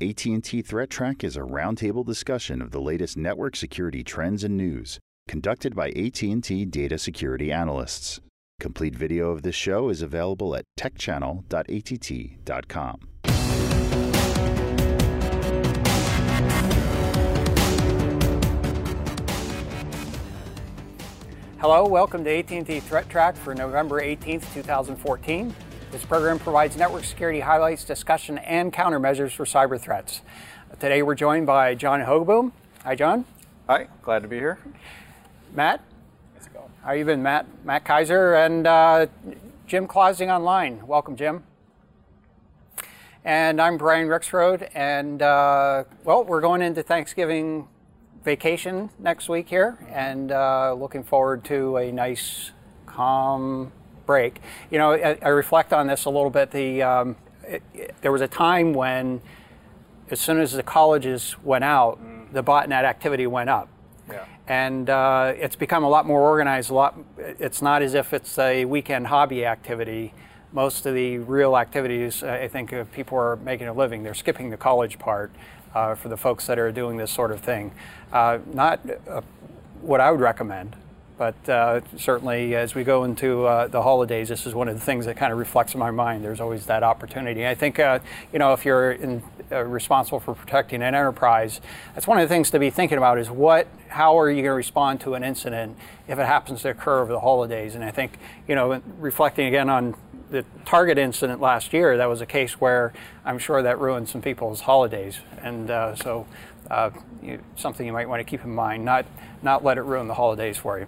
AT&T 0.00 0.62
Threat 0.62 0.90
Track 0.90 1.24
is 1.24 1.36
a 1.36 1.40
roundtable 1.40 2.06
discussion 2.06 2.62
of 2.62 2.70
the 2.70 2.80
latest 2.80 3.16
network 3.16 3.56
security 3.56 4.04
trends 4.04 4.44
and 4.44 4.56
news, 4.56 5.00
conducted 5.26 5.74
by 5.74 5.88
AT&T 5.88 6.66
data 6.66 6.96
security 6.96 7.50
analysts. 7.50 8.20
Complete 8.60 8.94
video 8.94 9.32
of 9.32 9.42
this 9.42 9.56
show 9.56 9.88
is 9.88 10.00
available 10.00 10.54
at 10.54 10.64
techchannel.att.com. 10.78 13.00
Hello, 21.58 21.88
welcome 21.88 22.22
to 22.22 22.38
AT&T 22.38 22.78
Threat 22.80 23.10
Track 23.10 23.34
for 23.34 23.52
November 23.52 24.00
18th, 24.00 24.54
2014. 24.54 25.52
This 25.90 26.04
program 26.04 26.38
provides 26.38 26.76
network 26.76 27.04
security 27.04 27.40
highlights, 27.40 27.82
discussion, 27.82 28.36
and 28.36 28.70
countermeasures 28.74 29.30
for 29.30 29.46
cyber 29.46 29.80
threats. 29.80 30.20
Today 30.78 31.02
we're 31.02 31.14
joined 31.14 31.46
by 31.46 31.74
John 31.74 32.00
Hogeboom. 32.00 32.52
Hi, 32.84 32.94
John. 32.94 33.24
Hi, 33.66 33.88
glad 34.02 34.20
to 34.20 34.28
be 34.28 34.36
here. 34.36 34.58
Matt. 35.54 35.80
How's 36.34 36.46
it 36.46 36.52
going? 36.52 36.68
How 36.82 36.88
are 36.90 36.96
you 36.96 37.06
been, 37.06 37.22
Matt? 37.22 37.46
Matt 37.64 37.86
Kaiser 37.86 38.34
and 38.34 38.66
uh, 38.66 39.06
Jim 39.66 39.86
Clausing 39.86 40.30
online. 40.30 40.86
Welcome, 40.86 41.16
Jim. 41.16 41.42
And 43.24 43.58
I'm 43.58 43.78
Brian 43.78 44.08
Rexroad, 44.08 44.68
and 44.74 45.22
uh, 45.22 45.84
well, 46.04 46.22
we're 46.22 46.42
going 46.42 46.60
into 46.60 46.82
Thanksgiving 46.82 47.66
vacation 48.24 48.90
next 48.98 49.30
week 49.30 49.48
here, 49.48 49.78
and 49.88 50.32
uh, 50.32 50.74
looking 50.74 51.02
forward 51.02 51.46
to 51.46 51.78
a 51.78 51.90
nice, 51.90 52.50
calm 52.84 53.72
break. 54.08 54.40
You 54.70 54.78
know, 54.78 54.92
I, 54.94 55.18
I 55.22 55.28
reflect 55.28 55.72
on 55.72 55.86
this 55.86 56.06
a 56.06 56.10
little 56.10 56.30
bit. 56.30 56.50
The 56.50 56.82
um, 56.82 57.16
it, 57.44 57.62
it, 57.74 57.94
there 58.00 58.10
was 58.10 58.22
a 58.22 58.26
time 58.26 58.72
when, 58.72 59.20
as 60.10 60.18
soon 60.18 60.40
as 60.40 60.52
the 60.52 60.64
colleges 60.64 61.36
went 61.44 61.62
out, 61.62 62.00
mm. 62.02 62.32
the 62.32 62.42
botnet 62.42 62.84
activity 62.84 63.26
went 63.28 63.50
up. 63.50 63.68
Yeah. 64.10 64.24
And 64.48 64.88
uh, 64.88 65.34
it's 65.36 65.56
become 65.56 65.84
a 65.84 65.88
lot 65.88 66.06
more 66.06 66.22
organized. 66.22 66.70
A 66.70 66.74
lot. 66.74 66.98
It's 67.18 67.60
not 67.62 67.82
as 67.82 67.94
if 67.94 68.12
it's 68.12 68.38
a 68.38 68.64
weekend 68.64 69.06
hobby 69.06 69.44
activity. 69.44 70.14
Most 70.52 70.86
of 70.86 70.94
the 70.94 71.18
real 71.18 71.58
activities, 71.58 72.22
I 72.22 72.48
think, 72.48 72.72
if 72.72 72.90
people 72.90 73.18
are 73.18 73.36
making 73.36 73.68
a 73.68 73.74
living, 73.74 74.02
they're 74.02 74.14
skipping 74.14 74.48
the 74.48 74.56
college 74.56 74.98
part 74.98 75.30
uh, 75.74 75.94
for 75.94 76.08
the 76.08 76.16
folks 76.16 76.46
that 76.46 76.58
are 76.58 76.72
doing 76.72 76.96
this 76.96 77.10
sort 77.10 77.30
of 77.30 77.40
thing. 77.40 77.72
Uh, 78.10 78.38
not 78.54 78.80
uh, 79.06 79.20
what 79.82 80.00
I 80.00 80.10
would 80.10 80.20
recommend, 80.20 80.74
but 81.18 81.48
uh, 81.48 81.80
certainly 81.96 82.54
as 82.54 82.76
we 82.76 82.84
go 82.84 83.02
into 83.02 83.44
uh, 83.44 83.66
the 83.66 83.82
holidays, 83.82 84.28
this 84.28 84.46
is 84.46 84.54
one 84.54 84.68
of 84.68 84.74
the 84.74 84.80
things 84.80 85.04
that 85.06 85.16
kind 85.16 85.32
of 85.32 85.38
reflects 85.38 85.74
in 85.74 85.80
my 85.80 85.90
mind. 85.90 86.24
There's 86.24 86.40
always 86.40 86.66
that 86.66 86.84
opportunity. 86.84 87.46
I 87.46 87.56
think, 87.56 87.80
uh, 87.80 87.98
you 88.32 88.38
know, 88.38 88.52
if 88.52 88.64
you're 88.64 88.92
in, 88.92 89.22
responsible 89.50 90.20
for 90.20 90.34
protecting 90.34 90.80
an 90.82 90.94
enterprise, 90.94 91.60
that's 91.94 92.06
one 92.06 92.18
of 92.18 92.28
the 92.28 92.32
things 92.32 92.50
to 92.52 92.58
be 92.58 92.70
thinking 92.70 92.98
about 92.98 93.18
is 93.18 93.30
what, 93.30 93.66
how 93.88 94.18
are 94.18 94.30
you 94.30 94.36
going 94.36 94.44
to 94.44 94.52
respond 94.52 95.00
to 95.00 95.14
an 95.14 95.24
incident 95.24 95.76
if 96.06 96.18
it 96.18 96.26
happens 96.26 96.62
to 96.62 96.70
occur 96.70 97.00
over 97.00 97.12
the 97.12 97.20
holidays? 97.20 97.74
And 97.74 97.82
I 97.82 97.90
think, 97.90 98.12
you 98.46 98.54
know, 98.54 98.80
reflecting 98.98 99.46
again 99.46 99.68
on 99.68 99.96
the 100.30 100.44
Target 100.64 100.98
incident 100.98 101.40
last 101.40 101.72
year, 101.72 101.96
that 101.96 102.06
was 102.06 102.20
a 102.20 102.26
case 102.26 102.60
where 102.60 102.92
I'm 103.24 103.38
sure 103.38 103.62
that 103.62 103.80
ruined 103.80 104.08
some 104.08 104.22
people's 104.22 104.60
holidays. 104.60 105.18
And 105.42 105.70
uh, 105.70 105.96
so 105.96 106.26
uh, 106.70 106.90
you, 107.22 107.40
something 107.56 107.86
you 107.86 107.92
might 107.92 108.08
want 108.08 108.20
to 108.20 108.24
keep 108.24 108.44
in 108.44 108.54
mind, 108.54 108.84
not, 108.84 109.06
not 109.42 109.64
let 109.64 109.78
it 109.78 109.82
ruin 109.82 110.08
the 110.08 110.14
holidays 110.14 110.56
for 110.56 110.78
you. 110.78 110.86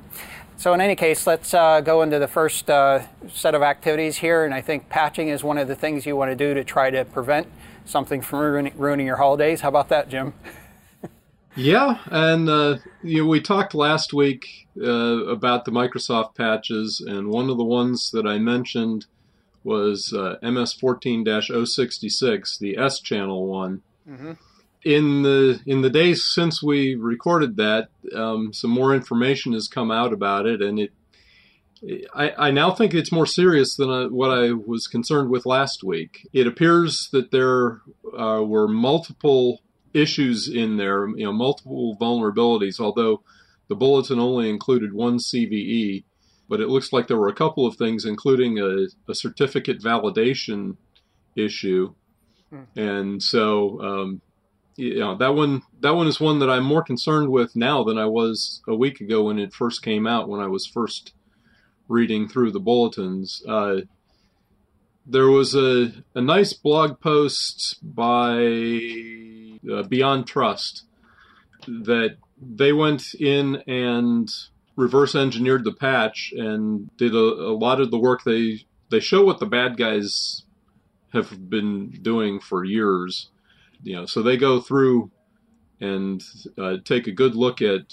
So 0.56 0.74
in 0.74 0.80
any 0.80 0.94
case, 0.94 1.26
let's 1.26 1.54
uh, 1.54 1.80
go 1.80 2.02
into 2.02 2.18
the 2.18 2.28
first 2.28 2.68
uh, 2.68 3.02
set 3.32 3.54
of 3.54 3.62
activities 3.62 4.18
here. 4.18 4.44
And 4.44 4.52
I 4.52 4.60
think 4.60 4.88
patching 4.88 5.28
is 5.28 5.42
one 5.42 5.58
of 5.58 5.68
the 5.68 5.74
things 5.74 6.04
you 6.04 6.16
want 6.16 6.30
to 6.30 6.36
do 6.36 6.54
to 6.54 6.64
try 6.64 6.90
to 6.90 7.04
prevent 7.04 7.46
something 7.84 8.20
from 8.20 8.40
ruining, 8.40 8.72
ruining 8.76 9.06
your 9.06 9.16
holidays. 9.16 9.62
How 9.62 9.68
about 9.68 9.88
that, 9.88 10.08
Jim? 10.08 10.34
yeah, 11.56 11.98
and 12.06 12.48
uh, 12.48 12.76
you 13.02 13.22
know, 13.22 13.28
we 13.28 13.40
talked 13.40 13.74
last 13.74 14.12
week 14.12 14.68
uh, 14.80 15.24
about 15.26 15.64
the 15.64 15.72
Microsoft 15.72 16.34
patches, 16.34 17.00
and 17.00 17.28
one 17.28 17.48
of 17.48 17.56
the 17.56 17.64
ones 17.64 18.10
that 18.10 18.26
I 18.26 18.38
mentioned– 18.38 19.06
was 19.64 20.12
uh, 20.12 20.36
MS 20.42 20.74
14-066, 20.74 22.58
the 22.58 22.76
Schannel 23.02 23.46
one. 23.46 23.82
Mm-hmm. 24.08 24.32
In 24.82 25.22
the 25.22 25.60
in 25.66 25.82
the 25.82 25.90
days 25.90 26.24
since 26.24 26.62
we 26.62 26.94
recorded 26.94 27.56
that, 27.56 27.88
um, 28.14 28.52
some 28.52 28.70
more 28.70 28.94
information 28.94 29.52
has 29.52 29.68
come 29.68 29.90
out 29.90 30.12
about 30.12 30.46
it, 30.46 30.62
and 30.62 30.80
it. 30.80 30.92
I, 32.14 32.32
I 32.36 32.50
now 32.50 32.72
think 32.72 32.92
it's 32.92 33.12
more 33.12 33.26
serious 33.26 33.74
than 33.76 33.90
uh, 33.90 34.08
what 34.08 34.30
I 34.30 34.52
was 34.52 34.86
concerned 34.86 35.30
with 35.30 35.46
last 35.46 35.82
week. 35.82 36.28
It 36.32 36.46
appears 36.46 37.08
that 37.12 37.30
there 37.30 37.80
uh, 38.18 38.42
were 38.44 38.68
multiple 38.68 39.62
issues 39.94 40.46
in 40.46 40.76
there, 40.76 41.08
you 41.08 41.24
know, 41.24 41.32
multiple 41.32 41.96
vulnerabilities. 41.98 42.80
Although 42.80 43.22
the 43.68 43.76
bulletin 43.76 44.18
only 44.18 44.50
included 44.50 44.92
one 44.92 45.18
CVE, 45.18 46.04
but 46.48 46.60
it 46.60 46.68
looks 46.68 46.92
like 46.92 47.06
there 47.06 47.16
were 47.16 47.28
a 47.28 47.34
couple 47.34 47.66
of 47.66 47.76
things, 47.76 48.04
including 48.04 48.58
a, 48.58 48.86
a 49.08 49.14
certificate 49.14 49.80
validation 49.80 50.76
issue. 51.36 51.94
Hmm. 52.50 52.78
And 52.78 53.22
so, 53.22 53.80
um, 53.80 54.20
you 54.80 54.98
know, 54.98 55.14
that 55.16 55.34
one 55.34 55.62
that 55.80 55.94
one 55.94 56.06
is 56.06 56.18
one 56.18 56.38
that 56.38 56.48
I'm 56.48 56.64
more 56.64 56.82
concerned 56.82 57.28
with 57.28 57.54
now 57.54 57.84
than 57.84 57.98
I 57.98 58.06
was 58.06 58.62
a 58.66 58.74
week 58.74 59.00
ago 59.00 59.24
when 59.24 59.38
it 59.38 59.52
first 59.52 59.82
came 59.82 60.06
out. 60.06 60.28
When 60.28 60.40
I 60.40 60.46
was 60.46 60.66
first 60.66 61.12
reading 61.86 62.26
through 62.26 62.52
the 62.52 62.60
bulletins, 62.60 63.42
uh, 63.46 63.82
there 65.04 65.28
was 65.28 65.54
a 65.54 65.92
a 66.14 66.22
nice 66.22 66.54
blog 66.54 66.98
post 66.98 67.76
by 67.82 68.38
uh, 69.70 69.82
Beyond 69.82 70.26
Trust 70.26 70.84
that 71.66 72.16
they 72.40 72.72
went 72.72 73.12
in 73.14 73.56
and 73.66 74.30
reverse 74.76 75.14
engineered 75.14 75.64
the 75.64 75.74
patch 75.74 76.32
and 76.34 76.88
did 76.96 77.14
a, 77.14 77.18
a 77.18 77.54
lot 77.54 77.82
of 77.82 77.90
the 77.90 77.98
work. 77.98 78.24
They 78.24 78.64
they 78.88 79.00
show 79.00 79.22
what 79.26 79.40
the 79.40 79.46
bad 79.46 79.76
guys 79.76 80.46
have 81.12 81.50
been 81.50 81.90
doing 82.00 82.40
for 82.40 82.64
years. 82.64 83.28
You 83.82 83.96
know, 83.96 84.06
so 84.06 84.22
they 84.22 84.36
go 84.36 84.60
through 84.60 85.10
and 85.80 86.22
uh, 86.58 86.76
take 86.84 87.06
a 87.06 87.12
good 87.12 87.34
look 87.34 87.62
at 87.62 87.92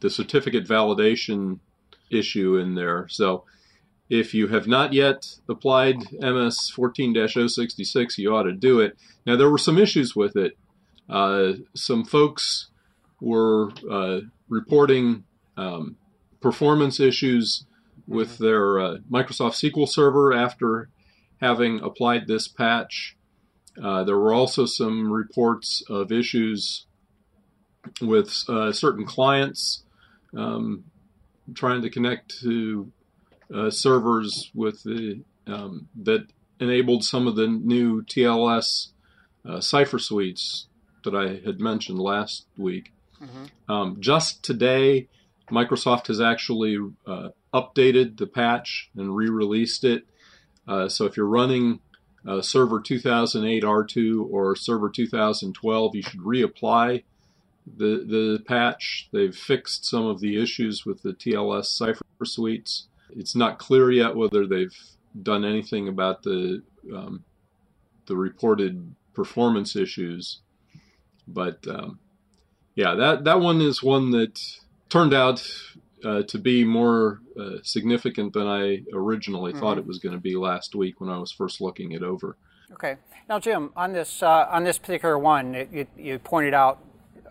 the 0.00 0.10
certificate 0.10 0.66
validation 0.66 1.60
issue 2.10 2.56
in 2.56 2.74
there. 2.74 3.06
So 3.08 3.44
if 4.08 4.34
you 4.34 4.48
have 4.48 4.66
not 4.66 4.92
yet 4.92 5.36
applied 5.48 5.98
MS 6.12 6.72
14-066, 6.76 8.18
you 8.18 8.34
ought 8.34 8.44
to 8.44 8.52
do 8.52 8.80
it. 8.80 8.96
Now 9.26 9.36
there 9.36 9.50
were 9.50 9.58
some 9.58 9.78
issues 9.78 10.16
with 10.16 10.36
it. 10.36 10.56
Uh, 11.08 11.52
some 11.74 12.04
folks 12.04 12.68
were 13.20 13.70
uh, 13.90 14.20
reporting 14.48 15.24
um, 15.56 15.96
performance 16.40 16.98
issues 16.98 17.66
with 18.06 18.34
mm-hmm. 18.34 18.44
their 18.44 18.80
uh, 18.80 18.96
Microsoft 19.10 19.54
SQL 19.62 19.88
Server 19.88 20.32
after 20.32 20.88
having 21.40 21.80
applied 21.80 22.26
this 22.26 22.48
patch. 22.48 23.16
Uh, 23.82 24.04
there 24.04 24.18
were 24.18 24.32
also 24.32 24.66
some 24.66 25.10
reports 25.10 25.82
of 25.88 26.12
issues 26.12 26.86
with 28.00 28.44
uh, 28.48 28.72
certain 28.72 29.06
clients 29.06 29.84
um, 30.36 30.84
trying 31.54 31.82
to 31.82 31.90
connect 31.90 32.40
to 32.40 32.92
uh, 33.54 33.70
servers 33.70 34.50
with 34.54 34.82
the 34.84 35.22
um, 35.46 35.88
that 36.02 36.26
enabled 36.60 37.02
some 37.04 37.26
of 37.26 37.36
the 37.36 37.46
new 37.46 38.02
TLS 38.02 38.88
uh, 39.48 39.60
cipher 39.60 39.98
suites 39.98 40.66
that 41.04 41.14
I 41.14 41.40
had 41.44 41.60
mentioned 41.60 41.98
last 41.98 42.46
week. 42.56 42.92
Mm-hmm. 43.20 43.72
Um, 43.72 43.96
just 44.00 44.42
today, 44.42 45.08
Microsoft 45.50 46.06
has 46.08 46.20
actually 46.20 46.76
uh, 47.06 47.30
updated 47.52 48.18
the 48.18 48.26
patch 48.26 48.90
and 48.96 49.16
re-released 49.16 49.84
it. 49.84 50.04
Uh, 50.68 50.88
so 50.88 51.06
if 51.06 51.16
you're 51.16 51.26
running 51.26 51.80
uh, 52.26 52.42
Server 52.42 52.80
2008 52.80 53.62
R2 53.62 54.30
or 54.30 54.54
Server 54.54 54.90
2012, 54.90 55.94
you 55.94 56.02
should 56.02 56.20
reapply 56.20 57.04
the 57.66 58.04
the 58.06 58.42
patch. 58.46 59.08
They've 59.12 59.34
fixed 59.34 59.84
some 59.84 60.06
of 60.06 60.20
the 60.20 60.40
issues 60.40 60.84
with 60.84 61.02
the 61.02 61.12
TLS 61.12 61.66
cipher 61.66 62.04
suites. 62.24 62.88
It's 63.10 63.34
not 63.34 63.58
clear 63.58 63.90
yet 63.90 64.16
whether 64.16 64.46
they've 64.46 64.76
done 65.20 65.44
anything 65.44 65.88
about 65.88 66.22
the 66.22 66.62
um, 66.94 67.24
the 68.06 68.16
reported 68.16 68.94
performance 69.14 69.76
issues, 69.76 70.40
but 71.26 71.66
um, 71.68 71.98
yeah, 72.74 72.94
that 72.94 73.24
that 73.24 73.40
one 73.40 73.60
is 73.60 73.82
one 73.82 74.10
that 74.10 74.40
turned 74.88 75.14
out 75.14 75.46
uh, 76.04 76.22
to 76.22 76.38
be 76.38 76.64
more 76.64 77.20
uh, 77.38 77.56
significant 77.62 78.32
than 78.32 78.46
I 78.46 78.82
originally 78.92 79.52
mm-hmm. 79.52 79.60
thought 79.60 79.78
it 79.78 79.86
was 79.86 79.98
going 79.98 80.14
to 80.14 80.20
be 80.20 80.36
last 80.36 80.74
week 80.74 81.00
when 81.00 81.10
I 81.10 81.18
was 81.18 81.32
first 81.32 81.60
looking 81.60 81.92
it 81.92 82.02
over. 82.02 82.36
Okay. 82.72 82.96
Now, 83.28 83.38
Jim, 83.38 83.70
on 83.76 83.92
this 83.92 84.22
uh, 84.22 84.46
on 84.50 84.64
this 84.64 84.78
particular 84.78 85.18
one, 85.18 85.54
it, 85.54 85.68
it, 85.72 85.88
you 85.96 86.18
pointed 86.18 86.54
out 86.54 86.78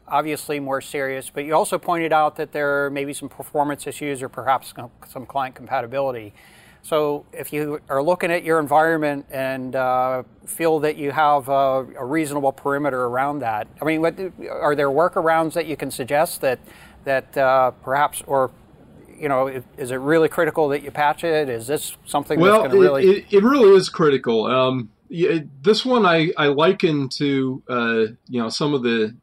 obviously 0.07 0.59
more 0.59 0.81
serious, 0.81 1.29
but 1.29 1.45
you 1.45 1.53
also 1.53 1.77
pointed 1.77 2.11
out 2.11 2.35
that 2.37 2.51
there 2.51 2.89
may 2.89 3.05
be 3.05 3.13
some 3.13 3.29
performance 3.29 3.87
issues 3.87 4.21
or 4.21 4.29
perhaps 4.29 4.73
some 5.07 5.25
client 5.25 5.55
compatibility. 5.55 6.33
So 6.81 7.25
if 7.33 7.51
you 7.51 7.81
are 7.89 8.01
looking 8.01 8.31
at 8.31 8.43
your 8.43 8.59
environment 8.59 9.25
and 9.29 9.75
uh, 9.75 10.23
feel 10.45 10.79
that 10.79 10.95
you 10.95 11.11
have 11.11 11.49
a, 11.49 11.85
a, 11.97 12.05
reasonable 12.05 12.53
perimeter 12.53 13.03
around 13.03 13.39
that, 13.39 13.67
I 13.81 13.85
mean, 13.85 14.01
what, 14.01 14.17
are 14.49 14.75
there 14.75 14.89
workarounds 14.89 15.53
that 15.53 15.65
you 15.65 15.75
can 15.75 15.91
suggest 15.91 16.41
that 16.41 16.59
that 17.03 17.37
uh, 17.37 17.71
perhaps, 17.71 18.23
or 18.27 18.51
you 19.17 19.27
know, 19.27 19.47
is 19.77 19.91
it 19.91 19.95
really 19.95 20.29
critical 20.29 20.69
that 20.69 20.83
you 20.83 20.91
patch 20.91 21.23
it? 21.23 21.49
Is 21.49 21.67
this 21.67 21.97
something 22.05 22.39
well, 22.39 22.61
that's 22.61 22.73
going 22.73 22.81
to 22.81 22.89
really? 22.89 23.05
It, 23.05 23.25
it, 23.33 23.43
really 23.43 23.75
is 23.75 23.89
critical. 23.89 24.45
Um, 24.45 24.91
yeah, 25.09 25.39
this 25.61 25.85
one 25.85 26.05
I, 26.05 26.31
I 26.37 26.47
liken 26.47 27.09
to 27.17 27.63
uh, 27.69 27.99
you 28.27 28.41
know 28.41 28.49
some 28.49 28.73
of 28.73 28.83
the 28.83 29.15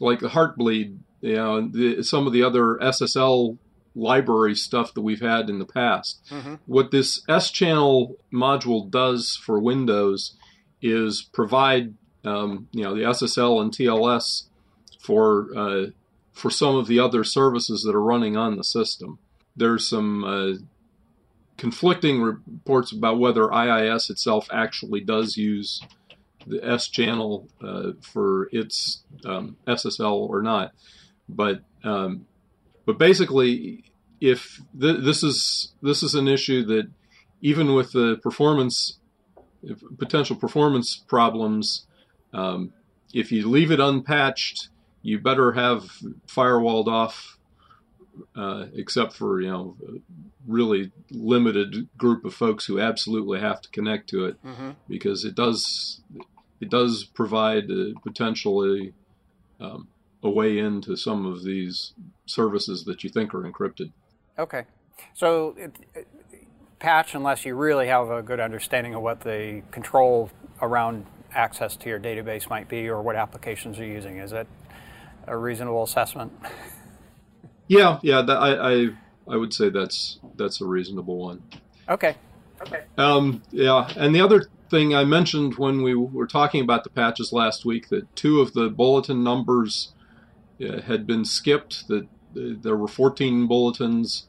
like 0.00 0.20
the 0.20 0.28
Heartbleed, 0.28 0.98
you 1.20 1.34
know, 1.34 1.68
the, 1.68 2.02
some 2.02 2.26
of 2.26 2.32
the 2.32 2.42
other 2.42 2.78
SSL 2.80 3.58
library 3.94 4.54
stuff 4.54 4.94
that 4.94 5.00
we've 5.00 5.20
had 5.20 5.50
in 5.50 5.58
the 5.58 5.66
past. 5.66 6.20
Mm-hmm. 6.30 6.54
What 6.66 6.90
this 6.90 7.20
Schannel 7.28 8.16
module 8.32 8.88
does 8.88 9.36
for 9.44 9.58
Windows 9.58 10.36
is 10.80 11.28
provide 11.32 11.94
um, 12.24 12.68
you 12.72 12.82
know 12.82 12.94
the 12.94 13.02
SSL 13.02 13.60
and 13.60 13.72
TLS 13.72 14.44
for 15.00 15.48
uh, 15.56 15.86
for 16.38 16.50
some 16.50 16.76
of 16.76 16.86
the 16.86 17.00
other 17.00 17.24
services 17.24 17.82
that 17.82 17.96
are 17.96 18.02
running 18.02 18.36
on 18.36 18.56
the 18.56 18.62
system. 18.62 19.18
There's 19.56 19.88
some 19.88 20.22
uh, 20.22 20.58
conflicting 21.56 22.22
reports 22.22 22.92
about 22.92 23.18
whether 23.18 23.52
IIS 23.52 24.08
itself 24.08 24.48
actually 24.52 25.00
does 25.00 25.36
use 25.36 25.82
the 26.46 26.60
Schannel 26.78 27.48
uh, 27.60 27.92
for 28.00 28.48
its 28.52 29.02
um, 29.24 29.56
SSL 29.66 30.28
or 30.28 30.40
not, 30.40 30.72
but 31.28 31.60
um, 31.82 32.26
but 32.86 32.98
basically, 32.98 33.84
if 34.20 34.62
th- 34.80 35.00
this 35.00 35.24
is 35.24 35.72
this 35.82 36.04
is 36.04 36.14
an 36.14 36.28
issue 36.28 36.64
that 36.66 36.88
even 37.40 37.74
with 37.74 37.90
the 37.92 38.16
performance 38.22 38.98
potential 39.98 40.36
performance 40.36 40.96
problems, 41.08 41.86
um, 42.32 42.72
if 43.12 43.32
you 43.32 43.48
leave 43.48 43.72
it 43.72 43.80
unpatched 43.80 44.68
you 45.08 45.18
better 45.18 45.52
have 45.52 45.90
firewalled 46.26 46.86
off, 46.86 47.38
uh, 48.36 48.66
except 48.74 49.14
for 49.14 49.40
you 49.40 49.50
know, 49.50 49.76
really 50.46 50.92
limited 51.10 51.88
group 51.96 52.26
of 52.26 52.34
folks 52.34 52.66
who 52.66 52.78
absolutely 52.78 53.40
have 53.40 53.60
to 53.62 53.70
connect 53.70 54.10
to 54.10 54.26
it, 54.26 54.44
mm-hmm. 54.44 54.70
because 54.86 55.24
it 55.24 55.34
does 55.34 56.02
it 56.60 56.68
does 56.68 57.04
provide 57.04 57.68
potentially 58.04 58.92
um, 59.60 59.88
a 60.22 60.28
way 60.28 60.58
into 60.58 60.94
some 60.96 61.24
of 61.24 61.42
these 61.42 61.94
services 62.26 62.84
that 62.84 63.02
you 63.02 63.08
think 63.08 63.32
are 63.32 63.50
encrypted. 63.50 63.92
Okay, 64.38 64.64
so 65.14 65.54
it, 65.56 65.72
it, 65.94 66.08
patch 66.80 67.14
unless 67.14 67.46
you 67.46 67.54
really 67.54 67.86
have 67.86 68.10
a 68.10 68.22
good 68.22 68.40
understanding 68.40 68.94
of 68.94 69.02
what 69.02 69.22
the 69.22 69.62
control 69.70 70.30
around 70.60 71.06
access 71.32 71.76
to 71.76 71.88
your 71.88 71.98
database 71.98 72.48
might 72.50 72.68
be 72.68 72.88
or 72.88 73.00
what 73.02 73.16
applications 73.16 73.78
you're 73.78 73.86
using. 73.86 74.18
Is 74.18 74.32
it 74.32 74.46
a 75.28 75.36
reasonable 75.36 75.82
assessment? 75.82 76.32
Yeah, 77.68 77.98
yeah, 78.02 78.22
that, 78.22 78.36
I, 78.36 78.72
I 78.72 78.88
I 79.28 79.36
would 79.36 79.52
say 79.52 79.68
that's 79.68 80.18
that's 80.36 80.60
a 80.60 80.66
reasonable 80.66 81.18
one. 81.18 81.42
Okay. 81.88 82.16
Okay. 82.60 82.84
Um, 82.96 83.42
yeah, 83.50 83.88
and 83.96 84.14
the 84.14 84.20
other 84.20 84.46
thing 84.70 84.94
I 84.94 85.04
mentioned 85.04 85.56
when 85.56 85.82
we 85.82 85.94
were 85.94 86.26
talking 86.26 86.62
about 86.62 86.84
the 86.84 86.90
patches 86.90 87.32
last 87.32 87.64
week 87.64 87.88
that 87.88 88.14
two 88.16 88.40
of 88.40 88.52
the 88.52 88.68
bulletin 88.68 89.22
numbers 89.22 89.92
uh, 90.60 90.80
had 90.82 91.06
been 91.06 91.24
skipped. 91.24 91.86
That 91.88 92.04
uh, 92.04 92.56
there 92.60 92.76
were 92.76 92.88
14 92.88 93.46
bulletins, 93.46 94.26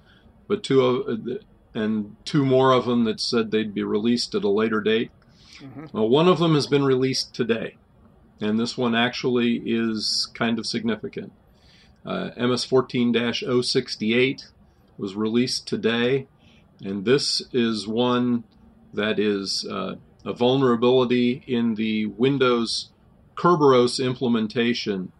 but 0.47 0.63
two 0.63 0.81
of 0.81 1.27
uh, 1.27 1.35
and 1.73 2.15
two 2.25 2.45
more 2.45 2.71
of 2.71 2.85
them 2.85 3.03
that 3.05 3.19
said 3.19 3.51
they'd 3.51 3.73
be 3.73 3.83
released 3.83 4.35
at 4.35 4.43
a 4.43 4.49
later 4.49 4.81
date. 4.81 5.11
Mm-hmm. 5.59 5.85
Well, 5.91 6.09
one 6.09 6.27
of 6.27 6.39
them 6.39 6.55
has 6.55 6.67
been 6.67 6.83
released 6.83 7.33
today 7.33 7.77
and 8.41 8.59
this 8.59 8.77
one 8.77 8.95
actually 8.95 9.61
is 9.65 10.29
kind 10.33 10.59
of 10.59 10.65
significant. 10.65 11.31
Uh, 12.05 12.29
MS 12.37 12.63
14 12.63 13.33
068 13.63 14.47
was 14.97 15.15
released 15.15 15.67
today, 15.67 16.27
and 16.83 17.05
this 17.05 17.41
is 17.51 17.87
one 17.87 18.43
that 18.93 19.19
is 19.19 19.65
uh, 19.69 19.95
a 20.25 20.33
vulnerability 20.33 21.43
in 21.47 21.75
the 21.75 22.05
Windows 22.07 22.89
Kerberos 23.35 24.03
implementation, 24.03 25.11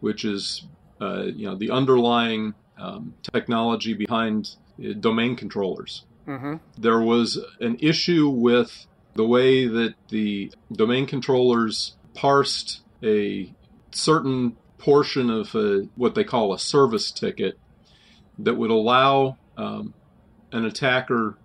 which 0.00 0.24
is 0.24 0.66
uh, 1.00 1.24
you 1.24 1.46
know 1.46 1.56
the 1.56 1.70
underlying 1.70 2.54
um, 2.78 3.14
technology 3.32 3.94
behind 3.94 4.56
uh, 4.82 4.92
domain 4.98 5.36
controllers. 5.36 6.04
Mm-hmm. 6.26 6.56
There 6.76 7.00
was 7.00 7.38
an 7.60 7.76
issue 7.80 8.28
with 8.28 8.86
the 9.14 9.26
way 9.26 9.66
that 9.66 9.94
the 10.08 10.52
domain 10.72 11.06
controllers 11.06 11.96
parsed 12.18 12.80
a 13.00 13.54
certain 13.92 14.56
portion 14.76 15.30
of 15.30 15.54
a, 15.54 15.86
what 15.94 16.16
they 16.16 16.24
call 16.24 16.52
a 16.52 16.58
service 16.58 17.12
ticket 17.12 17.56
that 18.40 18.54
would 18.54 18.70
allow 18.70 19.38
um, 19.56 19.94
an 20.50 20.64
attacker 20.64 21.38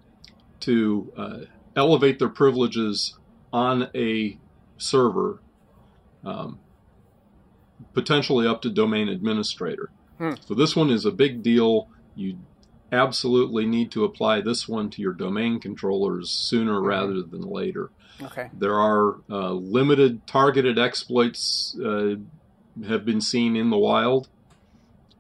to 0.60 1.14
uh, 1.16 1.38
elevate 1.76 2.18
their 2.18 2.30
privileges 2.30 3.16
on 3.52 3.88
a 3.94 4.36
server, 4.80 5.40
um, 6.26 6.60
potentially 7.94 8.48
up 8.48 8.64
to 8.64 8.70
domain 8.72 9.10
administrator. 9.10 9.92
Hmm. 10.18 10.34
So 10.44 10.56
this 10.56 10.76
one 10.76 10.90
is 10.90 11.06
a 11.06 11.12
big 11.12 11.44
deal. 11.44 11.88
You 12.16 12.40
absolutely 12.94 13.66
need 13.66 13.92
to 13.92 14.06
apply 14.06 14.42
this 14.42 14.68
one 14.68 14.90
to 14.92 15.02
your 15.02 15.14
domain 15.14 15.60
controllers 15.60 16.30
sooner 16.30 16.74
mm-hmm. 16.74 16.88
rather 16.88 17.22
than 17.24 17.42
later. 17.42 17.90
Okay. 18.22 18.50
There 18.54 18.80
are 18.80 19.18
uh, 19.30 19.52
limited 19.52 20.26
targeted 20.28 20.78
exploits 20.78 21.78
uh, 21.84 22.16
have 22.88 23.04
been 23.04 23.22
seen 23.22 23.56
in 23.56 23.70
the 23.70 23.78
wild, 23.78 24.30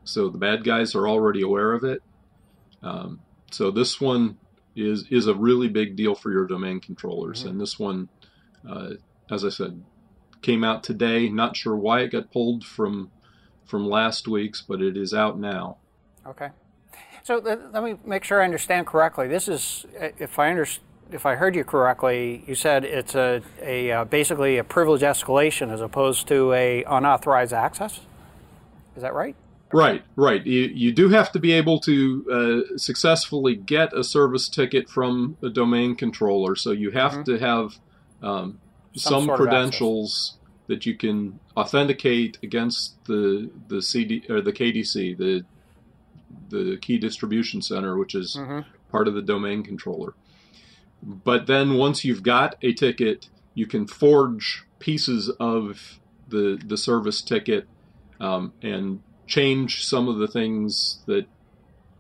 so 0.04 0.30
the 0.30 0.38
bad 0.38 0.64
guys 0.64 0.96
are 0.96 1.08
already 1.08 1.42
aware 1.42 1.74
of 1.74 1.84
it. 1.84 2.04
Um, 2.84 3.20
so 3.52 3.72
this 3.72 4.00
one 4.00 4.38
is 4.76 5.06
is 5.10 5.28
a 5.28 5.34
really 5.34 5.68
big 5.68 5.96
deal 5.96 6.16
for 6.16 6.32
your 6.32 6.46
domain 6.46 6.80
controllers, 6.80 7.40
mm-hmm. 7.40 7.50
and 7.50 7.62
this 7.62 7.80
one, 7.80 8.10
uh, 8.70 8.92
as 9.32 9.44
I 9.44 9.50
said, 9.50 9.84
came 10.42 10.64
out 10.64 10.84
today. 10.84 11.30
Not 11.30 11.58
sure 11.58 11.76
why 11.76 12.02
it 12.02 12.12
got 12.12 12.32
pulled 12.32 12.64
from 12.64 13.10
from 13.66 13.90
last 13.90 14.28
week's, 14.28 14.62
but 14.62 14.82
it 14.82 14.96
is 14.96 15.14
out 15.14 15.40
now. 15.40 15.78
Okay. 16.28 16.50
So 17.24 17.38
let 17.38 17.84
me 17.84 17.96
make 18.06 18.26
sure 18.26 18.42
I 18.42 18.46
understand 18.46 18.86
correctly. 18.86 19.28
This 19.28 19.48
is, 19.48 19.86
if 20.00 20.38
I 20.38 20.50
understand 20.50 20.88
if 21.12 21.26
I 21.26 21.36
heard 21.36 21.56
you 21.56 21.64
correctly, 21.64 22.44
you 22.48 22.56
said 22.56 22.84
it's 22.84 23.16
a, 23.16 23.42
a 23.62 23.92
uh, 23.92 24.06
basically 24.06 24.58
a 24.58 24.64
privilege 24.64 25.02
escalation 25.02 25.72
as 25.72 25.80
opposed 25.82 26.28
to 26.30 26.52
a 26.54 26.84
unauthorized 26.86 27.54
access. 27.54 28.02
Is 28.96 29.04
that 29.04 29.14
right? 29.14 29.36
Right, 29.72 30.04
right. 30.16 30.46
You, 30.46 30.62
you 30.74 30.92
do 30.92 31.10
have 31.10 31.32
to 31.32 31.40
be 31.40 31.52
able 31.52 31.80
to 31.82 32.66
uh, 32.72 32.78
successfully 32.78 33.56
get 33.56 33.94
a 33.94 34.04
service 34.04 34.48
ticket 34.48 34.90
from 34.90 35.38
a 35.42 35.50
domain 35.50 35.96
controller. 35.96 36.56
So 36.56 36.72
you 36.72 36.92
have 36.92 37.12
mm-hmm. 37.12 37.24
to 37.24 37.40
have 37.40 37.76
um, 38.22 38.60
some, 38.96 39.26
some 39.26 39.36
credentials 39.36 40.38
that 40.68 40.86
you 40.86 40.96
can 40.96 41.40
authenticate 41.58 42.38
against 42.44 43.04
the 43.06 43.50
the 43.68 43.82
CD 43.82 44.24
or 44.30 44.42
the 44.42 44.54
KDC, 44.54 45.18
the 45.18 45.44
the 46.50 46.78
key 46.78 46.98
distribution 46.98 47.62
center, 47.62 47.98
which 47.98 48.16
is 48.16 48.36
mm-hmm. 48.36 48.62
part 48.92 49.08
of 49.08 49.14
the 49.14 49.22
domain 49.22 49.64
controller. 49.64 50.14
But 51.02 51.48
then 51.48 51.76
once 51.76 52.06
you've 52.06 52.24
got 52.24 52.56
a 52.62 52.74
ticket, 52.74 53.30
you 53.54 53.68
can 53.68 53.88
forge 53.88 54.66
pieces 54.80 55.30
of 55.40 56.00
the 56.28 56.62
the 56.66 56.78
service 56.78 57.22
ticket 57.22 57.68
um, 58.20 58.54
and 58.62 59.02
change 59.28 59.86
some 59.86 60.08
of 60.08 60.18
the 60.18 60.28
things 60.28 61.02
that, 61.06 61.26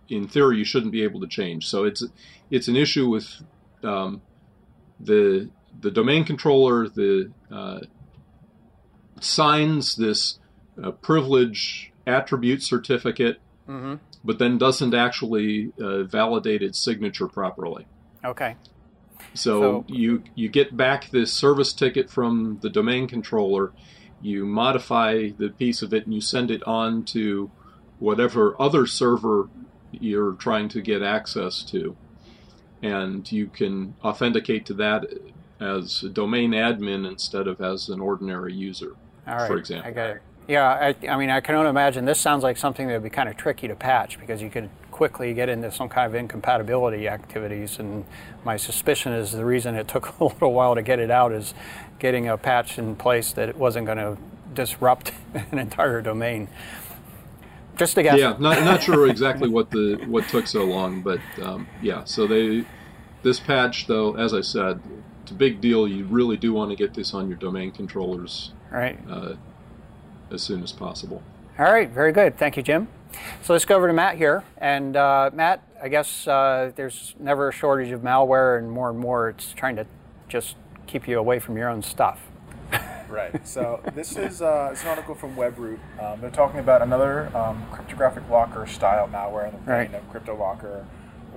in 0.09 0.27
theory, 0.27 0.57
you 0.57 0.65
shouldn't 0.65 0.91
be 0.91 1.03
able 1.03 1.19
to 1.21 1.27
change. 1.27 1.67
So 1.67 1.83
it's 1.83 2.03
it's 2.49 2.67
an 2.67 2.75
issue 2.75 3.09
with 3.09 3.41
um, 3.83 4.21
the 4.99 5.49
the 5.81 5.91
domain 5.91 6.23
controller. 6.23 6.87
The 6.87 7.31
uh, 7.51 7.79
signs 9.19 9.95
this 9.95 10.39
uh, 10.81 10.91
privilege 10.91 11.91
attribute 12.05 12.61
certificate, 12.61 13.39
mm-hmm. 13.67 13.95
But 14.23 14.39
then 14.39 14.57
doesn't 14.57 14.93
actually 14.93 15.73
uh, 15.81 16.03
validate 16.03 16.61
its 16.61 16.79
signature 16.79 17.27
properly. 17.27 17.85
Okay. 18.23 18.55
So, 19.33 19.61
so, 19.61 19.85
you 19.87 20.23
you 20.35 20.49
get 20.49 20.75
back 20.75 21.09
this 21.09 21.33
service 21.33 21.73
ticket 21.73 22.09
from 22.09 22.59
the 22.61 22.69
domain 22.69 23.07
controller, 23.07 23.71
you 24.21 24.45
modify 24.45 25.29
the 25.37 25.49
piece 25.49 25.81
of 25.81 25.93
it, 25.93 26.05
and 26.05 26.13
you 26.13 26.21
send 26.21 26.51
it 26.51 26.63
on 26.63 27.03
to 27.05 27.51
whatever 27.99 28.55
other 28.61 28.85
server 28.85 29.49
you're 29.91 30.33
trying 30.33 30.69
to 30.69 30.81
get 30.81 31.01
access 31.01 31.63
to, 31.63 31.95
and 32.81 33.31
you 33.31 33.47
can 33.47 33.95
authenticate 34.03 34.65
to 34.67 34.73
that 34.75 35.05
as 35.59 36.03
a 36.03 36.09
domain 36.09 36.51
admin 36.51 37.07
instead 37.07 37.47
of 37.47 37.61
as 37.61 37.89
an 37.89 37.99
ordinary 37.99 38.53
user, 38.53 38.95
for 39.25 39.57
example. 39.57 39.89
I 39.89 39.93
got 39.93 40.09
it. 40.11 40.21
Yeah, 40.47 40.67
I, 40.67 41.07
I 41.07 41.17
mean, 41.17 41.29
I 41.29 41.39
can 41.39 41.55
only 41.55 41.69
imagine 41.69 42.05
this 42.05 42.19
sounds 42.19 42.43
like 42.43 42.57
something 42.57 42.87
that 42.87 42.93
would 42.93 43.03
be 43.03 43.09
kind 43.09 43.29
of 43.29 43.37
tricky 43.37 43.67
to 43.67 43.75
patch 43.75 44.19
because 44.19 44.41
you 44.41 44.49
could 44.49 44.69
quickly 44.91 45.33
get 45.33 45.47
into 45.49 45.71
some 45.71 45.87
kind 45.87 46.05
of 46.05 46.15
incompatibility 46.15 47.07
activities. 47.07 47.79
And 47.79 48.05
my 48.43 48.57
suspicion 48.57 49.13
is 49.13 49.31
the 49.31 49.45
reason 49.45 49.75
it 49.75 49.87
took 49.89 50.19
a 50.19 50.23
little 50.23 50.53
while 50.53 50.75
to 50.75 50.81
get 50.81 50.99
it 50.99 51.09
out 51.09 51.31
is 51.31 51.53
getting 51.99 52.27
a 52.27 52.37
patch 52.37 52.77
in 52.77 52.95
place 52.95 53.31
that 53.33 53.49
it 53.49 53.55
wasn't 53.55 53.85
going 53.85 53.97
to 53.97 54.17
disrupt 54.53 55.13
an 55.33 55.59
entire 55.59 56.01
domain. 56.01 56.49
Just 57.77 57.97
a 57.97 58.03
guess. 58.03 58.19
Yeah, 58.19 58.35
not, 58.39 58.63
not 58.63 58.83
sure 58.83 59.07
exactly 59.07 59.49
what 59.49 59.71
the 59.71 59.95
what 60.05 60.27
took 60.27 60.45
so 60.45 60.63
long, 60.63 61.01
but 61.01 61.19
um, 61.41 61.67
yeah. 61.81 62.03
So 62.03 62.27
they 62.27 62.65
this 63.23 63.39
patch 63.39 63.87
though, 63.87 64.15
as 64.15 64.31
I 64.31 64.41
said, 64.41 64.79
it's 65.23 65.31
a 65.31 65.33
big 65.33 65.59
deal. 65.59 65.87
You 65.87 66.05
really 66.05 66.37
do 66.37 66.53
want 66.53 66.69
to 66.69 66.75
get 66.75 66.93
this 66.93 67.15
on 67.15 67.27
your 67.27 67.37
domain 67.37 67.71
controllers 67.71 68.51
right 68.73 68.99
uh, 69.09 69.33
as 70.31 70.41
soon 70.41 70.63
as 70.63 70.71
possible. 70.71 71.21
All 71.59 71.71
right, 71.71 71.89
very 71.89 72.11
good. 72.11 72.37
Thank 72.37 72.57
you, 72.57 72.63
Jim. 72.63 72.87
So 73.43 73.53
let's 73.53 73.65
go 73.65 73.75
over 73.75 73.87
to 73.87 73.93
Matt 73.93 74.17
here. 74.17 74.43
And 74.57 74.95
uh, 74.95 75.29
Matt, 75.33 75.61
I 75.81 75.87
guess 75.87 76.27
uh, 76.27 76.71
there's 76.75 77.13
never 77.19 77.49
a 77.49 77.51
shortage 77.53 77.91
of 77.91 78.01
malware, 78.01 78.57
and 78.57 78.71
more 78.71 78.89
and 78.89 78.97
more 78.97 79.29
it's 79.29 79.53
trying 79.53 79.75
to 79.75 79.85
just 80.27 80.55
keep 80.87 81.07
you 81.07 81.19
away 81.19 81.37
from 81.39 81.57
your 81.57 81.69
own 81.69 81.83
stuff. 81.83 82.19
right. 83.09 83.47
So 83.47 83.81
this 83.93 84.17
is 84.17 84.41
uh, 84.41 84.69
it's 84.71 84.81
an 84.81 84.87
article 84.89 85.13
from 85.13 85.35
Webroot. 85.35 85.77
Um, 86.01 86.21
they're 86.21 86.31
talking 86.31 86.59
about 86.59 86.81
another 86.81 87.35
um, 87.37 87.63
cryptographic 87.71 88.27
locker 88.29 88.65
style 88.65 89.07
malware 89.07 89.45
in 89.45 89.51
the 89.51 89.57
vein 89.59 89.67
Right. 89.67 89.93
of 89.93 90.11
CryptoLocker 90.11 90.83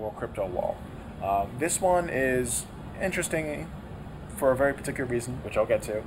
or 0.00 0.12
CryptoWall. 0.14 0.76
Um, 1.22 1.50
this 1.58 1.80
one 1.80 2.08
is 2.08 2.64
interesting 3.02 3.68
for 4.36 4.50
a 4.52 4.56
very 4.56 4.72
particular 4.74 5.08
reason, 5.10 5.38
which 5.42 5.56
I'll 5.56 5.66
get 5.66 5.82
to. 5.82 6.02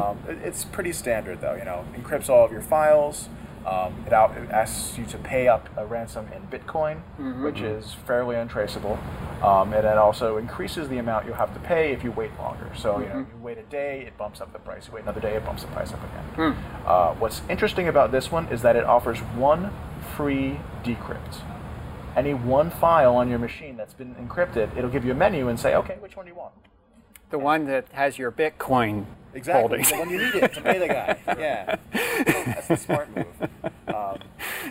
Um, 0.00 0.18
it- 0.28 0.38
it's 0.44 0.64
pretty 0.64 0.92
standard, 0.92 1.40
though. 1.40 1.54
You 1.54 1.64
know, 1.64 1.84
encrypts 1.94 2.28
all 2.28 2.44
of 2.44 2.52
your 2.52 2.62
files. 2.62 3.28
Um, 3.64 3.94
it, 4.08 4.12
out, 4.12 4.36
it 4.36 4.50
asks 4.50 4.98
you 4.98 5.04
to 5.06 5.18
pay 5.18 5.46
up 5.46 5.68
a 5.76 5.86
ransom 5.86 6.26
in 6.34 6.42
Bitcoin, 6.48 6.96
which 7.44 7.60
is 7.60 7.94
fairly 8.08 8.34
untraceable, 8.34 8.98
um, 9.40 9.72
and 9.72 9.86
it 9.86 9.98
also 9.98 10.36
increases 10.36 10.88
the 10.88 10.98
amount 10.98 11.26
you 11.26 11.32
have 11.32 11.54
to 11.54 11.60
pay 11.60 11.92
if 11.92 12.02
you 12.02 12.10
wait 12.10 12.32
longer. 12.40 12.68
So 12.74 12.98
you 12.98 13.06
know, 13.06 13.18
you 13.20 13.36
wait 13.40 13.58
a 13.58 13.62
day, 13.62 14.00
it 14.04 14.18
bumps 14.18 14.40
up 14.40 14.52
the 14.52 14.58
price. 14.58 14.88
You 14.88 14.94
wait 14.94 15.04
another 15.04 15.20
day, 15.20 15.34
it 15.36 15.44
bumps 15.44 15.62
the 15.62 15.68
price 15.68 15.92
up 15.92 16.00
again. 16.02 16.24
Uh, 16.84 17.14
what's 17.20 17.42
interesting 17.48 17.86
about 17.86 18.10
this 18.10 18.32
one 18.32 18.48
is 18.48 18.62
that 18.62 18.74
it 18.74 18.82
offers 18.84 19.18
one 19.20 19.70
free 20.16 20.58
decrypt 20.82 21.42
any 22.16 22.34
one 22.34 22.68
file 22.68 23.14
on 23.16 23.30
your 23.30 23.38
machine 23.38 23.76
that's 23.76 23.94
been 23.94 24.14
encrypted, 24.16 24.76
it'll 24.76 24.90
give 24.90 25.02
you 25.04 25.12
a 25.12 25.14
menu 25.14 25.48
and 25.48 25.58
say, 25.58 25.74
okay, 25.76 25.96
which 26.00 26.14
one 26.14 26.26
do 26.26 26.30
you 26.32 26.36
want? 26.36 26.52
The 27.32 27.38
one 27.38 27.66
that 27.66 27.86
has 27.92 28.18
your 28.18 28.30
Bitcoin 28.30 29.06
Exactly. 29.34 29.60
holdings. 29.60 29.88
So 29.88 29.98
when 29.98 30.10
you 30.10 30.18
need 30.18 30.34
it 30.34 30.52
to 30.52 30.60
pay 30.60 30.78
the 30.78 30.86
guy. 30.86 31.18
Yeah. 31.40 31.76
That's 32.44 32.68
the 32.68 32.76
smart 32.76 33.08
move. 33.16 33.26
Um, 33.88 34.18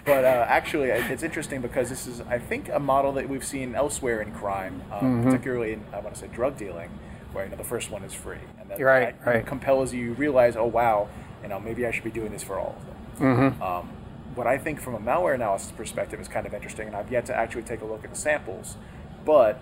but 0.06 0.24
uh, 0.24 0.46
actually, 0.48 0.90
it's 0.90 1.24
interesting 1.24 1.62
because 1.62 1.90
this 1.90 2.06
is, 2.06 2.22
I 2.22 2.38
think, 2.38 2.70
a 2.70 2.80
model 2.80 3.12
that 3.14 3.28
we've 3.28 3.44
seen 3.44 3.74
elsewhere 3.74 4.22
in 4.22 4.32
crime, 4.32 4.84
um, 4.92 5.24
particularly 5.24 5.74
in, 5.74 5.84
I 5.92 6.00
want 6.00 6.14
to 6.14 6.22
say, 6.22 6.28
drug 6.28 6.56
dealing, 6.58 6.92
where 7.34 7.46
you 7.46 7.50
know 7.52 7.58
the 7.58 7.64
first 7.64 7.90
one 7.90 8.04
is 8.04 8.14
free, 8.14 8.38
and 8.60 8.70
that, 8.70 8.80
Right, 8.80 9.20
that 9.26 9.28
right. 9.36 9.46
compels 9.46 9.92
you 9.94 10.14
realize, 10.14 10.56
oh 10.56 10.66
wow, 10.68 11.10
you 11.42 11.50
know, 11.50 11.60
maybe 11.60 11.86
I 11.88 11.92
should 11.92 12.04
be 12.04 12.12
doing 12.12 12.32
this 12.32 12.44
for 12.44 12.60
all 12.60 12.78
of 12.80 13.20
them. 13.20 13.62
Um, 13.62 13.90
what 14.36 14.46
I 14.48 14.58
think 14.60 14.80
from 14.80 14.94
a 14.96 15.00
malware 15.00 15.34
analysis 15.36 15.72
perspective 15.72 16.20
is 16.20 16.28
kind 16.28 16.46
of 16.46 16.54
interesting, 16.54 16.88
and 16.88 16.96
I've 16.96 17.12
yet 17.12 17.26
to 17.26 17.36
actually 17.36 17.64
take 17.64 17.82
a 17.82 17.86
look 17.86 18.04
at 18.04 18.12
the 18.12 18.16
samples, 18.16 18.78
but 19.26 19.60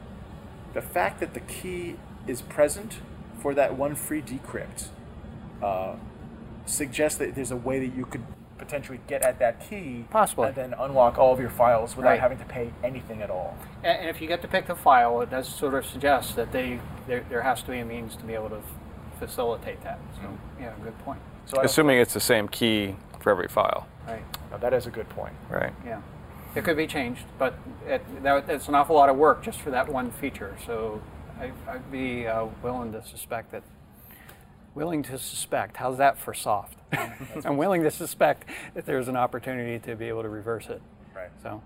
the 0.74 0.82
fact 0.82 1.20
that 1.20 1.34
the 1.34 1.40
key 1.42 1.96
is 2.28 2.42
present 2.42 2.98
for 3.42 3.54
that 3.54 3.78
one 3.78 3.96
free 3.96 4.22
decrypt 4.22 4.88
uh, 5.64 5.96
suggests 6.66 7.18
that 7.18 7.36
there's 7.36 7.52
a 7.52 7.56
way 7.56 7.80
that 7.80 7.96
you 7.96 8.06
could 8.06 8.24
potentially 8.58 9.00
get 9.08 9.22
at 9.22 9.40
that 9.40 9.68
key 9.70 10.06
Possibly. 10.12 10.48
and 10.48 10.56
then 10.56 10.76
unlock 10.78 11.18
all 11.18 11.34
of 11.34 11.40
your 11.40 11.50
files 11.50 11.96
without 11.96 12.10
Right. 12.12 12.20
having 12.20 12.38
to 12.40 12.46
pay 12.46 12.72
anything 12.84 13.22
at 13.22 13.30
all. 13.30 13.56
And 13.84 14.00
and 14.00 14.10
if 14.10 14.22
you 14.22 14.28
get 14.28 14.42
to 14.42 14.48
pick 14.50 14.68
the 14.68 14.76
file, 14.76 15.22
it 15.22 15.30
does 15.30 15.48
sort 15.48 15.74
of 15.74 15.86
suggest 15.86 16.36
that 16.36 16.52
they 16.52 16.80
there, 17.08 17.22
there 17.30 17.42
has 17.42 17.62
to 17.64 17.72
be 17.72 17.80
a 17.80 17.86
means 17.86 18.16
to 18.18 18.24
be 18.26 18.34
able 18.34 18.50
to 18.50 18.62
facilitate 19.18 19.82
that. 19.84 19.98
So, 20.16 20.22
yeah, 20.60 20.74
good 20.84 20.98
point. 21.00 21.20
So 21.46 21.62
Assuming 21.62 21.98
it's 22.00 22.14
the 22.14 22.20
same 22.20 22.48
key 22.48 22.96
for 23.20 23.32
every 23.32 23.48
file, 23.48 23.88
Right. 24.08 24.24
no, 24.52 24.58
that 24.58 24.74
is 24.74 24.86
a 24.86 24.92
good 24.92 25.10
point. 25.10 25.34
right? 25.50 25.74
Yeah. 25.86 26.02
It 26.60 26.66
could 26.66 26.76
be 26.76 26.88
changed, 26.88 27.24
but 27.38 27.58
it, 27.88 28.04
that, 28.22 28.50
it's 28.50 28.68
an 28.68 28.76
awful 28.76 28.94
lot 28.94 29.08
of 29.08 29.16
work 29.16 29.42
just 29.42 29.62
for 29.62 29.72
that 29.72 29.88
one 29.88 30.12
feature. 30.12 30.58
So 30.66 31.02
I, 31.40 31.54
I'd 31.70 31.90
be 31.90 32.28
uh, 32.28 32.48
willing 32.62 32.92
to 32.92 33.02
suspect 33.02 33.54
that. 33.54 33.64
Willing 34.76 35.02
to 35.04 35.18
suspect. 35.18 35.78
How's 35.78 35.98
that 36.00 36.18
for 36.18 36.34
soft? 36.34 36.78
I'm 37.46 37.56
willing 37.56 37.84
to 37.84 37.92
suspect 37.92 38.44
that 38.74 38.86
there's 38.86 39.08
an 39.08 39.16
opportunity 39.16 39.80
to 39.88 39.96
be 39.96 40.10
able 40.10 40.22
to 40.22 40.28
reverse 40.28 40.68
it. 40.68 40.82
Right. 41.16 41.30
So, 41.42 41.64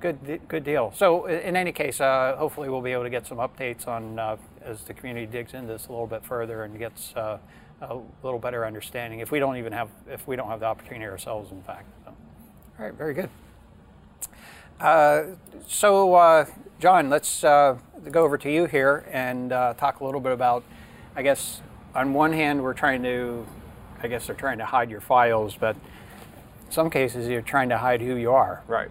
good, 0.00 0.40
good 0.46 0.62
deal. 0.62 0.92
So, 0.94 1.26
in 1.26 1.56
any 1.56 1.72
case, 1.72 2.00
uh, 2.00 2.36
hopefully 2.38 2.68
we'll 2.68 2.80
be 2.82 2.92
able 2.92 3.02
to 3.02 3.10
get 3.10 3.26
some 3.26 3.38
updates 3.38 3.88
on 3.88 4.16
uh, 4.16 4.36
as 4.62 4.82
the 4.82 4.94
community 4.94 5.26
digs 5.26 5.54
into 5.54 5.72
this 5.72 5.88
a 5.88 5.90
little 5.90 6.06
bit 6.06 6.24
further 6.24 6.62
and 6.62 6.78
gets 6.78 7.12
uh, 7.16 7.38
a 7.82 7.98
little 8.22 8.38
better 8.38 8.64
understanding. 8.64 9.18
If 9.18 9.32
we 9.32 9.40
don't 9.40 9.56
even 9.56 9.72
have, 9.72 9.90
if 10.08 10.28
we 10.28 10.36
don't 10.36 10.48
have 10.48 10.60
the 10.60 10.66
opportunity 10.66 11.04
ourselves, 11.04 11.50
in 11.50 11.62
fact. 11.62 11.88
So, 12.04 12.14
all 12.78 12.84
right, 12.84 12.94
very 12.94 13.12
good. 13.12 13.28
Uh, 14.80 15.22
so, 15.66 16.14
uh, 16.14 16.46
John, 16.78 17.08
let's 17.08 17.42
uh, 17.44 17.78
go 18.10 18.24
over 18.24 18.36
to 18.38 18.50
you 18.50 18.66
here 18.66 19.06
and 19.10 19.52
uh, 19.52 19.74
talk 19.74 20.00
a 20.00 20.04
little 20.04 20.20
bit 20.20 20.32
about. 20.32 20.62
I 21.14 21.22
guess 21.22 21.62
on 21.94 22.12
one 22.12 22.32
hand, 22.32 22.62
we're 22.62 22.74
trying 22.74 23.02
to, 23.04 23.46
I 24.02 24.08
guess 24.08 24.26
they're 24.26 24.36
trying 24.36 24.58
to 24.58 24.66
hide 24.66 24.90
your 24.90 25.00
files, 25.00 25.56
but 25.58 25.76
in 26.66 26.72
some 26.72 26.90
cases, 26.90 27.26
you're 27.28 27.40
trying 27.42 27.70
to 27.70 27.78
hide 27.78 28.00
who 28.02 28.16
you 28.16 28.32
are. 28.32 28.62
Right. 28.66 28.90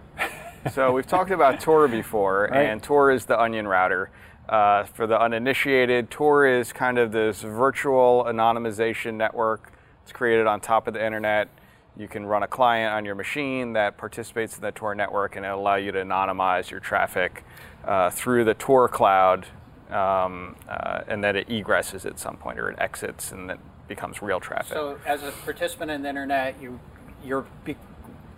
so 0.72 0.92
we've 0.92 1.06
talked 1.06 1.30
about 1.30 1.60
Tor 1.60 1.86
before, 1.86 2.48
Right. 2.52 2.62
and 2.66 2.82
Tor 2.82 3.12
is 3.12 3.24
the 3.26 3.40
onion 3.40 3.68
router. 3.68 4.10
Uh, 4.48 4.84
for 4.84 5.06
the 5.08 5.20
uninitiated, 5.20 6.08
Tor 6.10 6.46
is 6.46 6.72
kind 6.72 6.98
of 6.98 7.10
this 7.12 7.42
virtual 7.42 8.24
anonymization 8.28 9.14
network. 9.14 9.72
It's 10.02 10.12
created 10.12 10.46
on 10.46 10.60
top 10.60 10.86
of 10.86 10.94
the 10.94 11.04
internet. 11.04 11.48
You 11.98 12.08
can 12.08 12.26
run 12.26 12.42
a 12.42 12.46
client 12.46 12.92
on 12.92 13.04
your 13.04 13.14
machine 13.14 13.72
that 13.72 13.96
participates 13.96 14.56
in 14.56 14.62
the 14.62 14.72
Tor 14.72 14.94
network, 14.94 15.36
and 15.36 15.46
it'll 15.46 15.60
allow 15.60 15.76
you 15.76 15.92
to 15.92 16.04
anonymize 16.04 16.70
your 16.70 16.80
traffic 16.80 17.42
uh, 17.84 18.10
through 18.10 18.44
the 18.44 18.54
Tor 18.54 18.88
cloud, 18.88 19.46
um, 19.90 20.56
uh, 20.68 21.02
and 21.08 21.24
then 21.24 21.36
it 21.36 21.48
egresses 21.48 22.04
at 22.04 22.18
some 22.18 22.36
point, 22.36 22.58
or 22.58 22.70
it 22.70 22.78
exits, 22.78 23.32
and 23.32 23.48
then 23.48 23.58
becomes 23.88 24.20
real 24.20 24.40
traffic. 24.40 24.74
So, 24.74 24.98
as 25.06 25.22
a 25.22 25.32
participant 25.44 25.90
in 25.90 26.02
the 26.02 26.08
internet, 26.08 26.60
you 26.60 26.78
your 27.24 27.46
be- 27.64 27.76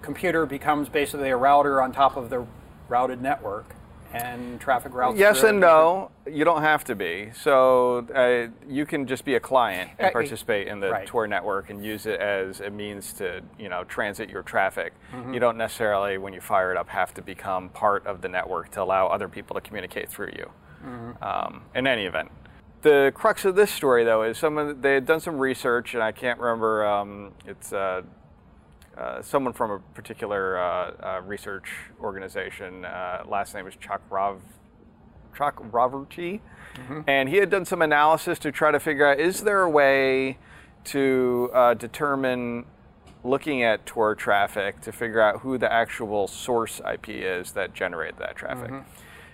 computer 0.02 0.46
becomes 0.46 0.88
basically 0.88 1.30
a 1.30 1.36
router 1.36 1.82
on 1.82 1.90
top 1.92 2.16
of 2.16 2.30
the 2.30 2.46
routed 2.88 3.20
network, 3.20 3.74
and 4.12 4.60
traffic 4.60 4.94
routes. 4.94 5.18
Yes 5.18 5.42
and 5.42 5.60
no. 5.60 6.10
You 6.26 6.44
don't 6.44 6.62
have 6.62 6.84
to 6.84 6.94
be. 6.94 7.30
So 7.34 8.06
uh, 8.14 8.50
you 8.68 8.86
can 8.86 9.06
just 9.06 9.24
be 9.24 9.34
a 9.34 9.40
client 9.40 9.90
Uh, 9.98 10.04
and 10.04 10.12
participate 10.12 10.68
in 10.68 10.80
the 10.80 10.90
right. 10.90 11.06
Tor 11.06 11.26
network 11.26 11.70
and 11.70 11.84
use 11.84 12.06
it 12.06 12.20
as 12.20 12.60
a 12.60 12.70
means 12.70 13.12
to, 13.14 13.42
you 13.58 13.68
know, 13.68 13.84
transit 13.84 14.30
your 14.30 14.42
traffic. 14.42 14.94
Mm-hmm. 15.12 15.34
You 15.34 15.40
don't 15.40 15.56
necessarily, 15.56 16.18
when 16.18 16.32
you 16.32 16.40
fire 16.40 16.70
it 16.70 16.76
up, 16.76 16.88
have 16.88 17.12
to 17.14 17.22
become 17.22 17.68
part 17.70 18.06
of 18.06 18.20
the 18.20 18.28
network 18.28 18.70
to 18.72 18.82
allow 18.82 19.08
other 19.08 19.28
people 19.28 19.54
to 19.54 19.60
communicate 19.60 20.08
through 20.08 20.32
you. 20.36 20.50
Mm-hmm. 20.84 21.22
Um, 21.22 21.62
in 21.74 21.86
any 21.86 22.04
event, 22.04 22.30
the 22.82 23.10
crux 23.14 23.44
of 23.44 23.56
this 23.56 23.70
story, 23.70 24.04
though, 24.04 24.22
is 24.22 24.38
someone 24.38 24.80
they 24.80 24.94
had 24.94 25.04
done 25.04 25.20
some 25.20 25.38
research, 25.38 25.94
and 25.94 26.02
I 26.02 26.12
can't 26.12 26.38
remember. 26.38 26.86
Um, 26.86 27.32
it's 27.44 27.72
uh, 27.72 28.02
uh, 28.98 29.22
someone 29.22 29.52
from 29.52 29.70
a 29.70 29.78
particular 29.94 30.58
uh, 30.58 30.92
uh, 31.02 31.20
research 31.24 31.68
organization. 32.00 32.84
Uh, 32.84 33.22
last 33.28 33.54
name 33.54 33.66
is 33.66 33.74
Chuck 33.76 34.02
Rav, 34.10 34.40
Chakravarty, 35.36 36.40
and 37.06 37.28
he 37.28 37.36
had 37.36 37.50
done 37.50 37.64
some 37.64 37.80
analysis 37.82 38.38
to 38.40 38.50
try 38.50 38.70
to 38.70 38.80
figure 38.80 39.06
out 39.06 39.20
is 39.20 39.42
there 39.42 39.62
a 39.62 39.70
way 39.70 40.38
to 40.84 41.50
uh, 41.54 41.74
determine, 41.74 42.64
looking 43.22 43.62
at 43.62 43.84
Tor 43.86 44.14
traffic, 44.14 44.80
to 44.80 44.92
figure 44.92 45.20
out 45.20 45.40
who 45.40 45.58
the 45.58 45.72
actual 45.72 46.26
source 46.26 46.80
IP 46.90 47.08
is 47.10 47.52
that 47.52 47.74
generated 47.74 48.18
that 48.18 48.36
traffic. 48.36 48.70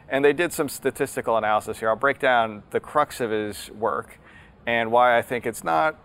And 0.09 0.25
they 0.25 0.33
did 0.35 0.53
some 0.53 0.69
statistical 0.69 1.39
analysis 1.39 1.79
here. 1.79 1.89
I'll 1.89 1.97
break 1.97 2.19
down 2.19 2.63
the 2.71 2.81
crux 2.81 3.21
of 3.21 3.31
his 3.31 3.71
work 3.71 4.19
and 4.67 4.91
why 4.91 5.17
I 5.17 5.23
think 5.23 5.47
it's 5.47 5.65
not 5.65 5.97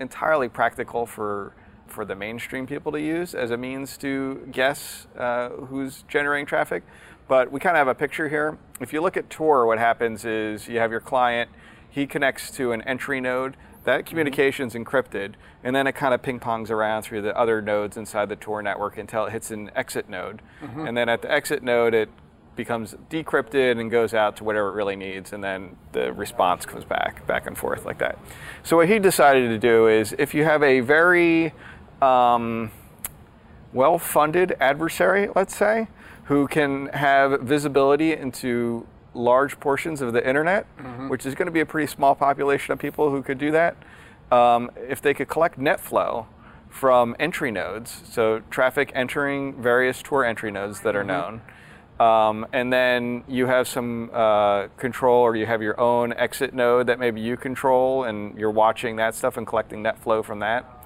entirely 0.00 0.48
practical 0.48 1.06
for 1.06 1.54
for 1.94 2.04
the 2.04 2.14
mainstream 2.14 2.66
people 2.66 2.92
to 2.92 3.00
use 3.00 3.34
as 3.34 3.50
a 3.50 3.56
means 3.56 3.96
to 3.98 4.46
guess 4.50 5.06
uh, 5.16 5.50
who's 5.50 6.04
generating 6.08 6.44
traffic. 6.46 6.82
But 7.28 7.50
we 7.50 7.60
kind 7.60 7.76
of 7.76 7.78
have 7.78 7.88
a 7.88 7.94
picture 7.94 8.28
here. 8.28 8.58
If 8.80 8.92
you 8.92 9.00
look 9.00 9.16
at 9.16 9.30
Tor, 9.30 9.66
what 9.66 9.78
happens 9.78 10.24
is 10.24 10.68
you 10.68 10.78
have 10.78 10.90
your 10.90 11.00
client, 11.00 11.50
he 11.88 12.06
connects 12.06 12.50
to 12.52 12.72
an 12.72 12.82
entry 12.82 13.20
node. 13.20 13.56
That 13.84 14.06
communication's 14.06 14.74
encrypted, 14.74 15.34
and 15.62 15.76
then 15.76 15.86
it 15.86 15.92
kind 15.94 16.14
of 16.14 16.22
ping 16.22 16.40
pongs 16.40 16.70
around 16.70 17.02
through 17.02 17.22
the 17.22 17.36
other 17.38 17.62
nodes 17.62 17.96
inside 17.96 18.28
the 18.30 18.36
Tor 18.36 18.62
network 18.62 18.98
until 18.98 19.26
it 19.26 19.32
hits 19.32 19.50
an 19.50 19.70
exit 19.76 20.08
node. 20.08 20.42
And 20.86 20.96
then 20.96 21.08
at 21.08 21.22
the 21.22 21.30
exit 21.30 21.62
node, 21.62 21.94
it 21.94 22.08
becomes 22.56 22.94
decrypted 23.10 23.80
and 23.80 23.90
goes 23.90 24.14
out 24.14 24.36
to 24.36 24.44
whatever 24.44 24.68
it 24.68 24.72
really 24.72 24.96
needs, 24.96 25.32
and 25.32 25.42
then 25.42 25.76
the 25.92 26.12
response 26.12 26.64
comes 26.64 26.84
back, 26.84 27.26
back 27.26 27.46
and 27.46 27.58
forth 27.58 27.84
like 27.84 27.98
that. 27.98 28.18
So 28.62 28.76
what 28.76 28.88
he 28.88 28.98
decided 28.98 29.48
to 29.48 29.58
do 29.58 29.86
is, 29.88 30.14
if 30.18 30.34
you 30.34 30.44
have 30.44 30.62
a 30.62 30.80
very 30.80 31.52
um, 32.04 32.70
well-funded 33.72 34.56
adversary, 34.60 35.28
let's 35.34 35.56
say, 35.56 35.88
who 36.24 36.46
can 36.46 36.86
have 36.88 37.40
visibility 37.40 38.12
into 38.12 38.86
large 39.14 39.58
portions 39.60 40.00
of 40.00 40.12
the 40.12 40.26
internet, 40.26 40.66
which 41.08 41.24
is 41.26 41.34
going 41.34 41.46
to 41.46 41.52
be 41.52 41.60
a 41.60 41.66
pretty 41.66 41.86
small 41.86 42.14
population 42.14 42.72
of 42.72 42.78
people 42.78 43.10
who 43.10 43.22
could 43.22 43.38
do 43.38 43.50
that. 43.52 43.76
Um, 44.30 44.70
if 44.88 45.00
they 45.00 45.14
could 45.14 45.28
collect 45.28 45.58
net 45.58 45.80
flow 45.80 46.26
from 46.70 47.14
entry 47.20 47.50
nodes, 47.50 48.02
so 48.10 48.40
traffic 48.50 48.90
entering 48.94 49.62
various 49.62 50.02
Tor 50.02 50.24
entry 50.24 50.50
nodes 50.50 50.80
that 50.80 50.96
are 50.96 51.04
known, 51.04 51.40
um, 52.00 52.46
and 52.52 52.72
then 52.72 53.22
you 53.28 53.46
have 53.46 53.68
some 53.68 54.10
uh, 54.12 54.66
control 54.76 55.22
or 55.22 55.36
you 55.36 55.46
have 55.46 55.62
your 55.62 55.78
own 55.78 56.12
exit 56.14 56.52
node 56.52 56.88
that 56.88 56.98
maybe 56.98 57.20
you 57.20 57.36
control 57.36 58.04
and 58.04 58.36
you're 58.36 58.50
watching 58.50 58.96
that 58.96 59.14
stuff 59.14 59.36
and 59.36 59.46
collecting 59.46 59.82
net 59.82 59.98
flow 59.98 60.22
from 60.22 60.40
that. 60.40 60.83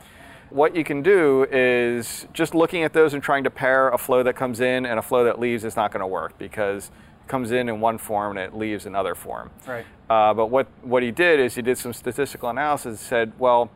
What 0.50 0.74
you 0.74 0.82
can 0.82 1.02
do 1.02 1.46
is 1.50 2.26
just 2.32 2.54
looking 2.54 2.82
at 2.82 2.94
those 2.94 3.12
and 3.12 3.22
trying 3.22 3.44
to 3.44 3.50
pair 3.50 3.90
a 3.90 3.98
flow 3.98 4.22
that 4.22 4.34
comes 4.34 4.60
in 4.60 4.86
and 4.86 4.98
a 4.98 5.02
flow 5.02 5.24
that 5.24 5.38
leaves 5.38 5.64
is 5.64 5.76
not 5.76 5.92
going 5.92 6.00
to 6.00 6.06
work 6.06 6.38
because 6.38 6.86
it 6.86 7.28
comes 7.28 7.52
in 7.52 7.68
in 7.68 7.80
one 7.80 7.98
form 7.98 8.38
and 8.38 8.46
it 8.46 8.56
leaves 8.56 8.86
in 8.86 8.94
other 8.94 9.14
form. 9.14 9.50
Right. 9.66 9.84
Uh, 10.08 10.32
but 10.32 10.46
what, 10.46 10.66
what 10.82 11.02
he 11.02 11.10
did 11.10 11.38
is 11.38 11.54
he 11.54 11.62
did 11.62 11.76
some 11.76 11.92
statistical 11.92 12.48
analysis 12.48 12.86
and 12.86 12.98
said, 12.98 13.32
well, 13.38 13.70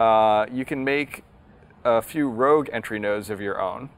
uh, 0.00 0.46
you 0.52 0.64
can 0.64 0.82
make 0.82 1.22
a 1.84 2.02
few 2.02 2.28
rogue 2.28 2.68
entry 2.72 2.98
nodes 2.98 3.30
of 3.30 3.40
your 3.40 3.60
own 3.60 3.90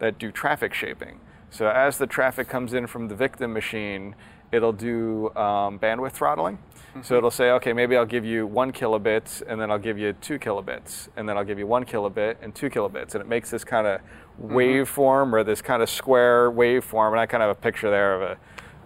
that 0.00 0.18
do 0.18 0.32
traffic 0.32 0.74
shaping. 0.74 1.20
So 1.50 1.68
as 1.68 1.98
the 1.98 2.06
traffic 2.06 2.48
comes 2.48 2.72
in 2.72 2.86
from 2.88 3.08
the 3.08 3.14
victim 3.14 3.52
machine, 3.52 4.16
it'll 4.52 4.72
do 4.72 5.34
um, 5.36 5.78
bandwidth 5.78 6.12
throttling. 6.12 6.58
So 7.02 7.16
it'll 7.16 7.30
say, 7.30 7.52
okay, 7.52 7.72
maybe 7.72 7.96
I'll 7.96 8.04
give 8.04 8.24
you 8.24 8.48
one 8.48 8.72
kilobits, 8.72 9.42
and 9.46 9.60
then 9.60 9.70
I'll 9.70 9.78
give 9.78 9.96
you 9.96 10.12
two 10.14 10.40
kilobits, 10.40 11.08
and 11.16 11.28
then 11.28 11.38
I'll 11.38 11.44
give 11.44 11.56
you 11.56 11.66
one 11.66 11.84
kilobit 11.84 12.36
and 12.42 12.52
two 12.52 12.68
kilobits, 12.68 13.14
and 13.14 13.22
it 13.22 13.28
makes 13.28 13.48
this 13.48 13.62
kind 13.62 13.86
of 13.86 14.00
waveform 14.42 15.32
or 15.32 15.44
this 15.44 15.62
kind 15.62 15.82
of 15.82 15.88
square 15.88 16.50
waveform. 16.50 17.12
And 17.12 17.20
I 17.20 17.26
kind 17.26 17.44
of 17.44 17.48
have 17.48 17.56
a 17.58 17.60
picture 17.60 17.90
there 17.90 18.20
of 18.20 18.22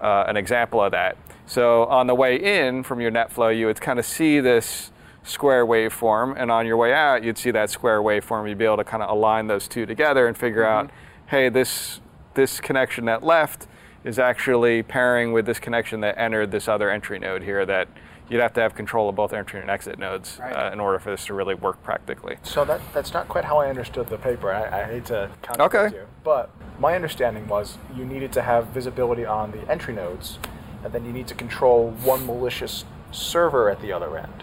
a, 0.00 0.04
uh, 0.04 0.24
an 0.28 0.36
example 0.36 0.82
of 0.82 0.92
that. 0.92 1.16
So 1.46 1.84
on 1.86 2.06
the 2.06 2.14
way 2.14 2.36
in 2.36 2.82
from 2.82 3.00
your 3.00 3.10
net 3.10 3.32
flow, 3.32 3.48
you 3.48 3.66
would 3.66 3.80
kind 3.80 3.98
of 3.98 4.04
see 4.04 4.38
this 4.38 4.92
square 5.22 5.64
waveform, 5.64 6.34
and 6.36 6.50
on 6.50 6.66
your 6.66 6.76
way 6.76 6.92
out, 6.92 7.24
you'd 7.24 7.38
see 7.38 7.52
that 7.52 7.70
square 7.70 8.02
waveform. 8.02 8.46
You'd 8.46 8.58
be 8.58 8.66
able 8.66 8.76
to 8.76 8.84
kind 8.84 9.02
of 9.02 9.08
align 9.08 9.46
those 9.46 9.66
two 9.66 9.86
together 9.86 10.26
and 10.26 10.36
figure 10.36 10.64
out, 10.64 10.90
hey, 11.28 11.48
this 11.48 12.00
this 12.34 12.60
connection 12.60 13.06
that 13.06 13.22
left 13.22 13.66
is 14.04 14.18
actually 14.18 14.82
pairing 14.82 15.32
with 15.32 15.46
this 15.46 15.58
connection 15.58 16.00
that 16.00 16.18
entered 16.18 16.50
this 16.50 16.68
other 16.68 16.90
entry 16.90 17.18
node 17.18 17.42
here. 17.42 17.64
That 17.66 17.88
you'd 18.28 18.40
have 18.40 18.52
to 18.54 18.60
have 18.60 18.74
control 18.74 19.08
of 19.08 19.16
both 19.16 19.32
entry 19.32 19.60
and 19.60 19.68
exit 19.70 19.98
nodes 19.98 20.38
Right. 20.40 20.52
uh, 20.52 20.70
in 20.72 20.80
order 20.80 20.98
for 20.98 21.10
this 21.10 21.26
to 21.26 21.34
really 21.34 21.54
work 21.54 21.82
practically. 21.82 22.36
So 22.42 22.64
that 22.64 22.80
that's 22.92 23.12
not 23.12 23.28
quite 23.28 23.44
how 23.44 23.58
I 23.58 23.68
understood 23.68 24.08
the 24.08 24.18
paper. 24.18 24.52
I, 24.52 24.82
I 24.82 24.84
hate 24.84 25.06
to 25.06 25.30
contradict 25.42 25.74
Okay. 25.74 25.96
you, 25.96 26.02
but 26.22 26.50
my 26.78 26.94
understanding 26.94 27.46
was 27.48 27.78
you 27.94 28.04
needed 28.04 28.32
to 28.32 28.42
have 28.42 28.66
visibility 28.68 29.24
on 29.24 29.50
the 29.52 29.70
entry 29.70 29.94
nodes, 29.94 30.38
and 30.82 30.92
then 30.92 31.04
you 31.04 31.12
need 31.12 31.26
to 31.28 31.34
control 31.34 31.90
one 32.02 32.26
malicious 32.26 32.84
server 33.12 33.68
at 33.70 33.80
the 33.80 33.92
other 33.92 34.16
end, 34.18 34.42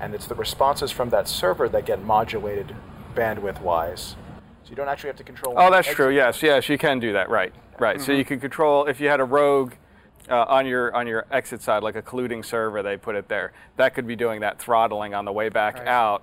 and 0.00 0.14
it's 0.14 0.26
the 0.26 0.34
responses 0.34 0.90
from 0.90 1.10
that 1.10 1.28
server 1.28 1.68
that 1.68 1.84
get 1.86 2.02
modulated 2.04 2.74
bandwidth-wise. 3.14 4.16
So 4.64 4.70
you 4.70 4.76
don't 4.76 4.88
actually 4.88 5.08
have 5.08 5.16
to 5.16 5.24
control. 5.24 5.54
Oh, 5.56 5.70
that's 5.70 5.88
true. 5.88 6.10
Yes, 6.10 6.42
yes, 6.42 6.68
you 6.68 6.78
can 6.78 6.98
do 7.00 7.12
that. 7.12 7.28
Right, 7.28 7.52
right. 7.78 8.00
So 8.00 8.12
you 8.12 8.24
can 8.24 8.40
control 8.40 8.86
if 8.86 9.00
you 9.00 9.08
had 9.08 9.20
a 9.20 9.24
rogue 9.24 9.74
uh, 10.30 10.44
on 10.48 10.66
your 10.66 10.94
on 10.94 11.06
your 11.06 11.26
exit 11.30 11.62
side, 11.62 11.82
like 11.82 11.96
a 11.96 12.02
colluding 12.02 12.44
server, 12.44 12.82
they 12.82 12.96
put 12.96 13.14
it 13.16 13.28
there. 13.28 13.52
That 13.76 13.94
could 13.94 14.06
be 14.06 14.16
doing 14.16 14.40
that 14.40 14.58
throttling 14.58 15.14
on 15.14 15.24
the 15.24 15.32
way 15.32 15.48
back 15.48 15.78
Right. 15.78 15.88
out 15.88 16.22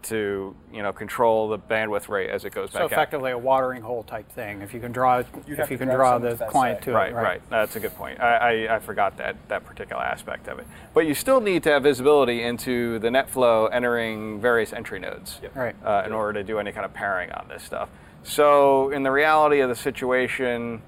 to 0.00 0.54
you 0.72 0.80
know 0.80 0.92
control 0.92 1.48
the 1.48 1.58
bandwidth 1.58 2.08
rate 2.08 2.30
as 2.30 2.44
it 2.44 2.52
goes 2.52 2.70
So 2.70 2.74
back 2.74 2.84
out. 2.84 2.90
So, 2.90 2.94
effectively 2.94 3.32
a 3.32 3.38
watering 3.38 3.82
hole 3.82 4.04
type 4.04 4.30
thing. 4.30 4.62
If 4.62 4.72
you 4.72 4.78
can 4.78 4.92
draw, 4.92 5.24
You'd 5.46 5.58
if 5.58 5.72
you 5.72 5.78
can 5.78 5.88
draw 5.88 6.18
the 6.18 6.36
client 6.36 6.82
to 6.82 6.92
Right, 6.92 7.10
it. 7.10 7.14
right, 7.16 7.42
That's 7.50 7.74
a 7.74 7.80
good 7.80 7.94
point. 7.96 8.20
I, 8.20 8.66
I, 8.66 8.76
I 8.76 8.78
forgot 8.78 9.16
that 9.16 9.34
that 9.48 9.64
particular 9.64 10.02
aspect 10.02 10.46
of 10.46 10.60
it. 10.60 10.66
But 10.94 11.06
you 11.08 11.14
still 11.14 11.40
need 11.40 11.64
to 11.64 11.70
have 11.70 11.82
visibility 11.82 12.44
into 12.44 13.00
the 13.00 13.10
net 13.10 13.28
flow 13.28 13.66
entering 13.66 14.40
various 14.40 14.72
entry 14.72 15.00
nodes 15.00 15.40
Right. 15.54 15.74
uh, 15.84 16.04
in 16.06 16.12
order 16.12 16.34
to 16.34 16.44
do 16.44 16.58
any 16.60 16.70
kind 16.70 16.84
of 16.84 16.94
pairing 16.94 17.32
on 17.32 17.48
this 17.48 17.64
stuff. 17.64 17.88
So, 18.28 18.90
in 18.90 19.02
the 19.04 19.10
reality 19.10 19.60
of 19.60 19.70
the 19.70 19.74
situation, 19.74 20.82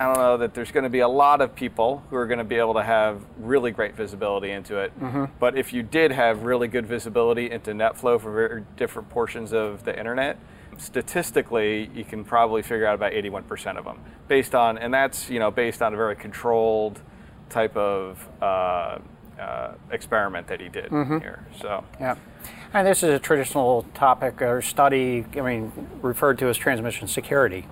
I 0.00 0.06
don't 0.06 0.16
know 0.16 0.36
that 0.38 0.52
there's 0.52 0.72
going 0.72 0.82
to 0.82 0.90
be 0.90 0.98
a 0.98 1.08
lot 1.08 1.40
of 1.40 1.54
people 1.54 2.02
who 2.10 2.16
are 2.16 2.26
going 2.26 2.38
to 2.38 2.44
be 2.44 2.56
able 2.56 2.74
to 2.74 2.82
have 2.82 3.22
really 3.38 3.70
great 3.70 3.94
visibility 3.94 4.50
into 4.50 4.78
it. 4.78 4.92
But 5.38 5.56
if 5.56 5.72
you 5.72 5.84
did 5.84 6.10
have 6.10 6.42
really 6.42 6.66
good 6.66 6.84
visibility 6.86 7.50
into 7.52 7.70
NetFlow 7.70 8.20
for 8.20 8.32
very 8.32 8.64
different 8.76 9.08
portions 9.10 9.52
of 9.52 9.84
the 9.84 9.96
internet, 9.96 10.38
statistically, 10.76 11.88
you 11.94 12.04
can 12.04 12.24
probably 12.24 12.62
figure 12.62 12.86
out 12.86 12.96
about 12.96 13.12
81% 13.12 13.76
of 13.76 13.84
them 13.84 14.00
based 14.26 14.56
on, 14.56 14.76
and 14.76 14.92
that's 14.92 15.30
you 15.30 15.38
know 15.38 15.52
based 15.52 15.82
on 15.82 15.94
a 15.94 15.96
very 15.96 16.16
controlled 16.16 17.00
type 17.48 17.76
of 17.76 18.28
uh, 18.40 18.98
uh, 19.38 19.74
experiment 19.92 20.48
that 20.48 20.60
he 20.60 20.68
did 20.68 20.90
here. 21.20 21.46
So. 21.60 21.84
Yeah. 22.00 22.16
And 22.74 22.86
this 22.86 23.02
is 23.02 23.10
a 23.10 23.18
traditional 23.18 23.84
topic 23.92 24.40
or 24.40 24.62
study, 24.62 25.26
I 25.36 25.42
mean, 25.42 25.72
referred 26.00 26.38
to 26.38 26.48
as 26.48 26.56
transmission 26.56 27.06
security. 27.06 27.66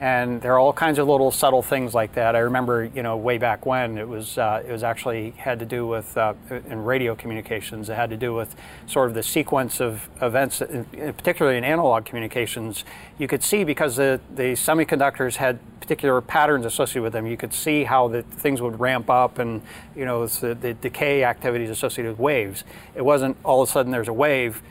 And 0.00 0.40
there 0.40 0.54
are 0.54 0.58
all 0.58 0.72
kinds 0.72 0.98
of 0.98 1.06
little 1.06 1.30
subtle 1.30 1.60
things 1.60 1.92
like 1.92 2.14
that. 2.14 2.34
I 2.34 2.38
remember, 2.38 2.90
you 2.94 3.02
know, 3.02 3.18
way 3.18 3.36
back 3.36 3.66
when 3.66 3.98
it 3.98 4.08
was, 4.08 4.38
uh, 4.38 4.62
it 4.66 4.72
was 4.72 4.82
actually 4.82 5.32
had 5.32 5.58
to 5.58 5.66
do 5.66 5.86
with 5.86 6.16
uh, 6.16 6.32
in 6.50 6.82
radio 6.84 7.14
communications. 7.14 7.90
It 7.90 7.96
had 7.96 8.08
to 8.08 8.16
do 8.16 8.32
with 8.32 8.56
sort 8.86 9.08
of 9.08 9.14
the 9.14 9.22
sequence 9.22 9.78
of 9.78 10.08
events, 10.22 10.60
particularly 10.60 11.58
in 11.58 11.64
analog 11.64 12.06
communications. 12.06 12.84
You 13.18 13.28
could 13.28 13.42
see 13.42 13.62
because 13.62 13.96
the, 13.96 14.18
the 14.34 14.52
semiconductors 14.52 15.36
had 15.36 15.58
particular 15.82 16.22
patterns 16.22 16.64
associated 16.64 17.02
with 17.02 17.12
them. 17.12 17.26
You 17.26 17.36
could 17.36 17.52
see 17.52 17.84
how 17.84 18.08
the 18.08 18.22
things 18.22 18.62
would 18.62 18.80
ramp 18.80 19.10
up, 19.10 19.38
and 19.38 19.60
you 19.94 20.06
know, 20.06 20.26
the, 20.26 20.54
the 20.54 20.72
decay 20.72 21.24
activities 21.24 21.68
associated 21.68 22.12
with 22.12 22.18
waves. 22.18 22.64
It 22.94 23.04
wasn't 23.04 23.36
all 23.44 23.60
of 23.62 23.68
a 23.68 23.72
sudden 23.72 23.92
there's 23.92 24.08
a 24.08 24.14
wave. 24.14 24.62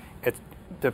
The 0.82 0.94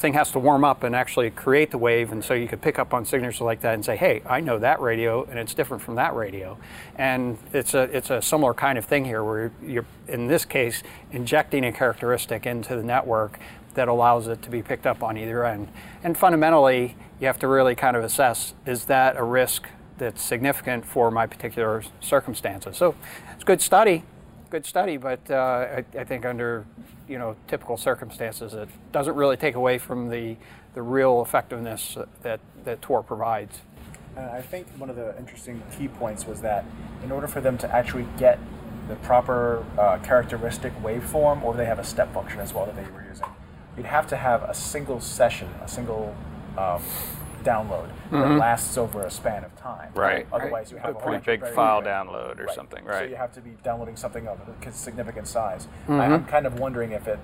thing 0.00 0.14
has 0.14 0.30
to 0.32 0.38
warm 0.38 0.64
up 0.64 0.82
and 0.82 0.96
actually 0.96 1.30
create 1.30 1.70
the 1.70 1.78
wave, 1.78 2.10
and 2.10 2.24
so 2.24 2.34
you 2.34 2.48
could 2.48 2.60
pick 2.60 2.78
up 2.78 2.94
on 2.94 3.04
signatures 3.04 3.40
like 3.40 3.60
that 3.60 3.74
and 3.74 3.84
say, 3.84 3.96
"Hey, 3.96 4.22
I 4.26 4.40
know 4.40 4.58
that 4.58 4.80
radio, 4.80 5.24
and 5.24 5.38
it's 5.38 5.54
different 5.54 5.82
from 5.82 5.94
that 5.96 6.14
radio." 6.14 6.58
And 6.96 7.38
it's 7.52 7.74
a 7.74 7.82
it's 7.96 8.10
a 8.10 8.20
similar 8.20 8.54
kind 8.54 8.78
of 8.78 8.84
thing 8.84 9.04
here, 9.04 9.22
where 9.22 9.52
you're 9.62 9.86
in 10.08 10.26
this 10.26 10.44
case 10.44 10.82
injecting 11.12 11.64
a 11.64 11.72
characteristic 11.72 12.46
into 12.46 12.74
the 12.74 12.82
network 12.82 13.38
that 13.74 13.86
allows 13.86 14.26
it 14.26 14.42
to 14.42 14.50
be 14.50 14.62
picked 14.62 14.86
up 14.86 15.02
on 15.02 15.16
either 15.16 15.44
end. 15.44 15.68
And 16.02 16.16
fundamentally, 16.16 16.96
you 17.20 17.26
have 17.26 17.38
to 17.40 17.46
really 17.46 17.74
kind 17.74 17.96
of 17.96 18.02
assess: 18.02 18.54
is 18.66 18.86
that 18.86 19.16
a 19.16 19.22
risk 19.22 19.68
that's 19.98 20.22
significant 20.22 20.84
for 20.86 21.10
my 21.10 21.26
particular 21.26 21.82
circumstances? 22.00 22.76
So 22.76 22.94
it's 23.34 23.42
a 23.42 23.46
good 23.46 23.60
study 23.60 24.04
good 24.50 24.66
study, 24.66 24.96
but 24.96 25.20
uh, 25.30 25.34
I, 25.78 25.84
I 25.98 26.04
think 26.04 26.26
under 26.26 26.66
you 27.08 27.18
know 27.18 27.36
typical 27.48 27.76
circumstances, 27.76 28.52
it 28.52 28.68
doesn't 28.92 29.14
really 29.14 29.36
take 29.36 29.54
away 29.54 29.78
from 29.78 30.10
the 30.10 30.36
the 30.74 30.82
real 30.82 31.22
effectiveness 31.22 31.96
that 32.22 32.40
that 32.64 32.82
Tor 32.82 33.02
provides. 33.02 33.60
And 34.16 34.28
I 34.30 34.42
think 34.42 34.66
one 34.76 34.90
of 34.90 34.96
the 34.96 35.16
interesting 35.18 35.62
key 35.76 35.88
points 35.88 36.26
was 36.26 36.40
that 36.40 36.64
in 37.04 37.12
order 37.12 37.28
for 37.28 37.40
them 37.40 37.56
to 37.58 37.74
actually 37.74 38.06
get 38.18 38.38
the 38.88 38.96
proper 38.96 39.64
uh, 39.78 39.98
characteristic 40.02 40.72
waveform, 40.82 41.42
or 41.44 41.54
they 41.54 41.64
have 41.64 41.78
a 41.78 41.84
step 41.84 42.12
function 42.12 42.40
as 42.40 42.52
well 42.52 42.66
that 42.66 42.74
they 42.74 42.90
were 42.90 43.04
using, 43.08 43.26
you'd 43.76 43.86
have 43.86 44.08
to 44.08 44.16
have 44.16 44.42
a 44.42 44.54
single 44.54 45.00
session, 45.00 45.48
a 45.62 45.68
single 45.68 46.14
um, 46.58 46.82
download 47.44 47.88
that 48.10 48.38
lasts 48.38 48.76
over 48.76 49.04
a 49.04 49.10
span 49.10 49.44
of 49.44 49.54
time. 49.56 49.90
Right. 49.94 50.26
Otherwise, 50.32 50.70
you 50.70 50.78
have 50.78 50.96
a 50.96 50.98
a 50.98 51.02
pretty 51.02 51.24
big 51.24 51.46
file 51.54 51.80
right. 51.80 51.86
download 51.86 52.38
or 52.38 52.52
something, 52.52 52.84
Right. 52.84 52.98
So 52.98 53.04
you 53.04 53.16
have 53.16 53.32
to 53.34 53.40
be 53.40 53.50
downloading 53.62 53.96
something 53.96 54.26
of 54.26 54.40
a 54.48 54.72
significant 54.72 55.26
size. 55.26 55.66
Mm-hmm. 55.84 55.92
I, 56.00 56.06
I'm 56.06 56.24
kind 56.26 56.46
of 56.46 56.58
wondering 56.58 56.92
if 56.92 57.06
it, 57.08 57.18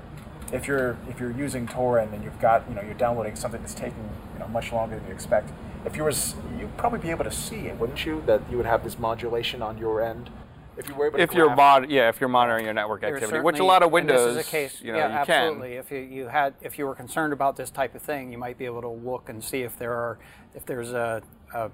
if 0.52 0.66
you're 0.66 0.96
if 1.08 1.18
you're 1.18 1.32
using 1.32 1.66
torrent 1.66 2.14
and 2.14 2.22
you've 2.22 2.40
got 2.40 2.68
you 2.68 2.74
know 2.74 2.82
you're 2.82 2.94
downloading 2.94 3.36
something 3.36 3.60
that's 3.60 3.74
taking 3.74 4.08
you 4.34 4.38
know 4.38 4.48
much 4.48 4.72
longer 4.72 4.96
than 4.96 5.06
you 5.06 5.12
expect. 5.12 5.50
If 5.84 5.96
you 5.96 6.02
were, 6.02 6.12
you'd 6.58 6.76
probably 6.76 6.98
be 6.98 7.10
able 7.10 7.24
to 7.24 7.30
see 7.30 7.68
it, 7.68 7.78
wouldn't 7.78 8.04
you? 8.04 8.22
That 8.26 8.42
you 8.50 8.56
would 8.56 8.66
have 8.66 8.82
this 8.82 8.98
modulation 8.98 9.62
on 9.62 9.78
your 9.78 10.02
end. 10.02 10.30
If 10.76 10.88
you 10.88 10.94
were 10.94 11.06
able 11.06 11.18
to 11.18 11.22
if 11.22 11.32
you're 11.32 11.54
mod, 11.54 11.90
yeah, 11.90 12.08
if 12.08 12.20
you're 12.20 12.28
monitoring 12.28 12.64
your 12.64 12.74
network 12.74 13.02
activity, 13.02 13.40
which 13.40 13.58
a 13.58 13.64
lot 13.64 13.82
of 13.82 13.92
and 13.94 14.08
this 14.08 14.16
Windows, 14.18 14.36
is 14.36 14.46
a 14.46 14.50
case, 14.50 14.82
you 14.82 14.92
know, 14.92 14.98
yeah, 14.98 15.08
you 15.08 15.14
absolutely. 15.14 15.70
can. 15.70 15.78
If 15.78 15.90
you, 15.90 15.98
you 15.98 16.28
had, 16.28 16.54
if 16.60 16.78
you 16.78 16.86
were 16.86 16.94
concerned 16.94 17.32
about 17.32 17.56
this 17.56 17.70
type 17.70 17.94
of 17.94 18.02
thing, 18.02 18.30
you 18.30 18.38
might 18.38 18.58
be 18.58 18.66
able 18.66 18.82
to 18.82 18.88
look 18.88 19.28
and 19.28 19.42
see 19.42 19.62
if 19.62 19.78
there 19.78 19.92
are, 19.92 20.18
if 20.54 20.66
there's 20.66 20.92
a, 20.92 21.22
a, 21.54 21.70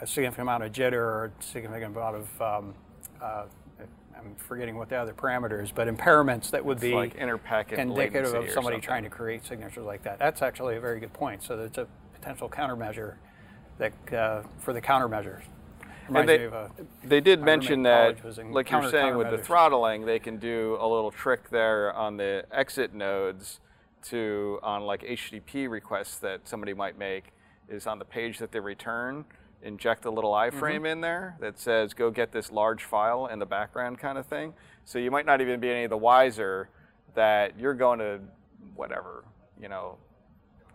a 0.00 0.06
significant 0.06 0.42
amount 0.42 0.64
of 0.64 0.72
jitter 0.72 0.94
or 0.94 1.32
a 1.38 1.42
significant 1.42 1.96
amount 1.96 2.16
of, 2.16 2.42
um, 2.42 2.74
uh, 3.22 3.44
I'm 4.16 4.34
forgetting 4.36 4.76
what 4.76 4.88
the 4.88 4.96
other 4.96 5.14
parameters, 5.14 5.72
but 5.74 5.88
impairments 5.88 6.50
that 6.50 6.64
would 6.64 6.76
It's 6.78 6.82
be 6.82 6.94
like 6.94 7.16
interpacket 7.16 7.78
indicative 7.78 8.34
of 8.34 8.50
somebody 8.50 8.80
trying 8.80 9.04
to 9.04 9.10
create 9.10 9.46
signatures 9.46 9.84
like 9.84 10.02
that. 10.02 10.18
That's 10.18 10.42
actually 10.42 10.76
a 10.76 10.80
very 10.80 11.00
good 11.00 11.12
point. 11.12 11.42
So 11.42 11.58
it's 11.60 11.78
a 11.78 11.86
potential 12.12 12.48
countermeasure 12.48 13.14
that 13.78 14.12
uh, 14.12 14.42
for 14.58 14.72
the 14.72 14.80
countermeasures. 14.80 15.42
And 16.14 16.28
they, 16.28 16.44
a, 16.44 16.70
they 17.04 17.20
did 17.20 17.42
mention 17.42 17.82
that, 17.84 18.16
college 18.16 18.24
was 18.24 18.38
in 18.38 18.52
like 18.52 18.70
you're 18.70 18.90
saying 18.90 19.16
with 19.16 19.30
the 19.30 19.38
throttling, 19.38 20.06
they 20.06 20.18
can 20.18 20.38
do 20.38 20.76
a 20.80 20.86
little 20.86 21.10
trick 21.10 21.50
there 21.50 21.92
on 21.94 22.16
the 22.16 22.44
exit 22.52 22.94
nodes 22.94 23.60
to 24.04 24.58
on 24.62 24.82
like 24.82 25.02
HTTP 25.02 25.68
requests 25.68 26.16
that 26.18 26.48
somebody 26.48 26.74
might 26.74 26.98
make 26.98 27.32
is 27.68 27.86
on 27.86 27.98
the 27.98 28.04
page 28.04 28.38
that 28.38 28.50
they 28.50 28.60
return 28.60 29.24
inject 29.62 30.04
a 30.04 30.10
little 30.10 30.32
mm-hmm. 30.32 30.58
iframe 30.58 30.90
in 30.90 31.00
there 31.00 31.36
that 31.40 31.58
says 31.58 31.94
go 31.94 32.10
get 32.10 32.32
this 32.32 32.50
large 32.50 32.84
file 32.84 33.26
in 33.26 33.38
the 33.38 33.46
background 33.46 33.98
kind 33.98 34.18
of 34.18 34.26
thing. 34.26 34.54
So 34.84 34.98
you 34.98 35.10
might 35.10 35.26
not 35.26 35.40
even 35.40 35.60
be 35.60 35.70
any 35.70 35.84
of 35.84 35.90
the 35.90 35.98
wiser 35.98 36.68
that 37.14 37.58
you're 37.58 37.74
going 37.74 37.98
to 37.98 38.20
whatever, 38.74 39.24
you 39.60 39.68
know, 39.68 39.98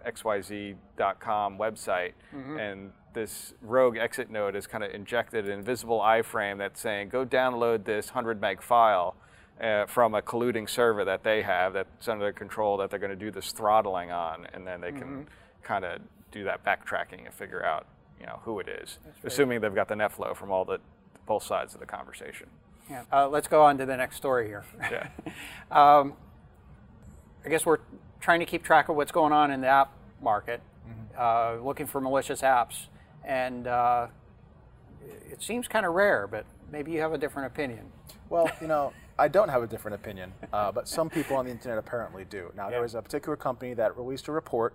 xyz.com 0.06 1.58
website 1.58 2.14
mm-hmm. 2.34 2.58
and 2.58 2.92
this 3.16 3.54
rogue 3.62 3.98
exit 3.98 4.30
node 4.30 4.54
has 4.54 4.68
kind 4.68 4.84
of 4.84 4.92
injected 4.92 5.46
an 5.46 5.52
invisible 5.52 6.00
iframe 6.00 6.60
that's 6.60 6.80
saying 6.80 7.10
go 7.10 7.26
download 7.26 7.86
this 7.86 8.08
100 8.08 8.40
meg 8.40 8.62
file 8.62 9.16
uh, 9.60 9.86
from 9.88 10.14
a 10.14 10.22
colluding 10.22 10.70
server 10.70 11.04
that 11.06 11.24
they 11.24 11.42
have 11.42 11.74
that's 11.74 12.08
under 12.08 12.26
their 12.26 12.34
control 12.34 12.78
that 12.78 12.90
they're 12.90 13.00
going 13.00 13.10
to 13.10 13.16
do 13.16 13.32
this 13.32 13.52
throttling 13.52 14.12
on 14.12 14.46
and 14.54 14.68
then 14.68 14.82
they 14.82 14.92
can 14.92 15.26
kind 15.64 15.84
of 15.84 16.00
do 16.32 16.44
that 16.44 16.64
backtracking 16.64 17.26
and 17.26 17.34
figure 17.34 17.66
out 17.66 17.88
you 18.20 18.26
know 18.28 18.40
who 18.44 18.60
it 18.60 18.68
is 18.68 19.00
assuming 19.24 19.62
they've 19.62 19.74
got 19.74 19.88
the 19.88 19.96
net 19.96 20.12
flow 20.12 20.34
from 20.34 20.52
all 20.52 20.66
the 20.66 20.80
both 21.26 21.44
sides 21.44 21.74
of 21.74 21.80
the 21.80 21.86
conversation. 21.86 22.48
Yeah. 22.90 23.04
Uh, 23.12 23.28
let's 23.28 23.48
go 23.48 23.64
on 23.64 23.78
to 23.80 23.86
the 23.86 23.98
next 23.98 24.16
story 24.16 24.48
here. 24.48 24.64
yeah. 24.80 25.08
I 27.46 27.50
guess 27.50 27.66
we're 27.66 27.80
trying 28.20 28.40
to 28.40 28.46
keep 28.46 28.64
track 28.64 28.90
of 28.90 28.96
what's 28.96 29.12
going 29.12 29.32
on 29.32 29.52
in 29.52 29.62
the 29.62 29.68
app 29.68 29.92
market, 30.22 30.62
uh, 31.18 31.58
looking 31.64 31.86
for 31.86 32.02
malicious 32.02 32.42
apps, 32.42 32.88
and 33.26 33.68
uh, 33.68 34.08
it 35.32 35.42
seems 35.42 35.68
kind 35.68 35.86
of 35.86 35.94
rare. 35.94 36.28
But 36.28 36.46
maybe 36.72 36.92
you 36.92 37.02
have 37.02 37.14
a 37.14 37.18
different 37.18 37.48
opinion. 37.48 37.92
Well, 38.30 38.50
you 38.62 38.68
know, 38.68 38.94
I 39.20 39.28
don't 39.28 39.50
have 39.50 39.64
a 39.64 39.68
different 39.68 39.96
opinion, 39.96 40.34
uh, 40.52 40.72
but 40.72 40.88
some 40.88 41.10
people 41.10 41.38
on 41.38 41.46
the 41.46 41.52
internet 41.52 41.78
apparently 41.78 42.26
do. 42.26 42.52
Now, 42.56 42.70
there 42.70 42.82
was 42.82 42.96
a 42.96 43.02
particular 43.02 43.36
company 43.38 43.74
that 43.76 43.98
released 43.98 44.28
a 44.28 44.32
report 44.32 44.74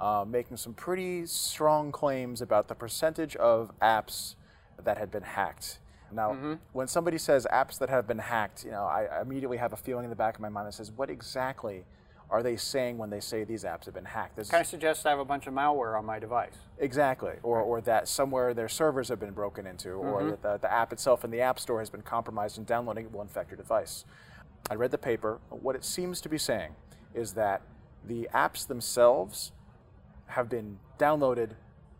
uh, 0.00 0.24
making 0.26 0.56
some 0.56 0.74
pretty 0.74 1.26
strong 1.26 1.92
claims 1.92 2.40
about 2.40 2.68
the 2.68 2.74
percentage 2.74 3.36
of 3.36 3.70
apps 3.80 4.34
that 4.82 4.98
had 4.98 5.10
been 5.10 5.22
hacked. 5.22 5.78
Now, 6.14 6.58
when 6.72 6.88
somebody 6.88 7.16
says 7.18 7.46
apps 7.50 7.78
that 7.78 7.88
have 7.88 8.06
been 8.06 8.18
hacked, 8.18 8.64
you 8.64 8.70
know, 8.70 8.84
I 8.84 9.04
I 9.04 9.22
immediately 9.22 9.56
have 9.56 9.72
a 9.72 9.76
feeling 9.76 10.04
in 10.04 10.10
the 10.10 10.16
back 10.16 10.34
of 10.34 10.40
my 10.40 10.48
mind 10.50 10.66
that 10.66 10.74
says, 10.74 10.92
what 10.92 11.08
exactly 11.08 11.84
are 12.32 12.42
they 12.42 12.56
saying 12.56 12.96
when 12.96 13.10
they 13.10 13.20
say 13.20 13.44
these 13.44 13.62
apps 13.62 13.84
have 13.84 13.92
been 13.92 14.06
hacked? 14.06 14.36
This 14.36 14.48
Kind 14.48 14.62
of 14.62 14.66
suggests 14.66 15.04
I 15.04 15.10
have 15.10 15.18
a 15.18 15.24
bunch 15.24 15.46
of 15.46 15.52
malware 15.52 15.98
on 15.98 16.06
my 16.06 16.18
device. 16.18 16.54
Exactly, 16.78 17.34
or, 17.42 17.60
or 17.60 17.82
that 17.82 18.08
somewhere 18.08 18.54
their 18.54 18.70
servers 18.70 19.08
have 19.08 19.20
been 19.20 19.34
broken 19.34 19.66
into, 19.66 19.90
or 19.90 20.20
mm-hmm. 20.20 20.30
that 20.30 20.42
the, 20.42 20.58
the 20.62 20.72
app 20.72 20.94
itself 20.94 21.24
in 21.24 21.30
the 21.30 21.42
App 21.42 21.60
Store 21.60 21.80
has 21.80 21.90
been 21.90 22.00
compromised 22.00 22.56
and 22.56 22.66
downloading 22.66 23.04
it 23.04 23.12
will 23.12 23.20
infect 23.20 23.50
your 23.50 23.58
device. 23.58 24.06
I 24.70 24.74
read 24.74 24.92
the 24.92 24.98
paper. 24.98 25.40
What 25.50 25.76
it 25.76 25.84
seems 25.84 26.22
to 26.22 26.30
be 26.30 26.38
saying 26.38 26.72
is 27.14 27.34
that 27.34 27.60
the 28.02 28.28
apps 28.34 28.66
themselves 28.66 29.52
have 30.28 30.48
been 30.48 30.78
downloaded, 30.98 31.50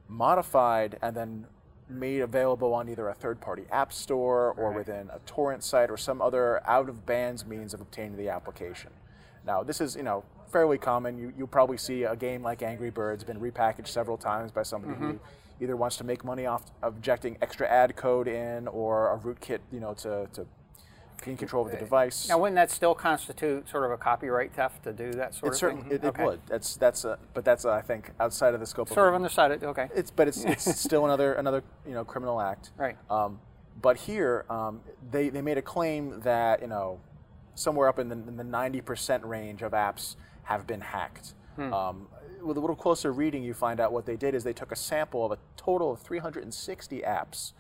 modified, 0.08 0.98
and 1.02 1.14
then 1.14 1.46
made 1.90 2.22
available 2.22 2.72
on 2.72 2.88
either 2.88 3.06
a 3.10 3.14
third 3.14 3.38
party 3.38 3.64
app 3.70 3.92
store 3.92 4.54
or 4.56 4.72
within 4.72 5.10
a 5.10 5.18
torrent 5.26 5.62
site 5.62 5.90
or 5.90 5.98
some 5.98 6.22
other 6.22 6.66
out 6.66 6.88
of 6.88 7.04
bands 7.04 7.44
means 7.44 7.74
of 7.74 7.82
obtaining 7.82 8.16
the 8.16 8.30
application. 8.30 8.90
Now, 9.46 9.62
this 9.62 9.80
is, 9.80 9.96
you 9.96 10.02
know, 10.02 10.24
fairly 10.50 10.78
common. 10.78 11.18
You, 11.18 11.32
you'll 11.36 11.46
probably 11.46 11.78
see 11.78 12.04
a 12.04 12.16
game 12.16 12.42
like 12.42 12.62
Angry 12.62 12.90
Birds 12.90 13.24
been 13.24 13.40
repackaged 13.40 13.88
several 13.88 14.16
times 14.16 14.52
by 14.52 14.62
somebody 14.62 14.94
who 14.94 15.18
either 15.60 15.76
wants 15.76 15.96
to 15.96 16.04
make 16.04 16.24
money 16.24 16.46
off 16.46 16.64
injecting 16.82 17.38
extra 17.40 17.68
ad 17.68 17.96
code 17.96 18.28
in 18.28 18.68
or 18.68 19.12
a 19.12 19.18
rootkit, 19.18 19.60
you 19.72 19.80
know, 19.80 19.94
to, 19.94 20.28
to 20.34 20.46
gain 21.22 21.36
control 21.36 21.64
of 21.64 21.70
the 21.70 21.78
device. 21.78 22.28
Now, 22.28 22.38
wouldn't 22.38 22.56
that 22.56 22.70
still 22.70 22.94
constitute 22.94 23.68
sort 23.68 23.84
of 23.84 23.92
a 23.92 23.96
copyright 23.96 24.52
theft 24.52 24.84
to 24.84 24.92
do 24.92 25.12
that 25.12 25.34
sort 25.34 25.52
it 25.52 25.54
of 25.54 25.58
certainly 25.58 25.82
thing? 25.84 25.92
it, 25.92 26.04
it 26.04 26.18
would. 26.18 26.40
That's 26.46 26.76
that's 26.76 27.04
a, 27.04 27.18
but 27.32 27.44
that's 27.44 27.64
uh, 27.64 27.70
I 27.70 27.80
think 27.80 28.10
outside 28.20 28.54
of 28.54 28.60
the 28.60 28.66
scope 28.66 28.88
Sort 28.88 29.08
of 29.08 29.08
of 29.08 29.14
on 29.14 29.22
the 29.22 29.30
side. 29.30 29.52
Of, 29.52 29.62
okay. 29.62 29.88
it's 29.94 30.10
but 30.10 30.28
it's 30.28 30.44
it's 30.44 30.80
still 30.80 31.04
another 31.04 31.34
another 31.34 31.62
you 31.86 31.94
know 31.94 32.04
criminal 32.04 32.40
act. 32.40 32.70
Right. 32.76 32.96
Um, 33.08 33.38
but 33.80 33.96
here 33.96 34.44
um, 34.50 34.80
they 35.10 35.28
they 35.28 35.42
made 35.42 35.58
a 35.58 35.62
claim 35.62 36.20
that 36.20 36.60
you 36.60 36.68
know 36.68 37.00
somewhere 37.54 37.88
up 37.88 37.98
in 37.98 38.08
the, 38.08 38.14
in 38.16 38.36
the 38.36 38.44
90% 38.44 39.24
range 39.24 39.62
of 39.62 39.72
apps 39.72 40.16
have 40.44 40.66
been 40.66 40.80
hacked. 40.80 41.34
Um, 41.58 42.08
with 42.42 42.56
a 42.56 42.60
little 42.60 42.74
closer 42.74 43.12
reading, 43.12 43.42
you 43.44 43.54
find 43.54 43.78
out 43.78 43.92
what 43.92 44.04
they 44.06 44.16
did 44.16 44.34
is 44.34 44.42
they 44.42 44.52
took 44.54 44.72
a 44.72 44.76
sample 44.76 45.24
of 45.24 45.32
a 45.32 45.38
total 45.56 45.92
of 45.92 46.00
360 46.00 47.00
apps, 47.02 47.52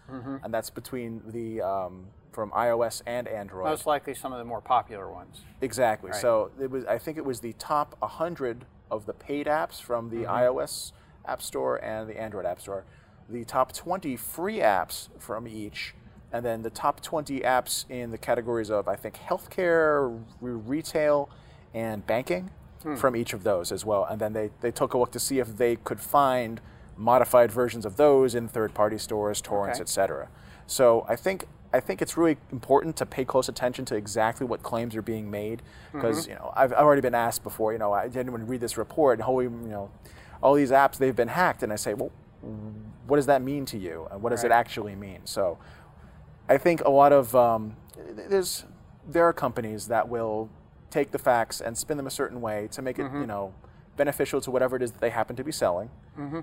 and 0.42 0.52
that's 0.52 0.70
between 0.70 1.22
the 1.26 1.60
um, 1.60 2.06
from 2.32 2.50
iOS 2.52 3.02
and 3.06 3.28
Android. 3.28 3.66
Most 3.66 3.86
likely 3.86 4.14
some 4.14 4.32
of 4.32 4.38
the 4.38 4.44
more 4.44 4.60
popular 4.62 5.10
ones. 5.12 5.42
Exactly. 5.60 6.10
Right. 6.10 6.20
So 6.20 6.50
it 6.60 6.70
was. 6.70 6.84
I 6.86 6.98
think 6.98 7.18
it 7.18 7.24
was 7.24 7.40
the 7.40 7.52
top 7.54 7.94
100 8.00 8.64
of 8.90 9.06
the 9.06 9.12
paid 9.12 9.46
apps 9.46 9.80
from 9.80 10.08
the 10.10 10.24
iOS 10.24 10.92
App 11.26 11.42
Store 11.42 11.76
and 11.76 12.08
the 12.08 12.18
Android 12.20 12.46
App 12.46 12.60
Store, 12.60 12.84
the 13.28 13.44
top 13.44 13.72
20 13.72 14.16
free 14.16 14.58
apps 14.58 15.08
from 15.20 15.46
each, 15.46 15.94
and 16.32 16.44
then 16.44 16.62
the 16.62 16.70
top 16.70 17.00
20 17.00 17.40
apps 17.40 17.84
in 17.90 18.10
the 18.10 18.18
categories 18.18 18.70
of 18.70 18.88
I 18.88 18.96
think 18.96 19.16
healthcare, 19.16 20.22
re- 20.40 20.52
retail, 20.52 21.28
and 21.74 22.06
banking 22.06 22.50
hmm. 22.82 22.96
from 22.96 23.16
each 23.16 23.32
of 23.32 23.44
those 23.44 23.72
as 23.72 23.84
well. 23.84 24.04
And 24.04 24.20
then 24.20 24.32
they 24.32 24.50
they 24.60 24.70
took 24.70 24.94
a 24.94 24.98
look 24.98 25.12
to 25.12 25.20
see 25.20 25.38
if 25.38 25.56
they 25.56 25.76
could 25.76 26.00
find 26.00 26.60
modified 26.96 27.50
versions 27.50 27.84
of 27.86 27.96
those 27.96 28.34
in 28.34 28.48
third-party 28.48 28.98
stores, 28.98 29.40
torrents, 29.40 29.78
Okay. 29.78 29.82
etc. 29.82 30.28
So 30.66 31.04
I 31.08 31.16
think 31.16 31.46
I 31.74 31.80
think 31.80 32.02
it's 32.02 32.16
really 32.16 32.36
important 32.50 32.96
to 32.96 33.06
pay 33.06 33.24
close 33.24 33.48
attention 33.48 33.84
to 33.86 33.96
exactly 33.96 34.46
what 34.46 34.62
claims 34.62 34.94
are 34.94 35.02
being 35.02 35.30
made 35.30 35.62
mm-hmm. 35.88 35.98
because 35.98 36.26
you 36.26 36.34
know 36.34 36.52
I've, 36.54 36.72
I've 36.72 36.78
already 36.78 37.02
been 37.02 37.14
asked 37.14 37.42
before. 37.42 37.72
You 37.72 37.78
know, 37.78 37.92
I 37.92 38.08
didn't 38.08 38.46
read 38.46 38.60
this 38.60 38.76
report 38.76 39.18
and 39.18 39.24
holy, 39.24 39.44
you 39.44 39.50
know, 39.50 39.90
all 40.42 40.54
these 40.54 40.70
apps 40.70 40.98
they've 40.98 41.16
been 41.16 41.28
hacked, 41.28 41.62
and 41.62 41.72
I 41.72 41.76
say, 41.76 41.94
well, 41.94 42.10
what 43.06 43.16
does 43.16 43.26
that 43.26 43.42
mean 43.42 43.64
to 43.66 43.78
you, 43.78 44.08
and 44.10 44.22
what 44.22 44.30
does 44.30 44.44
it 44.44 44.50
actually 44.50 44.94
mean? 44.94 45.20
So 45.24 45.58
I 46.48 46.58
think 46.58 46.80
a 46.82 46.90
lot 46.90 47.12
of 47.12 47.34
um, 47.34 47.76
there's 48.28 48.64
there 49.08 49.24
are 49.24 49.32
companies 49.32 49.88
that 49.88 50.08
will 50.08 50.48
take 50.90 51.10
the 51.10 51.18
facts 51.18 51.60
and 51.60 51.76
spin 51.76 51.96
them 51.96 52.06
a 52.06 52.10
certain 52.10 52.40
way 52.40 52.68
to 52.72 52.82
make 52.82 52.98
it 52.98 53.06
you 53.20 53.26
know 53.26 53.54
beneficial 53.96 54.40
to 54.40 54.50
whatever 54.50 54.76
it 54.76 54.82
is 54.82 54.92
that 54.92 55.00
they 55.00 55.10
happen 55.10 55.36
to 55.36 55.44
be 55.44 55.52
selling, 55.52 55.90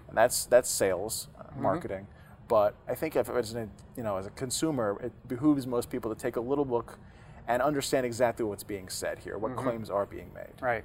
and 0.08 0.18
that's 0.18 0.46
that's 0.46 0.70
sales 0.70 1.28
uh, 1.40 1.44
marketing. 1.60 2.08
But 2.48 2.76
I 2.88 2.96
think 2.96 3.16
if 3.16 3.30
as 3.30 3.56
a 3.56 3.68
you 3.96 4.04
know 4.04 4.18
as 4.18 4.26
a 4.26 4.32
consumer, 4.32 4.98
it 5.04 5.12
behooves 5.28 5.68
most 5.68 5.90
people 5.90 6.14
to 6.14 6.20
take 6.20 6.36
a 6.36 6.42
little 6.42 6.66
look 6.66 6.98
and 7.48 7.64
understand 7.64 8.06
exactly 8.06 8.46
what's 8.46 8.64
being 8.64 8.88
said 8.90 9.18
here, 9.20 9.38
what 9.38 9.56
claims 9.56 9.90
are 9.90 10.06
being 10.06 10.32
made. 10.36 10.54
Right. 10.62 10.84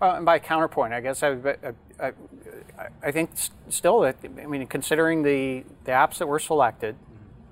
Well, 0.00 0.14
and 0.14 0.24
by 0.24 0.38
counterpoint, 0.38 0.94
I 0.94 1.00
guess 1.00 1.24
I, 1.24 1.30
I, 1.32 1.72
I, 2.00 2.12
I 3.02 3.10
think 3.10 3.30
still 3.68 4.00
that 4.00 4.16
I 4.24 4.46
mean, 4.46 4.64
considering 4.68 5.24
the, 5.24 5.64
the 5.82 5.90
apps 5.90 6.18
that 6.18 6.28
were 6.28 6.38
selected, 6.38 6.94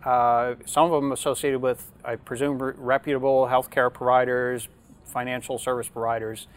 uh, 0.04 0.54
some 0.66 0.86
of 0.86 0.90
them 1.02 1.12
associated 1.12 1.60
with, 1.60 1.90
I 2.04 2.16
presume, 2.16 2.58
re- 2.62 2.72
reputable 2.76 3.46
healthcare 3.46 3.92
providers, 3.92 4.68
financial 5.04 5.58
service 5.58 5.88
providers. 5.88 6.48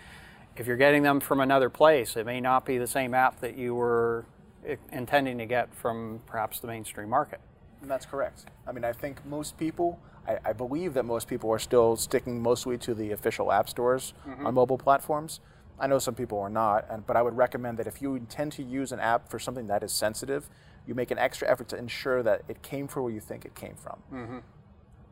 If 0.58 0.68
you're 0.68 0.78
getting 0.78 1.04
them 1.04 1.20
from 1.20 1.40
another 1.42 1.70
place, 1.70 2.16
it 2.16 2.26
may 2.26 2.40
not 2.42 2.66
be 2.66 2.78
the 2.78 2.88
same 2.88 3.14
app 3.14 3.42
that 3.42 3.58
you 3.58 3.76
were 3.76 4.26
i- 4.68 4.78
intending 4.92 5.38
to 5.40 5.46
get 5.46 5.74
from 5.76 6.22
perhaps 6.26 6.60
the 6.60 6.68
mainstream 6.68 7.10
market. 7.10 7.40
And 7.82 7.92
that's 7.92 8.06
correct. 8.06 8.46
I 8.68 8.72
mean, 8.72 8.84
I 8.84 8.94
think 8.94 9.24
most 9.26 9.58
people, 9.58 10.00
I, 10.28 10.38
I 10.46 10.54
believe 10.54 10.94
that 10.96 11.04
most 11.04 11.28
people 11.28 11.52
are 11.52 11.60
still 11.60 11.96
sticking 11.98 12.42
mostly 12.42 12.78
to 12.80 12.94
the 12.94 13.12
official 13.12 13.52
app 13.52 13.70
stores 13.70 14.14
on 14.46 14.54
mobile 14.54 14.78
platforms. 14.78 15.40
I 15.78 15.88
know 15.88 16.00
some 16.00 16.16
people 16.16 16.40
are 16.40 16.50
not, 16.50 16.86
and, 16.90 17.06
but 17.06 17.18
I 17.18 17.22
would 17.22 17.36
recommend 17.36 17.78
that 17.80 17.86
if 17.86 18.02
you 18.02 18.16
intend 18.16 18.54
to 18.54 18.64
use 18.64 18.94
an 18.94 19.00
app 19.02 19.30
for 19.30 19.38
something 19.40 19.68
that 19.68 19.84
is 19.84 19.92
sensitive, 19.92 20.50
you 20.88 20.96
make 20.96 21.12
an 21.12 21.18
extra 21.18 21.50
effort 21.50 21.70
to 21.70 21.78
ensure 21.78 22.24
that 22.24 22.44
it 22.48 22.62
came 22.62 22.88
from 22.88 23.04
where 23.04 23.14
you 23.14 23.20
think 23.20 23.46
it 23.46 23.56
came 23.56 23.76
from. 23.76 24.44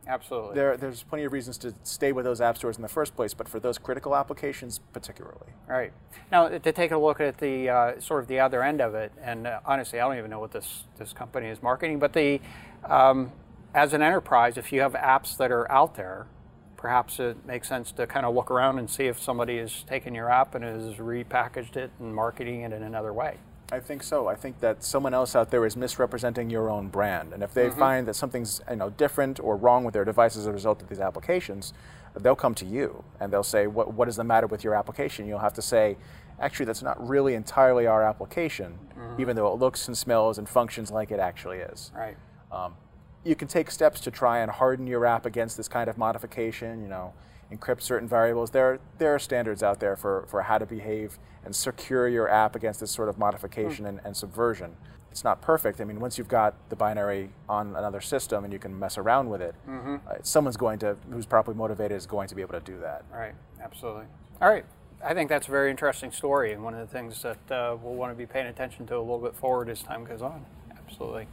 Absolutely. 0.07 0.55
There, 0.55 0.75
there's 0.75 1.03
plenty 1.03 1.23
of 1.23 1.31
reasons 1.31 1.57
to 1.59 1.73
stay 1.83 2.11
with 2.11 2.25
those 2.25 2.41
app 2.41 2.57
stores 2.57 2.75
in 2.75 2.81
the 2.81 2.89
first 2.89 3.15
place, 3.15 3.33
but 3.33 3.47
for 3.47 3.59
those 3.59 3.77
critical 3.77 4.15
applications 4.15 4.79
particularly. 4.91 5.53
Right. 5.67 5.93
Now, 6.31 6.49
to 6.49 6.71
take 6.71 6.91
a 6.91 6.97
look 6.97 7.21
at 7.21 7.37
the 7.37 7.69
uh, 7.69 7.99
sort 7.99 8.21
of 8.21 8.27
the 8.27 8.39
other 8.39 8.63
end 8.63 8.81
of 8.81 8.95
it, 8.95 9.11
and 9.21 9.47
uh, 9.47 9.61
honestly, 9.65 9.99
I 9.99 10.07
don't 10.07 10.17
even 10.17 10.29
know 10.29 10.39
what 10.39 10.51
this, 10.51 10.83
this 10.97 11.13
company 11.13 11.47
is 11.47 11.63
marketing, 11.63 11.99
but 11.99 12.13
the 12.13 12.41
um, 12.83 13.31
as 13.73 13.93
an 13.93 14.01
enterprise, 14.01 14.57
if 14.57 14.71
you 14.71 14.81
have 14.81 14.93
apps 14.93 15.37
that 15.37 15.51
are 15.51 15.71
out 15.71 15.95
there, 15.95 16.27
perhaps 16.75 17.19
it 17.19 17.37
makes 17.45 17.69
sense 17.69 17.91
to 17.93 18.05
kind 18.05 18.25
of 18.25 18.35
look 18.35 18.51
around 18.51 18.77
and 18.77 18.89
see 18.89 19.05
if 19.05 19.21
somebody 19.21 19.57
has 19.57 19.83
taken 19.83 20.13
your 20.13 20.29
app 20.29 20.53
and 20.53 20.65
has 20.65 20.95
repackaged 20.95 21.77
it 21.77 21.91
and 21.99 22.13
marketing 22.13 22.61
it 22.61 22.73
in 22.73 22.83
another 22.83 23.13
way. 23.13 23.37
I 23.73 23.79
think 23.79 24.03
so. 24.03 24.27
I 24.27 24.35
think 24.35 24.59
that 24.59 24.83
someone 24.83 25.15
else 25.15 25.35
out 25.35 25.49
there 25.49 25.65
is 25.65 25.75
misrepresenting 25.75 26.51
your 26.51 26.69
own 26.69 26.89
brand, 26.89 27.33
and 27.33 27.41
if 27.41 27.55
they 27.55 27.71
find 27.71 28.07
that 28.07 28.13
something's 28.13 28.61
you 28.69 28.75
know 28.75 28.91
different 28.91 29.39
or 29.39 29.57
wrong 29.57 29.83
with 29.83 29.95
their 29.95 30.05
device 30.05 30.37
as 30.37 30.45
a 30.45 30.51
result 30.51 30.83
of 30.83 30.89
these 30.89 30.99
applications, 30.99 31.73
they'll 32.19 32.35
come 32.35 32.53
to 32.53 32.65
you 32.65 33.03
and 33.19 33.33
they'll 33.33 33.41
say, 33.41 33.65
"What 33.65 33.91
what 33.95 34.07
is 34.07 34.15
the 34.15 34.23
matter 34.23 34.45
with 34.45 34.63
your 34.63 34.75
application?" 34.75 35.25
You'll 35.25 35.39
have 35.39 35.55
to 35.55 35.61
say, 35.63 35.97
"Actually, 36.39 36.67
that's 36.67 36.83
not 36.83 36.97
really 37.07 37.33
entirely 37.33 37.87
our 37.87 38.03
application, 38.03 38.77
even 39.17 39.35
though 39.35 39.51
it 39.51 39.59
looks 39.59 39.87
and 39.87 39.97
smells 39.97 40.37
and 40.37 40.47
functions 40.47 40.91
like 40.91 41.09
it 41.09 41.19
actually 41.19 41.57
is." 41.57 41.91
Right. 41.95 42.17
Um, 42.51 42.75
you 43.23 43.35
can 43.35 43.47
take 43.47 43.71
steps 43.71 44.01
to 44.01 44.11
try 44.11 44.41
and 44.41 44.51
harden 44.51 44.85
your 44.85 45.03
app 45.03 45.25
against 45.25 45.57
this 45.57 45.67
kind 45.67 45.89
of 45.89 45.97
modification. 45.97 46.83
You 46.83 46.89
know, 46.89 47.13
encrypt 47.51 47.81
certain 47.81 48.07
variables. 48.07 48.51
There, 48.51 48.79
there 48.97 49.13
are 49.13 49.19
standards 49.19 49.63
out 49.63 49.79
there 49.79 49.95
for, 49.95 50.25
for 50.27 50.43
how 50.43 50.57
to 50.57 50.65
behave 50.65 51.19
and 51.45 51.55
secure 51.55 52.07
your 52.07 52.29
app 52.29 52.55
against 52.55 52.79
this 52.79 52.91
sort 52.91 53.09
of 53.09 53.17
modification 53.17 53.85
mm. 53.85 53.89
and, 53.89 54.01
and 54.03 54.15
subversion. 54.15 54.75
It's 55.11 55.23
not 55.23 55.41
perfect. 55.41 55.79
I 55.79 55.83
mean, 55.83 55.99
once 55.99 56.17
you've 56.17 56.27
got 56.27 56.55
the 56.69 56.75
binary 56.75 57.29
on 57.47 57.75
another 57.75 58.01
system 58.01 58.43
and 58.43 58.51
you 58.51 58.57
can 58.57 58.77
mess 58.77 58.97
around 58.97 59.29
with 59.29 59.41
it, 59.41 59.53
mm-hmm. 59.69 59.97
uh, 60.07 60.15
someone's 60.23 60.57
going 60.57 60.79
to, 60.79 60.97
who's 61.11 61.27
properly 61.27 61.55
motivated, 61.55 61.95
is 61.95 62.07
going 62.07 62.27
to 62.29 62.35
be 62.35 62.41
able 62.41 62.53
to 62.53 62.59
do 62.61 62.79
that. 62.79 63.03
Right, 63.13 63.35
absolutely. 63.61 64.05
All 64.41 64.49
right. 64.49 64.65
I 65.05 65.13
think 65.13 65.29
that's 65.29 65.47
a 65.49 65.51
very 65.51 65.69
interesting 65.69 66.11
story, 66.11 66.53
and 66.53 66.63
one 66.63 66.73
of 66.73 66.79
the 66.79 66.91
things 66.91 67.21
that 67.23 67.51
uh, 67.51 67.75
we'll 67.79 67.93
want 67.93 68.11
to 68.11 68.17
be 68.17 68.25
paying 68.25 68.47
attention 68.47 68.87
to 68.87 68.97
a 68.97 68.99
little 69.01 69.19
bit 69.19 69.35
forward 69.35 69.69
as 69.69 69.83
time 69.83 70.05
goes 70.05 70.21
on. 70.21 70.45
Absolutely. 70.71 71.27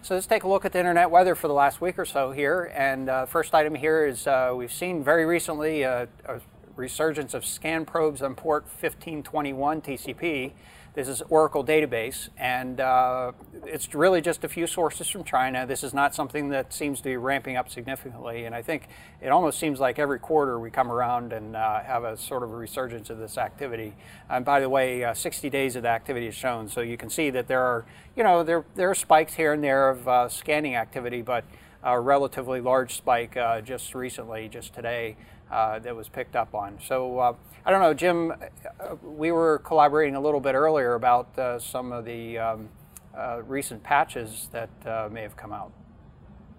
So 0.00 0.14
let's 0.14 0.26
take 0.26 0.44
a 0.44 0.48
look 0.48 0.64
at 0.64 0.72
the 0.72 0.78
internet 0.78 1.10
weather 1.10 1.34
for 1.34 1.48
the 1.48 1.54
last 1.54 1.80
week 1.80 1.98
or 1.98 2.04
so 2.04 2.30
here. 2.30 2.72
And 2.74 3.10
uh, 3.10 3.26
first 3.26 3.52
item 3.52 3.74
here 3.74 4.06
is 4.06 4.26
uh, 4.26 4.54
we've 4.56 4.72
seen 4.72 5.02
very 5.02 5.26
recently 5.26 5.84
uh, 5.84 6.06
a 6.24 6.40
resurgence 6.76 7.34
of 7.34 7.44
scan 7.44 7.84
probes 7.84 8.22
on 8.22 8.34
port 8.34 8.62
1521 8.62 9.82
TCP. 9.82 10.52
This 10.94 11.06
is 11.06 11.22
Oracle 11.28 11.62
database, 11.62 12.28
and 12.38 12.80
uh, 12.80 13.32
it's 13.66 13.94
really 13.94 14.20
just 14.20 14.42
a 14.42 14.48
few 14.48 14.66
sources 14.66 15.08
from 15.08 15.22
China. 15.22 15.66
This 15.66 15.84
is 15.84 15.92
not 15.92 16.14
something 16.14 16.48
that 16.48 16.72
seems 16.72 16.98
to 16.98 17.04
be 17.04 17.16
ramping 17.16 17.56
up 17.56 17.68
significantly, 17.68 18.46
and 18.46 18.54
I 18.54 18.62
think 18.62 18.88
it 19.20 19.28
almost 19.28 19.58
seems 19.58 19.80
like 19.80 19.98
every 19.98 20.18
quarter 20.18 20.58
we 20.58 20.70
come 20.70 20.90
around 20.90 21.32
and 21.32 21.54
uh, 21.54 21.80
have 21.80 22.04
a 22.04 22.16
sort 22.16 22.42
of 22.42 22.50
a 22.50 22.56
resurgence 22.56 23.10
of 23.10 23.18
this 23.18 23.36
activity. 23.36 23.94
And 24.30 24.44
by 24.44 24.60
the 24.60 24.68
way, 24.68 25.04
uh, 25.04 25.12
60 25.12 25.50
days 25.50 25.76
of 25.76 25.82
the 25.82 25.88
activity 25.88 26.26
is 26.26 26.34
shown, 26.34 26.68
so 26.68 26.80
you 26.80 26.96
can 26.96 27.10
see 27.10 27.28
that 27.30 27.48
there 27.48 27.62
are, 27.62 27.84
you 28.16 28.24
know, 28.24 28.42
there 28.42 28.64
there 28.74 28.90
are 28.90 28.94
spikes 28.94 29.34
here 29.34 29.52
and 29.52 29.62
there 29.62 29.90
of 29.90 30.08
uh, 30.08 30.28
scanning 30.28 30.74
activity, 30.74 31.20
but 31.20 31.44
a 31.84 32.00
relatively 32.00 32.60
large 32.60 32.96
spike 32.96 33.36
uh, 33.36 33.60
just 33.60 33.94
recently, 33.94 34.48
just 34.48 34.74
today 34.74 35.16
uh, 35.50 35.78
that 35.80 35.96
was 35.96 36.08
picked 36.08 36.36
up 36.36 36.54
on. 36.54 36.78
So 36.84 37.18
uh, 37.18 37.34
I 37.64 37.70
don't 37.70 37.80
know, 37.80 37.94
Jim. 37.94 38.32
Uh, 38.32 38.96
we 39.02 39.32
were 39.32 39.58
collaborating 39.58 40.14
a 40.14 40.20
little 40.20 40.40
bit 40.40 40.54
earlier 40.54 40.94
about 40.94 41.38
uh, 41.38 41.58
some 41.58 41.92
of 41.92 42.04
the 42.04 42.38
um, 42.38 42.68
uh, 43.16 43.42
recent 43.46 43.82
patches 43.82 44.48
that 44.52 44.70
uh, 44.86 45.08
may 45.10 45.22
have 45.22 45.36
come 45.36 45.52
out. 45.52 45.72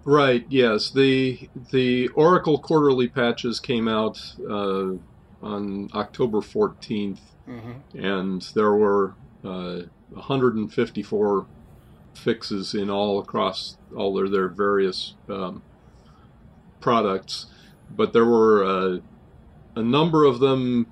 Right. 0.06 0.46
Yes. 0.50 0.92
The 0.92 1.50
the 1.72 2.08
Oracle 2.10 2.58
quarterly 2.58 3.08
patches 3.08 3.60
came 3.60 3.88
out 3.88 4.20
on 5.42 5.90
October 5.94 6.40
14th, 6.40 7.20
mm-hmm. 7.48 7.98
and 7.98 8.42
there 8.56 8.74
were 8.74 9.14
154 9.42 11.48
fixes 12.14 12.74
in 12.74 12.90
all 12.90 13.20
across 13.20 13.78
all 13.96 14.14
their, 14.14 14.28
their 14.28 14.48
various 14.48 15.14
um, 15.30 15.62
products 16.82 17.46
but 17.96 18.14
there 18.14 18.26
were 18.26 18.64
uh, 18.64 19.00
a 19.76 19.84
number 19.84 20.26
of 20.26 20.40
them 20.40 20.88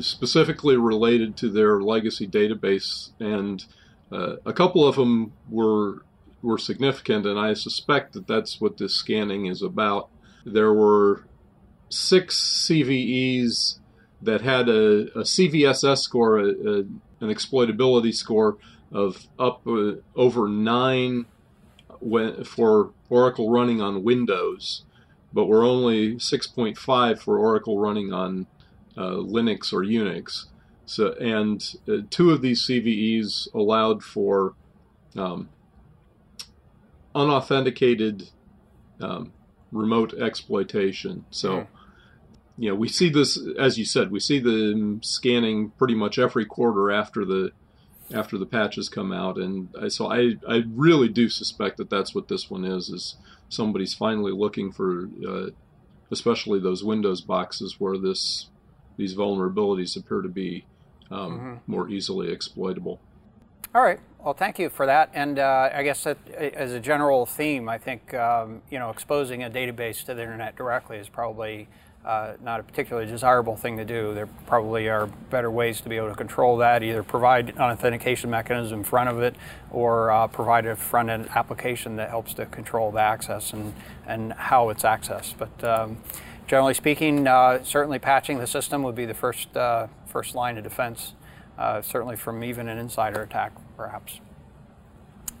specifically 0.00 0.76
related 0.76 1.36
to 1.38 1.48
their 1.50 1.80
legacy 1.80 2.26
database, 2.26 3.10
and 3.20 3.64
uh, 4.10 4.36
a 4.44 4.52
couple 4.52 4.86
of 4.86 4.96
them 4.96 5.32
were 5.48 6.04
were 6.42 6.58
significant, 6.58 7.24
and 7.24 7.38
I 7.38 7.54
suspect 7.54 8.14
that 8.14 8.26
that's 8.26 8.60
what 8.60 8.76
this 8.76 8.94
scanning 8.94 9.46
is 9.46 9.62
about. 9.62 10.08
There 10.44 10.72
were 10.72 11.24
six 11.88 12.66
CVEs 12.68 13.78
that 14.20 14.40
had 14.40 14.68
a, 14.68 15.02
a 15.18 15.22
CVSS 15.22 15.98
score, 15.98 16.38
a, 16.38 16.46
a, 16.46 16.78
an 17.20 17.30
exploitability 17.30 18.14
score 18.14 18.56
of 18.90 19.28
up 19.38 19.66
uh, 19.66 19.92
over 20.16 20.48
nine 20.48 21.26
when, 22.00 22.44
for 22.44 22.90
Oracle 23.08 23.50
running 23.50 23.80
on 23.80 24.02
Windows 24.02 24.84
but 25.32 25.46
we're 25.46 25.66
only 25.66 26.16
6.5 26.16 27.18
for 27.18 27.38
Oracle 27.38 27.78
running 27.78 28.12
on 28.12 28.46
uh, 28.96 29.12
Linux 29.12 29.72
or 29.72 29.82
Unix. 29.82 30.46
So, 30.84 31.12
and 31.14 31.62
uh, 31.88 31.98
two 32.10 32.30
of 32.30 32.42
these 32.42 32.66
CVEs 32.66 33.52
allowed 33.54 34.02
for 34.02 34.54
um, 35.16 35.48
unauthenticated 37.14 38.30
um, 39.00 39.32
remote 39.70 40.14
exploitation. 40.14 41.24
So, 41.30 41.60
mm. 41.60 41.66
you 42.58 42.70
know, 42.70 42.74
we 42.74 42.88
see 42.88 43.08
this, 43.08 43.38
as 43.58 43.78
you 43.78 43.84
said, 43.84 44.10
we 44.10 44.20
see 44.20 44.38
the 44.38 44.98
scanning 45.02 45.70
pretty 45.78 45.94
much 45.94 46.18
every 46.18 46.44
quarter 46.44 46.90
after 46.90 47.24
the 47.24 47.52
after 48.12 48.38
the 48.38 48.46
patches 48.46 48.88
come 48.88 49.12
out, 49.12 49.36
and 49.36 49.68
I, 49.80 49.88
so 49.88 50.06
I 50.06 50.36
I 50.48 50.64
really 50.68 51.08
do 51.08 51.28
suspect 51.28 51.76
that 51.78 51.90
that's 51.90 52.14
what 52.14 52.28
this 52.28 52.50
one 52.50 52.64
is 52.64 52.88
is 52.88 53.16
somebody's 53.48 53.94
finally 53.94 54.32
looking 54.32 54.72
for, 54.72 55.08
uh, 55.26 55.50
especially 56.10 56.58
those 56.60 56.82
Windows 56.82 57.20
boxes 57.20 57.76
where 57.78 57.98
this 57.98 58.48
these 58.96 59.14
vulnerabilities 59.14 59.96
appear 59.96 60.20
to 60.22 60.28
be 60.28 60.64
um, 61.10 61.38
mm-hmm. 61.38 61.54
more 61.66 61.88
easily 61.88 62.30
exploitable. 62.30 63.00
All 63.74 63.82
right. 63.82 64.00
Well, 64.18 64.34
thank 64.34 64.58
you 64.58 64.68
for 64.68 64.86
that. 64.86 65.10
And 65.14 65.38
uh, 65.38 65.70
I 65.72 65.82
guess 65.82 66.04
that, 66.04 66.18
as 66.30 66.72
a 66.72 66.80
general 66.80 67.26
theme, 67.26 67.68
I 67.68 67.78
think 67.78 68.14
um, 68.14 68.62
you 68.70 68.78
know 68.78 68.90
exposing 68.90 69.42
a 69.42 69.50
database 69.50 70.04
to 70.04 70.14
the 70.14 70.22
internet 70.22 70.56
directly 70.56 70.98
is 70.98 71.08
probably 71.08 71.68
uh, 72.04 72.32
not 72.42 72.58
a 72.58 72.62
particularly 72.62 73.08
desirable 73.08 73.56
thing 73.56 73.76
to 73.76 73.84
do. 73.84 74.12
There 74.12 74.26
probably 74.46 74.88
are 74.88 75.06
better 75.06 75.50
ways 75.50 75.80
to 75.82 75.88
be 75.88 75.96
able 75.96 76.08
to 76.08 76.16
control 76.16 76.56
that, 76.56 76.82
either 76.82 77.02
provide 77.02 77.50
an 77.50 77.58
authentication 77.58 78.28
mechanism 78.28 78.80
in 78.80 78.84
front 78.84 79.08
of 79.08 79.20
it 79.20 79.36
or 79.70 80.10
uh, 80.10 80.26
provide 80.26 80.66
a 80.66 80.74
front 80.74 81.10
end 81.10 81.28
application 81.34 81.96
that 81.96 82.10
helps 82.10 82.34
to 82.34 82.46
control 82.46 82.90
the 82.90 83.00
access 83.00 83.52
and, 83.52 83.72
and 84.06 84.32
how 84.32 84.68
it's 84.70 84.82
accessed. 84.82 85.34
But 85.38 85.64
um, 85.64 85.98
generally 86.48 86.74
speaking, 86.74 87.26
uh, 87.28 87.62
certainly 87.62 88.00
patching 88.00 88.38
the 88.38 88.48
system 88.48 88.82
would 88.82 88.96
be 88.96 89.06
the 89.06 89.14
first, 89.14 89.56
uh, 89.56 89.86
first 90.06 90.34
line 90.34 90.58
of 90.58 90.64
defense, 90.64 91.14
uh, 91.56 91.82
certainly 91.82 92.16
from 92.16 92.42
even 92.42 92.68
an 92.68 92.78
insider 92.78 93.22
attack, 93.22 93.52
perhaps. 93.76 94.20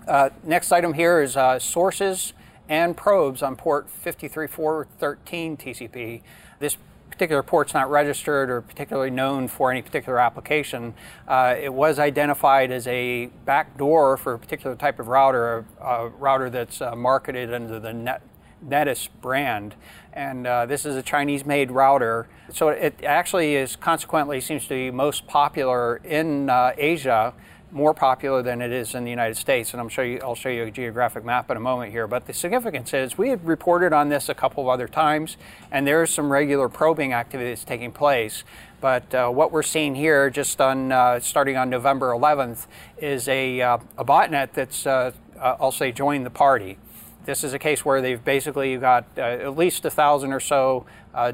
Uh, 0.06 0.30
next 0.44 0.70
item 0.70 0.94
here 0.94 1.20
is 1.20 1.36
sources 1.62 2.34
and 2.68 2.96
probes 2.96 3.42
on 3.42 3.56
port 3.56 3.90
53413 3.90 5.56
TCP 5.56 6.22
this 6.62 6.76
particular 7.10 7.42
port's 7.42 7.74
not 7.74 7.90
registered 7.90 8.48
or 8.48 8.62
particularly 8.62 9.10
known 9.10 9.48
for 9.48 9.70
any 9.70 9.82
particular 9.82 10.18
application. 10.18 10.94
Uh, 11.28 11.54
it 11.60 11.74
was 11.74 11.98
identified 11.98 12.70
as 12.70 12.86
a 12.86 13.26
backdoor 13.44 14.16
for 14.16 14.34
a 14.34 14.38
particular 14.38 14.74
type 14.74 14.98
of 14.98 15.08
router, 15.08 15.66
a, 15.80 15.84
a 15.84 16.08
router 16.08 16.48
that's 16.48 16.80
uh, 16.80 16.96
marketed 16.96 17.52
under 17.52 17.78
the 17.78 17.92
Net, 17.92 18.22
Netis 18.62 19.08
brand. 19.08 19.74
And 20.12 20.46
uh, 20.46 20.64
this 20.66 20.86
is 20.86 20.96
a 20.96 21.02
Chinese 21.02 21.44
made 21.44 21.70
router. 21.70 22.28
So 22.52 22.68
it 22.68 23.02
actually 23.02 23.56
is 23.56 23.76
consequently 23.76 24.40
seems 24.40 24.62
to 24.64 24.70
be 24.70 24.90
most 24.90 25.26
popular 25.26 25.96
in 25.96 26.48
uh, 26.48 26.72
Asia 26.78 27.34
more 27.72 27.94
popular 27.94 28.42
than 28.42 28.60
it 28.60 28.70
is 28.70 28.94
in 28.94 29.04
the 29.04 29.10
United 29.10 29.36
States, 29.36 29.72
and 29.72 29.80
I'm 29.80 29.88
show 29.88 30.02
you, 30.02 30.20
I'll 30.22 30.34
show 30.34 30.50
you 30.50 30.64
a 30.64 30.70
geographic 30.70 31.24
map 31.24 31.50
in 31.50 31.56
a 31.56 31.60
moment 31.60 31.90
here. 31.90 32.06
But 32.06 32.26
the 32.26 32.34
significance 32.34 32.92
is 32.92 33.16
we 33.16 33.30
had 33.30 33.44
reported 33.44 33.92
on 33.92 34.10
this 34.10 34.28
a 34.28 34.34
couple 34.34 34.62
of 34.62 34.68
other 34.68 34.86
times, 34.86 35.38
and 35.70 35.86
there's 35.86 36.12
some 36.12 36.30
regular 36.30 36.68
probing 36.68 37.12
activity 37.14 37.50
that's 37.50 37.64
taking 37.64 37.90
place. 37.90 38.44
But 38.80 39.14
uh, 39.14 39.30
what 39.30 39.52
we're 39.52 39.62
seeing 39.62 39.94
here, 39.94 40.28
just 40.28 40.60
on 40.60 40.92
uh, 40.92 41.20
starting 41.20 41.56
on 41.56 41.70
November 41.70 42.10
11th, 42.10 42.66
is 42.98 43.26
a, 43.28 43.60
uh, 43.60 43.78
a 43.96 44.04
botnet 44.04 44.52
that's 44.52 44.86
uh, 44.86 45.12
uh, 45.38 45.56
I'll 45.58 45.72
say 45.72 45.92
joined 45.92 46.26
the 46.26 46.30
party. 46.30 46.78
This 47.24 47.44
is 47.44 47.54
a 47.54 47.58
case 47.58 47.84
where 47.84 48.02
they've 48.02 48.22
basically 48.22 48.76
got 48.76 49.06
uh, 49.16 49.20
at 49.20 49.56
least 49.56 49.84
a 49.84 49.90
thousand 49.90 50.32
or 50.32 50.40
so 50.40 50.84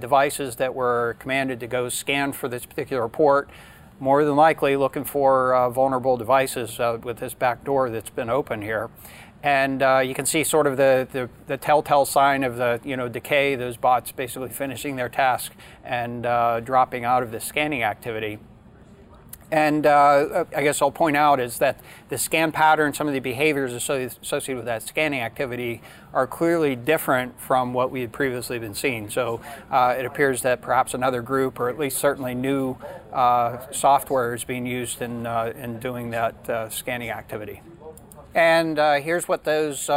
devices 0.01 0.57
that 0.57 0.74
were 0.74 1.16
commanded 1.20 1.61
to 1.61 1.66
go 1.66 1.88
scan 1.88 2.33
for 2.33 2.48
this 2.48 2.66
particular 2.66 3.09
port 3.09 3.48
more 4.00 4.24
than 4.24 4.37
likely 4.37 4.76
looking 4.76 5.04
for 5.04 5.54
uh, 5.54 5.70
vulnerable 5.70 6.16
devices 6.16 6.78
uh, 6.78 6.98
with 7.02 7.18
this 7.18 7.34
back 7.34 7.64
door 7.64 7.90
that's 7.90 8.11
been 8.11 8.30
open 8.30 8.62
here. 8.62 8.90
And 9.42 9.82
uh, 9.82 10.00
you 10.04 10.14
can 10.14 10.26
see 10.26 10.42
sort 10.42 10.66
of 10.66 10.76
the, 10.76 11.06
the, 11.11 11.30
the, 11.46 11.56
telltale 11.56 12.04
sign 12.04 12.42
of 12.42 12.56
the 12.56 12.80
you 12.84 12.96
know 12.96 13.08
decay, 13.08 13.54
those 13.54 13.76
bots 13.76 14.11
basically 14.11 14.48
finishing 14.48 14.96
their 14.96 15.08
task 15.08 15.52
and 15.84 16.26
uh, 16.26 16.58
dropping 16.61 17.04
out 17.04 17.22
of 17.22 17.30
the 17.30 17.38
scanning 17.38 17.84
activity. 17.84 18.38
And 19.50 19.87
uh, 19.87 20.44
I 20.54 20.62
guess 20.62 20.82
I'll 20.82 20.90
point 20.90 21.16
out 21.16 21.40
is 21.40 21.58
that 21.58 21.80
the 22.11 22.18
scan 22.18 22.52
pattern, 22.52 22.92
some 22.92 23.08
of 23.08 23.14
the 23.14 23.20
behaviors 23.20 23.72
associated 23.72 24.56
with 24.56 24.66
that 24.66 24.82
scanning 24.82 25.20
activity 25.20 25.80
are 26.12 26.26
clearly 26.26 26.76
different 26.76 27.40
from 27.40 27.72
what 27.72 27.90
we 27.90 28.02
had 28.02 28.12
previously 28.12 28.58
been 28.58 28.74
seeing. 28.74 29.08
So 29.08 29.40
uh, 29.70 29.94
it 29.98 30.04
appears 30.04 30.42
that 30.42 30.61
perhaps 30.61 30.92
another 30.92 31.22
group, 31.22 31.58
or 31.58 31.70
at 31.70 31.78
least 31.78 31.96
certainly 31.96 32.34
new 32.34 32.76
uh, 33.12 33.58
software, 33.70 34.34
is 34.34 34.44
being 34.44 34.66
used 34.66 35.00
in, 35.00 35.26
uh, 35.26 35.52
in 35.56 35.78
doing 35.78 36.11
that 36.11 36.50
uh, 36.50 36.68
scanning 36.68 37.11
activity. 37.11 37.62
And 38.34 38.78
uh, 38.78 38.94
here's 38.96 39.28
what 39.28 39.44
those 39.44 39.90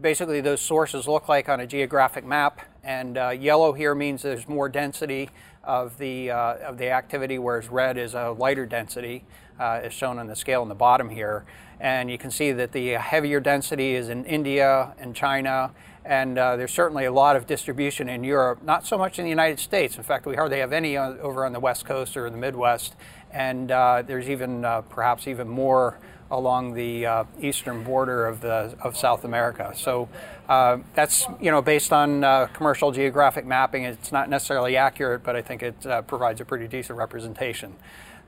basically 0.00 0.40
those 0.40 0.60
sources 0.60 1.06
look 1.06 1.28
like 1.28 1.48
on 1.48 1.60
a 1.60 1.66
geographic 1.66 2.24
map. 2.24 2.60
And 2.82 3.16
yellow 3.40 3.72
here 3.72 3.94
means 3.94 4.22
there's 4.22 4.48
more 4.48 4.68
density 4.68 5.30
of 5.66 5.98
the, 5.98 6.30
uh, 6.30 6.54
of 6.68 6.78
the 6.78 6.90
activity, 6.90 7.38
whereas 7.38 7.68
red 7.68 7.98
is 7.98 8.14
a 8.14 8.30
lighter 8.30 8.64
density. 8.66 9.24
uh, 9.58 9.80
is 9.84 9.92
shown 9.92 10.18
on 10.18 10.26
the 10.26 10.36
scale 10.36 10.62
in 10.62 10.68
the 10.68 10.74
bottom 10.74 11.08
here. 11.08 11.44
And 11.80 12.10
you 12.10 12.18
can 12.18 12.30
see 12.30 12.52
that 12.52 12.72
the 12.72 12.90
heavier 12.92 13.40
density 13.40 13.94
is 13.94 14.08
in 14.08 14.24
India 14.24 14.94
and 14.98 15.14
China, 15.14 15.72
and 16.04 16.38
uh, 16.38 16.56
there's 16.56 16.72
certainly 16.72 17.04
a 17.04 17.12
lot 17.12 17.36
of 17.36 17.46
distribution 17.46 18.08
in 18.08 18.24
Europe, 18.24 18.62
not 18.62 18.86
so 18.86 18.96
much 18.96 19.18
in 19.18 19.24
the 19.24 19.30
United 19.30 19.58
States. 19.58 19.96
In 19.96 20.02
fact, 20.02 20.24
we 20.24 20.36
hardly 20.36 20.58
have 20.60 20.72
any 20.72 20.96
over 20.96 21.44
on 21.44 21.52
the 21.52 21.60
West 21.60 21.84
Coast 21.84 22.16
or 22.16 22.30
the 22.30 22.36
Midwest, 22.36 22.94
and 23.30 23.70
uh, 23.70 24.02
there's 24.06 24.30
even 24.30 24.64
uh, 24.64 24.82
perhaps 24.82 25.26
even 25.28 25.48
more 25.48 25.98
along 26.30 26.74
the 26.74 27.06
uh, 27.06 27.24
eastern 27.40 27.84
border 27.84 28.26
of 28.26 28.40
the 28.40 28.74
of 28.80 28.96
South 28.96 29.24
America. 29.24 29.72
So 29.76 30.08
uh, 30.48 30.78
that's 30.94 31.26
you 31.40 31.50
know 31.50 31.62
based 31.62 31.92
on 31.92 32.24
uh, 32.24 32.46
commercial 32.46 32.92
geographic 32.92 33.46
mapping. 33.46 33.84
It's 33.84 34.12
not 34.12 34.28
necessarily 34.28 34.76
accurate, 34.76 35.22
but 35.22 35.36
I 35.36 35.42
think 35.42 35.62
it 35.62 36.06
provides 36.06 36.40
a 36.40 36.44
pretty 36.44 36.68
decent 36.68 36.98
representation. 36.98 37.74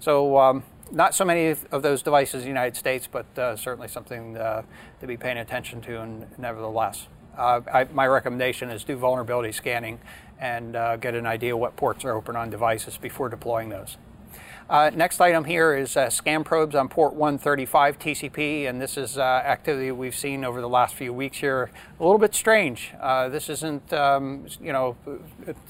So. 0.01 0.39
Um, 0.39 0.63
not 0.91 1.15
so 1.15 1.23
many 1.23 1.49
of 1.49 1.83
those 1.83 2.01
devices 2.01 2.37
in 2.37 2.41
the 2.41 2.47
United 2.47 2.75
States, 2.75 3.07
but 3.07 3.27
certainly 3.59 3.89
something 3.89 4.33
to 4.37 4.65
be 5.07 5.19
paying 5.19 5.37
attention 5.37 5.83
to, 5.83 6.01
and 6.01 6.27
nevertheless 6.39 7.09
uh, 7.39 7.61
I, 7.73 7.85
my 7.85 8.07
recommendation 8.07 8.69
is 8.69 8.85
do 8.85 8.97
vulnerability 8.97 9.53
scanning 9.53 10.01
and 10.41 10.77
uh, 10.77 10.97
get 10.97 11.15
an 11.15 11.27
idea 11.27 11.57
what 11.57 11.77
ports 11.77 12.05
are 12.05 12.13
open 12.13 12.37
on 12.37 12.51
devices 12.51 12.99
before 12.99 13.29
deploying 13.29 13.69
those. 13.69 13.97
Uh, 14.69 14.91
next 14.95 15.19
item 15.19 15.45
here 15.45 15.75
is 15.75 15.97
uh, 15.97 16.11
scan 16.11 16.45
probes 16.45 16.75
on 16.75 16.91
port 16.91 17.15
135 17.15 17.99
TCP, 17.99 18.69
and 18.69 18.79
this 18.79 18.99
is 18.99 19.17
uh, 19.17 19.23
activity 19.23 19.91
we've 19.91 20.15
seen 20.15 20.45
over 20.45 20.61
the 20.61 20.69
last 20.69 20.95
few 20.95 21.11
weeks 21.11 21.39
here. 21.39 21.71
A 21.99 22.03
little 22.03 22.19
bit 22.19 22.35
strange. 22.35 22.93
Uh, 23.01 23.31
this 23.31 23.49
isn't, 23.49 23.91
um, 23.95 24.45
you 24.61 24.75
know, 24.75 24.95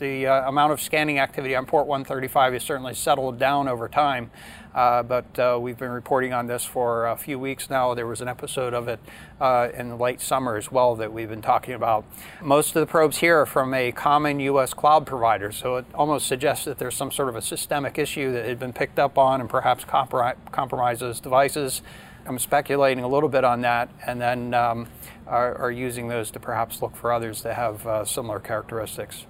the 0.01 0.27
uh, 0.27 0.49
amount 0.49 0.73
of 0.73 0.81
scanning 0.81 1.21
activity 1.21 1.55
on 1.55 1.65
port 1.65 1.87
135 1.87 2.55
has 2.55 2.65
certainly 2.65 2.93
settled 2.93 3.39
down 3.39 3.69
over 3.69 3.89
time. 3.89 4.33
Uh, 4.79 5.03
but 5.03 5.37
uh, 5.41 5.59
we've 5.61 5.77
been 5.77 5.91
reporting 5.91 6.33
on 6.33 6.47
this 6.47 6.65
for 6.65 7.09
a 7.09 7.17
few 7.17 7.37
weeks 7.37 7.69
now. 7.69 7.95
There 7.95 8.07
was 8.07 8.21
an 8.21 8.29
episode 8.29 8.75
of 8.75 8.87
it 8.87 9.01
uh, 9.41 9.71
in 9.75 9.99
late 9.99 10.21
summer 10.21 10.57
as 10.57 10.71
well 10.71 10.95
that 10.95 11.13
we've 11.13 11.29
been 11.29 11.43
talking 11.43 11.75
about. 11.75 12.05
Most 12.41 12.77
of 12.77 12.81
the 12.81 12.87
probes 12.87 13.19
here 13.19 13.41
are 13.41 13.47
from 13.47 13.75
a 13.75 13.91
common 13.91 14.39
U.S. 14.39 14.73
cloud 14.75 15.05
provider, 15.05 15.51
so 15.51 15.79
it 15.79 15.87
almost 15.95 16.29
suggests 16.29 16.65
that 16.67 16.79
there's 16.79 16.95
some 16.95 17.11
sort 17.11 17.29
of 17.29 17.35
a 17.35 17.43
systemic 17.43 17.99
issue 17.99 18.31
that 18.31 18.45
had 18.45 18.61
been 18.61 18.73
picked 18.73 19.01
up 19.01 19.19
on 19.19 19.41
and 19.41 19.51
perhaps 19.51 19.85
comprom- 19.85 20.37
compromises 20.53 21.19
devices. 21.19 21.83
I'm 22.25 22.39
speculating 22.39 23.03
a 23.03 23.09
little 23.09 23.29
bit 23.29 23.43
on 23.43 23.63
that, 23.63 23.89
and 24.07 24.21
then 24.21 24.55
um, 24.55 24.87
are, 25.27 25.57
are, 25.57 25.73
using 25.73 26.07
those 26.07 26.31
to 26.31 26.39
perhaps 26.39 26.83
look 26.83 26.95
for 26.95 27.11
others 27.11 27.43
that 27.43 27.55
have 27.55 27.85
uh, 27.85 28.05
similar 28.05 28.39
characteristics. 28.39 29.27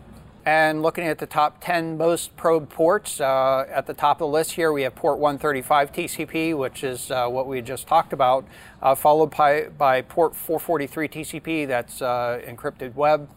And 0.49 0.81
looking 0.81 1.05
at 1.05 1.19
the 1.19 1.27
top 1.27 1.59
10 1.61 1.99
most 1.99 2.35
probed 2.35 2.71
ports, 2.71 3.21
uh, 3.21 3.67
at 3.71 3.87
the 3.87 3.93
top 3.93 4.17
of 4.17 4.21
the 4.21 4.27
list 4.29 4.53
here 4.53 4.73
we 4.73 4.81
have 4.85 4.95
port 4.95 5.19
135 5.19 5.93
TCP, 5.93 6.57
which 6.57 6.83
is 6.83 7.11
uh, 7.11 7.29
what 7.29 7.47
we 7.47 7.61
just 7.61 7.87
talked 7.87 8.15
about, 8.15 8.47
uh, 8.81 8.95
followed 8.95 9.31
by, 9.37 9.65
by 9.77 10.01
port 10.01 10.35
443 10.35 11.07
TCP, 11.07 11.69
that's 11.69 12.01
uh, 12.01 12.41
encrypted 12.47 12.95
web, 12.95 13.29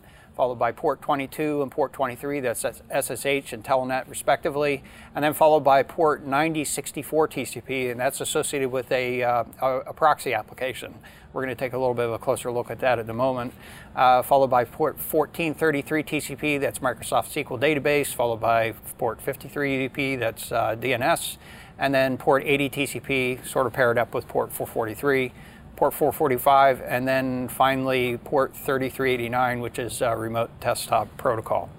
followed 0.42 0.58
by 0.58 0.72
port 0.72 1.00
22 1.04 1.62
and 1.62 1.70
port 1.70 1.94
23, 1.94 2.40
that's 2.40 2.62
SSH 2.62 3.54
and 3.54 3.64
Telnet 3.64 4.10
respectively, 4.10 4.84
and 5.14 5.24
then 5.24 5.36
followed 5.36 5.60
by 5.60 5.84
port 5.84 6.26
9064 6.26 7.28
TCP, 7.28 7.92
and 7.92 8.00
that's 8.00 8.22
associated 8.22 8.70
with 8.70 8.92
a, 8.92 9.22
uh, 9.22 9.44
a, 9.62 9.94
proxy 9.94 10.34
application. 10.34 10.96
We're 11.32 11.44
going 11.44 11.56
to 11.56 11.60
take 11.60 11.74
a 11.74 11.78
little 11.78 11.94
bit 11.94 12.06
of 12.06 12.14
a 12.14 12.18
closer 12.18 12.52
look 12.52 12.72
at 12.72 12.80
that 12.80 12.98
at 12.98 13.06
the 13.06 13.14
moment. 13.14 13.54
Uh, 13.96 14.24
followed 14.24 14.50
by 14.50 14.64
port 14.64 14.96
1433 14.96 16.02
TCP, 16.02 16.60
that's 16.60 16.80
Microsoft 16.80 17.28
SQL 17.30 17.60
Database, 17.60 18.12
followed 18.12 18.40
by 18.40 18.72
port 18.98 19.22
53 19.22 19.90
UDP, 19.90 20.18
that's 20.18 20.52
uh, 20.52 20.76
DNS, 20.76 21.38
and 21.78 21.94
then 21.94 22.18
port 22.18 22.42
80 22.48 22.68
TCP, 22.72 23.46
sort 23.46 23.68
of 23.68 23.74
paired 23.74 24.00
up 24.00 24.16
with 24.16 24.28
port 24.28 24.52
443, 24.52 25.34
port 25.76 25.94
445, 25.94 26.82
and 26.82 27.08
then 27.08 27.48
finally 27.48 28.18
port 28.18 28.54
3389, 28.54 29.60
which 29.60 29.80
is 29.80 30.02
uh, 30.02 30.16
remote 30.16 30.50
desktop 30.60 31.16
protocol. 31.18 31.70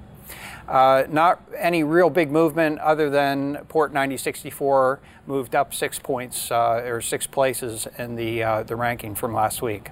Uh, 0.68 1.04
not 1.08 1.42
any 1.58 1.82
real 1.82 2.08
big 2.08 2.30
movement 2.30 2.78
other 2.78 3.10
than 3.10 3.56
port 3.68 3.92
9064 3.92 5.00
moved 5.26 5.54
up 5.54 5.74
six 5.74 5.98
points 5.98 6.50
uh, 6.50 6.82
or 6.84 7.00
six 7.00 7.26
places 7.26 7.86
in 7.98 8.16
the, 8.16 8.42
uh, 8.42 8.62
the 8.62 8.76
ranking 8.76 9.14
from 9.14 9.34
last 9.34 9.60
week. 9.60 9.90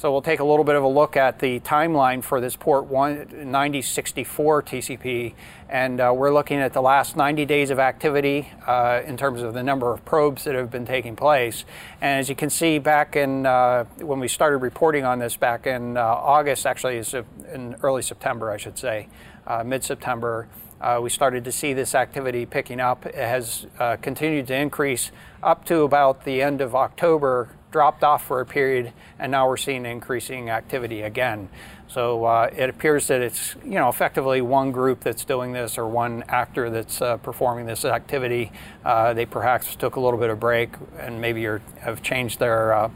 So 0.00 0.10
we'll 0.10 0.22
take 0.22 0.40
a 0.40 0.44
little 0.44 0.64
bit 0.64 0.76
of 0.76 0.82
a 0.82 0.88
look 0.88 1.18
at 1.18 1.40
the 1.40 1.60
timeline 1.60 2.24
for 2.24 2.40
this 2.40 2.56
port 2.56 2.90
9064 2.90 4.62
TCP, 4.62 5.34
and 5.68 6.00
uh, 6.00 6.10
we're 6.16 6.32
looking 6.32 6.56
at 6.58 6.72
the 6.72 6.80
last 6.80 7.16
90 7.16 7.44
days 7.44 7.68
of 7.68 7.78
activity 7.78 8.50
uh, 8.66 9.02
in 9.04 9.18
terms 9.18 9.42
of 9.42 9.52
the 9.52 9.62
number 9.62 9.92
of 9.92 10.02
probes 10.06 10.44
that 10.44 10.54
have 10.54 10.70
been 10.70 10.86
taking 10.86 11.16
place. 11.16 11.66
And 12.00 12.18
as 12.18 12.30
you 12.30 12.34
can 12.34 12.48
see, 12.48 12.78
back 12.78 13.14
in 13.14 13.44
uh, 13.44 13.84
when 13.98 14.20
we 14.20 14.28
started 14.28 14.56
reporting 14.62 15.04
on 15.04 15.18
this 15.18 15.36
back 15.36 15.66
in 15.66 15.98
uh, 15.98 16.00
August, 16.00 16.64
actually, 16.64 16.96
is 16.96 17.12
in 17.52 17.76
early 17.82 18.00
September, 18.00 18.50
I 18.50 18.56
should 18.56 18.78
say, 18.78 19.06
uh, 19.46 19.62
mid-September. 19.64 20.48
Uh, 20.80 20.98
we 21.02 21.10
started 21.10 21.44
to 21.44 21.52
see 21.52 21.74
this 21.74 21.94
activity 21.94 22.46
picking 22.46 22.80
up. 22.80 23.04
It 23.04 23.16
has 23.16 23.66
uh, 23.78 23.96
continued 24.00 24.46
to 24.46 24.54
increase 24.54 25.10
up 25.42 25.66
to 25.66 25.82
about 25.82 26.24
the 26.24 26.40
end 26.40 26.62
of 26.62 26.74
October, 26.74 27.50
dropped 27.70 28.04
off 28.04 28.26
for 28.26 28.40
a 28.40 28.46
period, 28.46 28.92
and 29.18 29.30
now 29.32 29.48
we're 29.48 29.56
seeing 29.56 29.86
increasing 29.86 30.50
activity 30.50 31.02
again. 31.02 31.48
So 31.88 32.24
uh, 32.24 32.50
it 32.56 32.70
appears 32.70 33.08
that 33.08 33.20
it's 33.20 33.56
you 33.64 33.72
know 33.72 33.88
effectively 33.88 34.40
one 34.40 34.70
group 34.70 35.00
that's 35.00 35.24
doing 35.24 35.52
this 35.52 35.76
or 35.76 35.88
one 35.88 36.22
actor 36.28 36.70
that's 36.70 37.02
uh, 37.02 37.16
performing 37.16 37.66
this 37.66 37.84
activity. 37.84 38.52
Uh, 38.84 39.12
they 39.12 39.26
perhaps 39.26 39.74
took 39.74 39.96
a 39.96 40.00
little 40.00 40.18
bit 40.18 40.30
of 40.30 40.38
break 40.38 40.70
and 41.00 41.20
maybe 41.20 41.44
are, 41.46 41.60
have 41.80 42.00
changed 42.00 42.38
their 42.38 42.72
uh, 42.72 42.90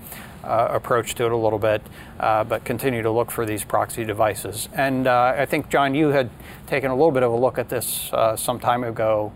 uh, 0.44 0.68
approach 0.70 1.16
to 1.16 1.24
it 1.24 1.32
a 1.32 1.36
little 1.36 1.58
bit, 1.58 1.82
uh, 2.20 2.44
but 2.44 2.64
continue 2.64 3.02
to 3.02 3.10
look 3.10 3.32
for 3.32 3.44
these 3.44 3.64
proxy 3.64 4.04
devices. 4.04 4.68
And 4.74 5.08
I 5.08 5.44
think 5.46 5.70
John, 5.70 5.94
you 5.94 6.08
had 6.08 6.30
taken 6.68 6.90
a 6.90 6.94
little 6.94 7.12
bit 7.12 7.24
of 7.24 7.32
a 7.32 7.36
look 7.36 7.58
at 7.58 7.68
this 7.68 8.12
some 8.36 8.60
time 8.60 8.84
ago. 8.84 9.32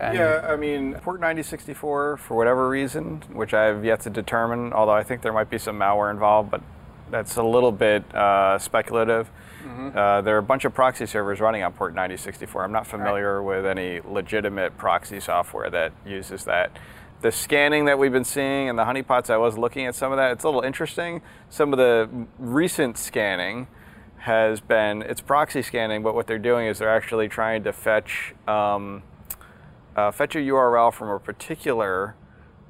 Yeah, 0.00 0.46
I 0.48 0.56
mean, 0.56 0.94
port 0.94 1.20
9064, 1.20 2.16
for 2.16 2.36
whatever 2.36 2.68
reason, 2.68 3.22
which 3.32 3.54
I've 3.54 3.84
yet 3.84 4.00
to 4.00 4.10
determine, 4.10 4.72
although 4.72 4.92
I 4.92 5.02
think 5.02 5.22
there 5.22 5.32
might 5.32 5.50
be 5.50 5.58
some 5.58 5.78
malware 5.78 6.10
involved, 6.10 6.50
but 6.50 6.62
that's 7.10 7.36
a 7.36 7.42
little 7.42 7.72
bit 7.72 8.14
uh, 8.14 8.58
speculative. 8.58 9.30
Mm-hmm. 9.62 9.96
Uh, 9.96 10.22
there 10.22 10.36
are 10.36 10.38
a 10.38 10.42
bunch 10.42 10.64
of 10.64 10.74
proxy 10.74 11.06
servers 11.06 11.40
running 11.40 11.62
on 11.62 11.72
port 11.72 11.94
9064. 11.94 12.64
I'm 12.64 12.72
not 12.72 12.86
familiar 12.86 13.42
right. 13.42 13.56
with 13.56 13.66
any 13.66 14.00
legitimate 14.00 14.76
proxy 14.78 15.20
software 15.20 15.68
that 15.70 15.92
uses 16.06 16.44
that. 16.44 16.76
The 17.20 17.30
scanning 17.30 17.84
that 17.84 17.98
we've 17.98 18.12
been 18.12 18.24
seeing 18.24 18.70
and 18.70 18.78
the 18.78 18.84
honeypots, 18.84 19.28
I 19.28 19.36
was 19.36 19.58
looking 19.58 19.86
at 19.86 19.94
some 19.94 20.12
of 20.12 20.16
that. 20.16 20.32
It's 20.32 20.44
a 20.44 20.48
little 20.48 20.62
interesting. 20.62 21.20
Some 21.50 21.72
of 21.74 21.78
the 21.78 22.08
recent 22.38 22.96
scanning 22.96 23.66
has 24.20 24.60
been 24.60 25.02
it's 25.02 25.20
proxy 25.20 25.62
scanning, 25.62 26.02
but 26.02 26.14
what 26.14 26.26
they're 26.26 26.38
doing 26.38 26.66
is 26.66 26.78
they're 26.78 26.94
actually 26.94 27.28
trying 27.28 27.64
to 27.64 27.72
fetch 27.72 28.34
um, 28.48 29.02
uh, 30.08 30.10
fetch 30.12 30.34
a 30.34 30.38
URL 30.38 30.92
from 30.92 31.08
a 31.08 31.18
particular 31.18 32.14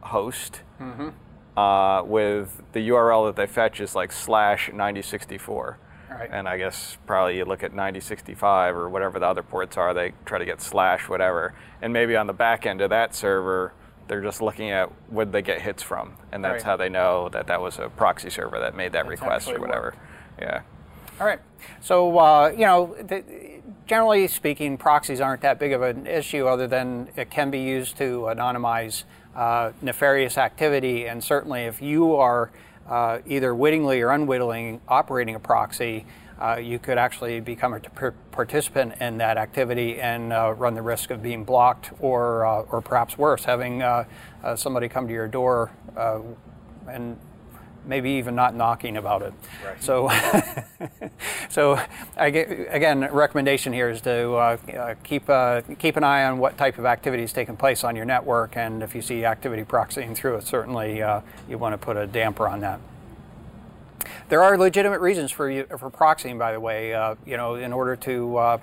host. 0.02 0.62
Mm-hmm 0.80 1.10
uh, 1.56 2.02
with 2.04 2.62
the 2.72 2.88
URL 2.88 3.28
that 3.28 3.36
they 3.36 3.46
fetch 3.46 3.80
is 3.80 3.94
like 3.94 4.12
slash 4.12 4.68
9064. 4.68 5.78
Right. 6.10 6.28
And 6.32 6.48
I 6.48 6.58
guess 6.58 6.98
probably 7.06 7.36
you 7.36 7.44
look 7.44 7.62
at 7.62 7.72
9065 7.72 8.76
or 8.76 8.88
whatever 8.88 9.18
the 9.18 9.26
other 9.26 9.42
ports 9.42 9.76
are, 9.76 9.94
they 9.94 10.12
try 10.24 10.38
to 10.38 10.44
get 10.44 10.60
slash 10.60 11.08
whatever. 11.08 11.54
And 11.82 11.92
maybe 11.92 12.16
on 12.16 12.26
the 12.26 12.32
back 12.32 12.66
end 12.66 12.80
of 12.80 12.90
that 12.90 13.14
server, 13.14 13.72
they're 14.08 14.22
just 14.22 14.42
looking 14.42 14.70
at 14.70 14.90
where 15.08 15.26
they 15.26 15.42
get 15.42 15.60
hits 15.60 15.82
from. 15.82 16.14
And 16.32 16.44
that's 16.44 16.64
right. 16.64 16.70
how 16.70 16.76
they 16.76 16.88
know 16.88 17.28
that 17.28 17.46
that 17.46 17.60
was 17.60 17.78
a 17.78 17.88
proxy 17.90 18.30
server 18.30 18.58
that 18.58 18.74
made 18.74 18.92
that 18.92 19.06
that's 19.06 19.20
request 19.20 19.48
or 19.50 19.60
whatever. 19.60 19.94
Work. 19.94 19.98
Yeah. 20.40 20.62
All 21.20 21.26
right. 21.26 21.40
So, 21.80 22.18
uh, 22.18 22.50
you 22.50 22.64
know, 22.64 22.96
the, 23.00 23.22
generally 23.90 24.28
speaking, 24.28 24.78
proxies 24.78 25.20
aren't 25.20 25.42
that 25.42 25.58
big 25.58 25.72
of 25.72 25.82
an 25.82 26.06
issue 26.06 26.46
other 26.46 26.68
than 26.68 27.08
it 27.16 27.28
can 27.28 27.50
be 27.50 27.58
used 27.58 27.96
to 27.96 28.20
anonymize 28.30 29.02
uh, 29.34 29.72
nefarious 29.82 30.38
activity. 30.38 31.08
And 31.08 31.24
certainly, 31.24 31.62
if 31.62 31.82
you 31.82 32.14
are 32.14 32.52
uh, 32.88 33.18
either 33.26 33.52
wittingly 33.52 34.00
or 34.00 34.10
unwittingly 34.10 34.78
operating 34.86 35.34
a 35.34 35.40
proxy, 35.40 36.06
uh, 36.40 36.58
you 36.58 36.78
could 36.78 36.98
actually 36.98 37.40
become 37.40 37.74
a 37.74 37.80
participant 38.30 38.94
in 39.00 39.18
that 39.18 39.36
activity 39.36 40.00
and 40.00 40.32
uh, 40.32 40.52
run 40.52 40.74
the 40.74 40.82
risk 40.82 41.10
of 41.10 41.20
being 41.20 41.42
blocked, 41.42 41.90
or 41.98 42.46
uh, 42.46 42.62
or 42.70 42.80
perhaps 42.80 43.18
worse, 43.18 43.44
having 43.44 43.82
uh, 43.82 44.04
somebody 44.54 44.88
come 44.88 45.08
to 45.08 45.12
your 45.12 45.26
door 45.26 45.72
and 46.86 47.18
maybe 47.86 48.10
even 48.10 48.34
not 48.34 48.54
knocking 48.54 48.96
about 48.96 49.22
it. 49.22 49.32
Right. 49.64 49.82
So, 49.82 50.10
so 51.48 51.80
I 52.16 52.30
get, 52.30 52.50
again, 52.70 53.00
recommendation 53.12 53.72
here 53.72 53.90
is 53.90 54.00
to 54.02 54.32
uh, 54.32 54.56
uh, 54.74 54.94
keep 55.02 55.28
uh, 55.28 55.62
keep 55.78 55.96
an 55.96 56.04
eye 56.04 56.24
on 56.24 56.38
what 56.38 56.56
type 56.56 56.78
of 56.78 56.84
activity 56.84 57.22
is 57.22 57.32
taking 57.32 57.56
place 57.56 57.84
on 57.84 57.96
your 57.96 58.04
network, 58.04 58.56
and 58.56 58.82
if 58.82 58.94
you 58.94 59.02
see 59.02 59.24
activity 59.24 59.64
proxying 59.64 60.14
through 60.14 60.36
it, 60.36 60.46
certainly 60.46 61.02
uh, 61.02 61.20
you 61.48 61.58
want 61.58 61.72
to 61.72 61.78
put 61.78 61.96
a 61.96 62.06
damper 62.06 62.46
on 62.48 62.60
that. 62.60 62.80
There 64.28 64.42
are 64.42 64.56
legitimate 64.56 65.00
reasons 65.00 65.32
for 65.32 65.50
you, 65.50 65.64
for 65.64 65.90
proxying, 65.90 66.38
by 66.38 66.52
the 66.52 66.60
way. 66.60 66.94
Uh, 66.94 67.16
you 67.26 67.36
know, 67.36 67.56
in 67.56 67.72
order 67.72 67.96
to, 67.96 68.36
uh, 68.36 68.58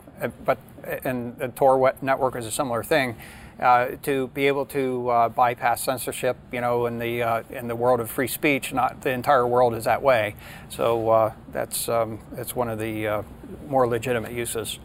but 0.46 0.58
and 1.04 1.38
the 1.38 1.50
Tor 1.50 1.94
network 2.02 2.36
is 2.36 2.46
a 2.46 2.52
similar 2.52 2.84
thing 2.84 3.16
uh, 3.60 3.96
to 4.04 4.28
be 4.30 4.48
able 4.48 4.66
to 4.68 5.10
uh, 5.10 5.30
bypass 5.30 5.82
censorship. 5.84 6.38
You 6.52 6.62
know, 6.62 6.86
in 6.86 7.00
the 7.00 7.24
uh, 7.24 7.44
in 7.50 7.68
the 7.68 7.76
world 7.76 8.00
of 8.00 8.10
free 8.10 8.28
speech, 8.28 8.74
not 8.74 9.02
the 9.02 9.12
entire 9.12 9.48
world 9.48 9.74
is 9.74 9.86
that 9.86 10.02
way. 10.02 10.36
So 10.70 11.10
uh, 11.10 11.34
that's 11.52 11.90
um, 11.90 12.20
that's 12.32 12.56
one 12.56 12.70
of 12.70 12.80
the 12.80 13.08
uh, 13.08 13.22
more 13.68 13.88
legitimate 13.88 14.32
uses. 14.32 14.80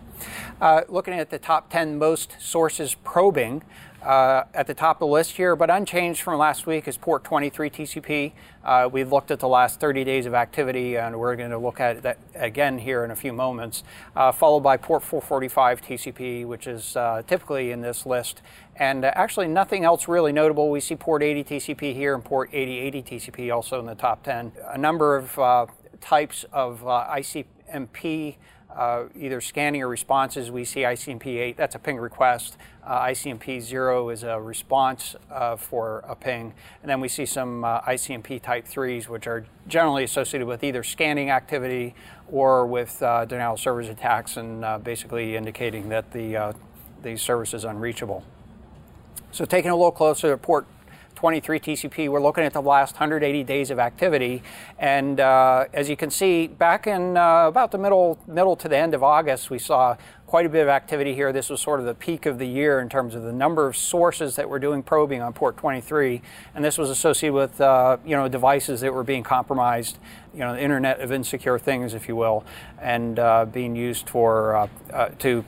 looking 0.88 1.14
at 1.14 1.30
the 1.30 1.38
top 1.38 1.70
10 1.70 1.98
most 1.98 2.36
sources 2.40 2.94
probing. 3.04 3.62
Uh, 4.02 4.42
at 4.52 4.66
the 4.66 4.74
top 4.74 4.96
of 4.96 5.00
the 5.00 5.06
list 5.06 5.36
here, 5.36 5.54
but 5.54 5.70
unchanged 5.70 6.20
from 6.22 6.36
last 6.36 6.66
week 6.66 6.88
is 6.88 6.96
port 6.96 7.22
23 7.22 7.70
TCP. 7.70 8.32
Uh, 8.64 8.88
we've 8.90 9.12
looked 9.12 9.30
at 9.30 9.38
the 9.38 9.46
last 9.46 9.78
30 9.78 10.02
days 10.02 10.26
of 10.26 10.34
activity, 10.34 10.96
and 10.96 11.16
we're 11.16 11.36
going 11.36 11.50
to 11.50 11.58
look 11.58 11.78
at 11.78 12.02
that 12.02 12.18
again 12.34 12.78
here 12.78 13.04
in 13.04 13.12
a 13.12 13.16
few 13.16 13.32
moments, 13.32 13.84
uh, 14.16 14.32
followed 14.32 14.60
by 14.60 14.76
port 14.76 15.04
445 15.04 15.82
TCP, 15.82 16.44
which 16.44 16.66
is 16.66 16.96
uh, 16.96 17.22
typically 17.28 17.70
in 17.70 17.80
this 17.80 18.04
list. 18.04 18.42
And 18.76 19.04
uh, 19.04 19.12
actually, 19.14 19.48
nothing 19.48 19.84
else 19.84 20.08
really 20.08 20.32
notable. 20.32 20.70
We 20.70 20.80
see 20.80 20.96
port 20.96 21.22
80 21.22 21.44
TCP 21.44 21.94
here 21.94 22.14
and 22.14 22.24
port 22.24 22.50
8080 22.52 23.16
TCP 23.16 23.54
also 23.54 23.78
in 23.80 23.86
the 23.86 23.94
top 23.94 24.22
10. 24.22 24.52
A 24.70 24.78
number 24.78 25.16
of 25.16 25.38
uh, 25.38 25.66
types 26.00 26.44
of 26.52 26.80
ICMP 26.80 28.36
uh, 28.76 29.04
either 29.14 29.40
scanning 29.40 29.82
or 29.82 29.88
responses. 29.88 30.50
We 30.50 30.64
see 30.64 30.80
ICMP 30.80 31.26
8, 31.26 31.56
that's 31.56 31.74
a 31.74 31.78
ping 31.78 31.98
request. 31.98 32.56
Uh, 32.84 33.02
ICMP 33.02 33.60
0 33.60 34.08
is 34.08 34.22
a 34.22 34.40
response 34.40 35.14
uh, 35.30 35.56
for 35.56 36.00
a 36.08 36.14
ping. 36.14 36.54
And 36.82 36.90
then 36.90 37.00
we 37.00 37.08
see 37.08 37.26
some 37.26 37.64
uh, 37.64 37.80
ICMP 37.82 38.42
type 38.42 38.66
3s, 38.66 39.08
which 39.08 39.26
are 39.26 39.44
generally 39.68 40.04
associated 40.04 40.46
with 40.46 40.64
either 40.64 40.82
scanning 40.82 41.30
activity 41.30 41.94
or 42.30 42.66
with 42.66 43.02
uh, 43.02 43.24
denial 43.24 43.54
of 43.54 43.60
service 43.60 43.88
attacks 43.88 44.36
and 44.36 44.64
uh, 44.64 44.78
basically 44.78 45.36
indicating 45.36 45.88
that 45.90 46.10
the, 46.12 46.54
the 47.02 47.16
service 47.16 47.54
is 47.54 47.64
unreachable. 47.64 48.24
So 49.32 49.46
taking 49.46 49.70
a 49.70 49.74
little 49.74 49.92
closer 49.92 50.34
at 50.34 50.42
port 50.42 50.66
23 51.14 51.58
TCP, 51.58 52.10
we're 52.10 52.20
looking 52.20 52.44
at 52.44 52.52
the 52.52 52.60
last 52.60 52.96
180 52.96 53.42
days 53.44 53.70
of 53.70 53.78
activity. 53.78 54.42
And 54.78 55.20
uh, 55.20 55.64
as 55.72 55.88
you 55.88 55.96
can 55.96 56.10
see, 56.10 56.48
back 56.48 56.86
in 56.86 57.16
uh, 57.16 57.46
about 57.46 57.70
the 57.70 57.78
middle, 57.78 58.18
middle 58.26 58.56
to 58.56 58.68
the 58.68 58.76
end 58.76 58.92
of 58.92 59.02
August, 59.02 59.48
we 59.48 59.58
saw 59.58 59.96
quite 60.32 60.46
a 60.46 60.48
bit 60.48 60.62
of 60.62 60.68
activity 60.68 61.14
here. 61.14 61.30
This 61.30 61.50
was 61.50 61.60
sort 61.60 61.78
of 61.78 61.84
the 61.84 61.92
peak 61.92 62.24
of 62.24 62.38
the 62.38 62.46
year 62.46 62.80
in 62.80 62.88
terms 62.88 63.14
of 63.14 63.22
the 63.22 63.34
number 63.34 63.66
of 63.66 63.76
sources 63.76 64.34
that 64.36 64.48
were 64.48 64.58
doing 64.58 64.82
probing 64.82 65.20
on 65.20 65.34
port 65.34 65.58
23, 65.58 66.22
and 66.54 66.64
this 66.64 66.78
was 66.78 66.88
associated 66.88 67.34
with 67.34 67.60
uh, 67.60 67.98
you 68.02 68.16
know 68.16 68.28
devices 68.28 68.80
that 68.80 68.94
were 68.94 69.04
being 69.04 69.22
compromised, 69.22 69.98
you 70.32 70.40
know, 70.40 70.54
the 70.54 70.62
Internet 70.62 71.00
of 71.00 71.12
Insecure 71.12 71.58
Things, 71.58 71.92
if 71.92 72.08
you 72.08 72.16
will, 72.16 72.46
and 72.80 73.18
uh, 73.18 73.44
being 73.44 73.76
used 73.76 74.08
for 74.08 74.56
uh, 74.56 74.68
uh 74.90 75.08
to 75.18 75.44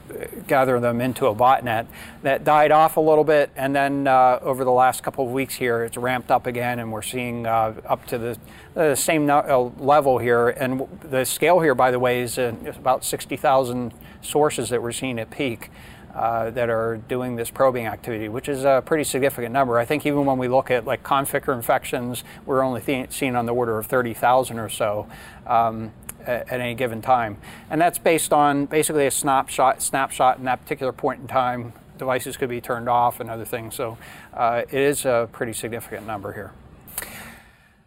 gather 0.47 0.78
them 0.78 1.01
into 1.01 1.28
a 1.28 1.35
botnet. 1.35 1.87
That 2.20 2.45
died 2.45 2.70
off 2.70 2.99
a 2.99 3.01
little 3.01 3.24
bit, 3.24 3.49
and 3.57 3.74
then 3.74 4.07
uh, 4.07 4.39
over 4.43 4.64
the 4.64 4.70
last 4.70 5.03
couple 5.03 5.24
of 5.24 5.32
weeks 5.32 5.55
here, 5.55 5.82
it's 5.82 5.97
ramped 5.97 6.30
up 6.30 6.47
again, 6.47 6.78
and 6.78 6.93
we're 6.93 7.01
seeing 7.01 7.47
up 7.47 8.05
to 8.09 8.18
the 8.18 8.39
the 8.74 8.97
same 8.97 9.26
level 9.28 10.18
here. 10.18 10.51
And 10.51 10.87
the 11.01 11.24
scale 11.24 11.61
here, 11.61 11.74
by 11.74 11.91
the 11.91 11.99
way, 11.99 12.20
is 12.20 12.37
about 12.37 13.03
60,000 13.03 13.95
sources 14.24 14.70
that 14.70 14.82
we're 14.82 14.92
seeing 14.92 15.18
at 15.18 15.30
peak. 15.30 15.70
Uh, 16.14 16.48
that 16.50 16.70
are 16.70 16.98
doing 17.08 17.34
this 17.34 17.50
probing 17.50 17.88
activity, 17.88 18.28
which 18.28 18.48
is 18.48 18.62
a 18.62 18.80
pretty 18.86 19.02
significant 19.02 19.52
number. 19.52 19.80
I 19.80 19.84
think 19.84 20.06
even 20.06 20.24
when 20.24 20.38
we 20.38 20.46
look 20.46 20.70
at 20.70 20.84
like 20.84 21.02
conficker 21.02 21.52
infections, 21.52 22.22
we're 22.46 22.62
only 22.62 22.80
th- 22.80 23.10
seeing 23.10 23.34
on 23.34 23.46
the 23.46 23.52
order 23.52 23.76
of 23.78 23.86
30,000 23.86 24.60
or 24.60 24.68
so 24.68 25.08
um, 25.44 25.90
at, 26.24 26.52
any 26.52 26.76
given 26.76 27.02
time, 27.02 27.38
and 27.68 27.80
that's 27.80 27.98
based 27.98 28.32
on 28.32 28.66
basically 28.66 29.08
a 29.08 29.10
snapshot 29.10 29.82
snapshot 29.82 30.38
in 30.38 30.44
that 30.44 30.62
particular 30.62 30.92
point 30.92 31.20
in 31.20 31.26
time. 31.26 31.72
Devices 31.98 32.36
could 32.36 32.48
be 32.48 32.60
turned 32.60 32.88
off 32.88 33.18
and 33.18 33.28
other 33.28 33.44
things, 33.44 33.74
so 33.74 33.98
uh, 34.34 34.62
it 34.70 34.80
is 34.80 35.04
a 35.04 35.28
pretty 35.32 35.52
significant 35.52 36.06
number 36.06 36.32
here. 36.32 36.52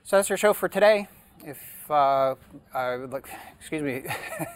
So 0.04 0.18
that's 0.18 0.30
our 0.30 0.36
show 0.36 0.52
for 0.52 0.68
today. 0.68 1.08
If 1.46 1.77
uh, 1.90 2.36
like, 2.74 3.28
excuse 3.60 3.82
me, 3.82 4.04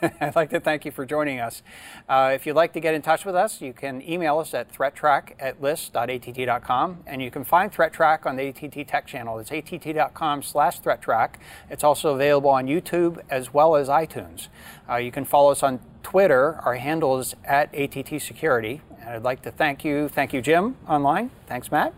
I'd 0.21 0.35
like 0.35 0.49
to 0.51 0.59
thank 0.59 0.85
you 0.85 0.91
for 0.91 1.05
joining 1.05 1.39
us. 1.39 1.61
Uh, 2.07 2.31
if 2.33 2.45
you'd 2.45 2.55
like 2.55 2.73
to 2.73 2.79
get 2.79 2.93
in 2.93 3.01
touch 3.01 3.25
with 3.25 3.35
us, 3.35 3.61
you 3.61 3.73
can 3.73 4.01
email 4.01 4.39
us 4.39 4.53
at 4.53 4.73
threattrack 4.73 5.33
at 5.39 5.61
list.att.com, 5.61 7.03
and 7.05 7.21
you 7.21 7.31
can 7.31 7.43
find 7.43 7.71
ThreatTrack 7.71 8.25
on 8.25 8.35
the 8.35 8.47
ATT 8.47 8.87
Tech 8.87 9.07
channel. 9.07 9.39
It's 9.39 9.51
att.com 9.51 10.43
slash 10.43 10.81
ThreatTrack. 10.81 11.35
It's 11.69 11.83
also 11.83 12.13
available 12.13 12.49
on 12.49 12.67
YouTube 12.67 13.21
as 13.29 13.53
well 13.53 13.75
as 13.75 13.87
iTunes. 13.87 14.47
Uh, 14.89 14.97
you 14.97 15.11
can 15.11 15.25
follow 15.25 15.51
us 15.51 15.63
on 15.63 15.79
Twitter. 16.03 16.59
Our 16.63 16.75
handle 16.75 17.19
is 17.19 17.35
at 17.45 17.73
ATT 17.73 18.21
Security. 18.21 18.81
And 18.99 19.09
I'd 19.09 19.23
like 19.23 19.41
to 19.43 19.51
thank 19.51 19.83
you. 19.83 20.07
Thank 20.09 20.33
you, 20.33 20.41
Jim, 20.41 20.77
online. 20.87 21.31
Thanks, 21.47 21.71
Matt. 21.71 21.93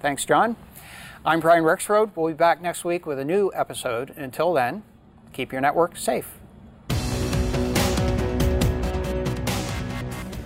Thanks, 0.00 0.24
John. 0.24 0.56
I'm 1.26 1.40
Brian 1.40 1.64
Rexroad. 1.64 2.10
We'll 2.14 2.28
be 2.28 2.34
back 2.34 2.60
next 2.60 2.84
week 2.84 3.06
with 3.06 3.18
a 3.18 3.24
new 3.24 3.50
episode. 3.54 4.10
Until 4.10 4.52
then, 4.52 4.82
keep 5.32 5.52
your 5.52 5.62
network 5.62 5.96
safe. 5.96 6.38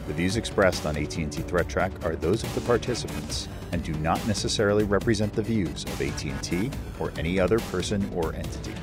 The 0.06 0.14
views 0.14 0.36
expressed 0.36 0.86
on 0.86 0.96
AT&T 0.96 1.26
Threat 1.26 1.68
Track 1.68 1.90
are 2.04 2.14
those 2.14 2.44
of 2.44 2.54
the 2.54 2.60
participants 2.60 3.48
and 3.72 3.82
do 3.82 3.92
not 3.94 4.24
necessarily 4.28 4.84
represent 4.84 5.32
the 5.32 5.42
views 5.42 5.82
of 5.82 6.00
AT&T 6.00 6.70
or 7.00 7.12
any 7.18 7.40
other 7.40 7.58
person 7.58 8.08
or 8.14 8.32
entity. 8.34 8.74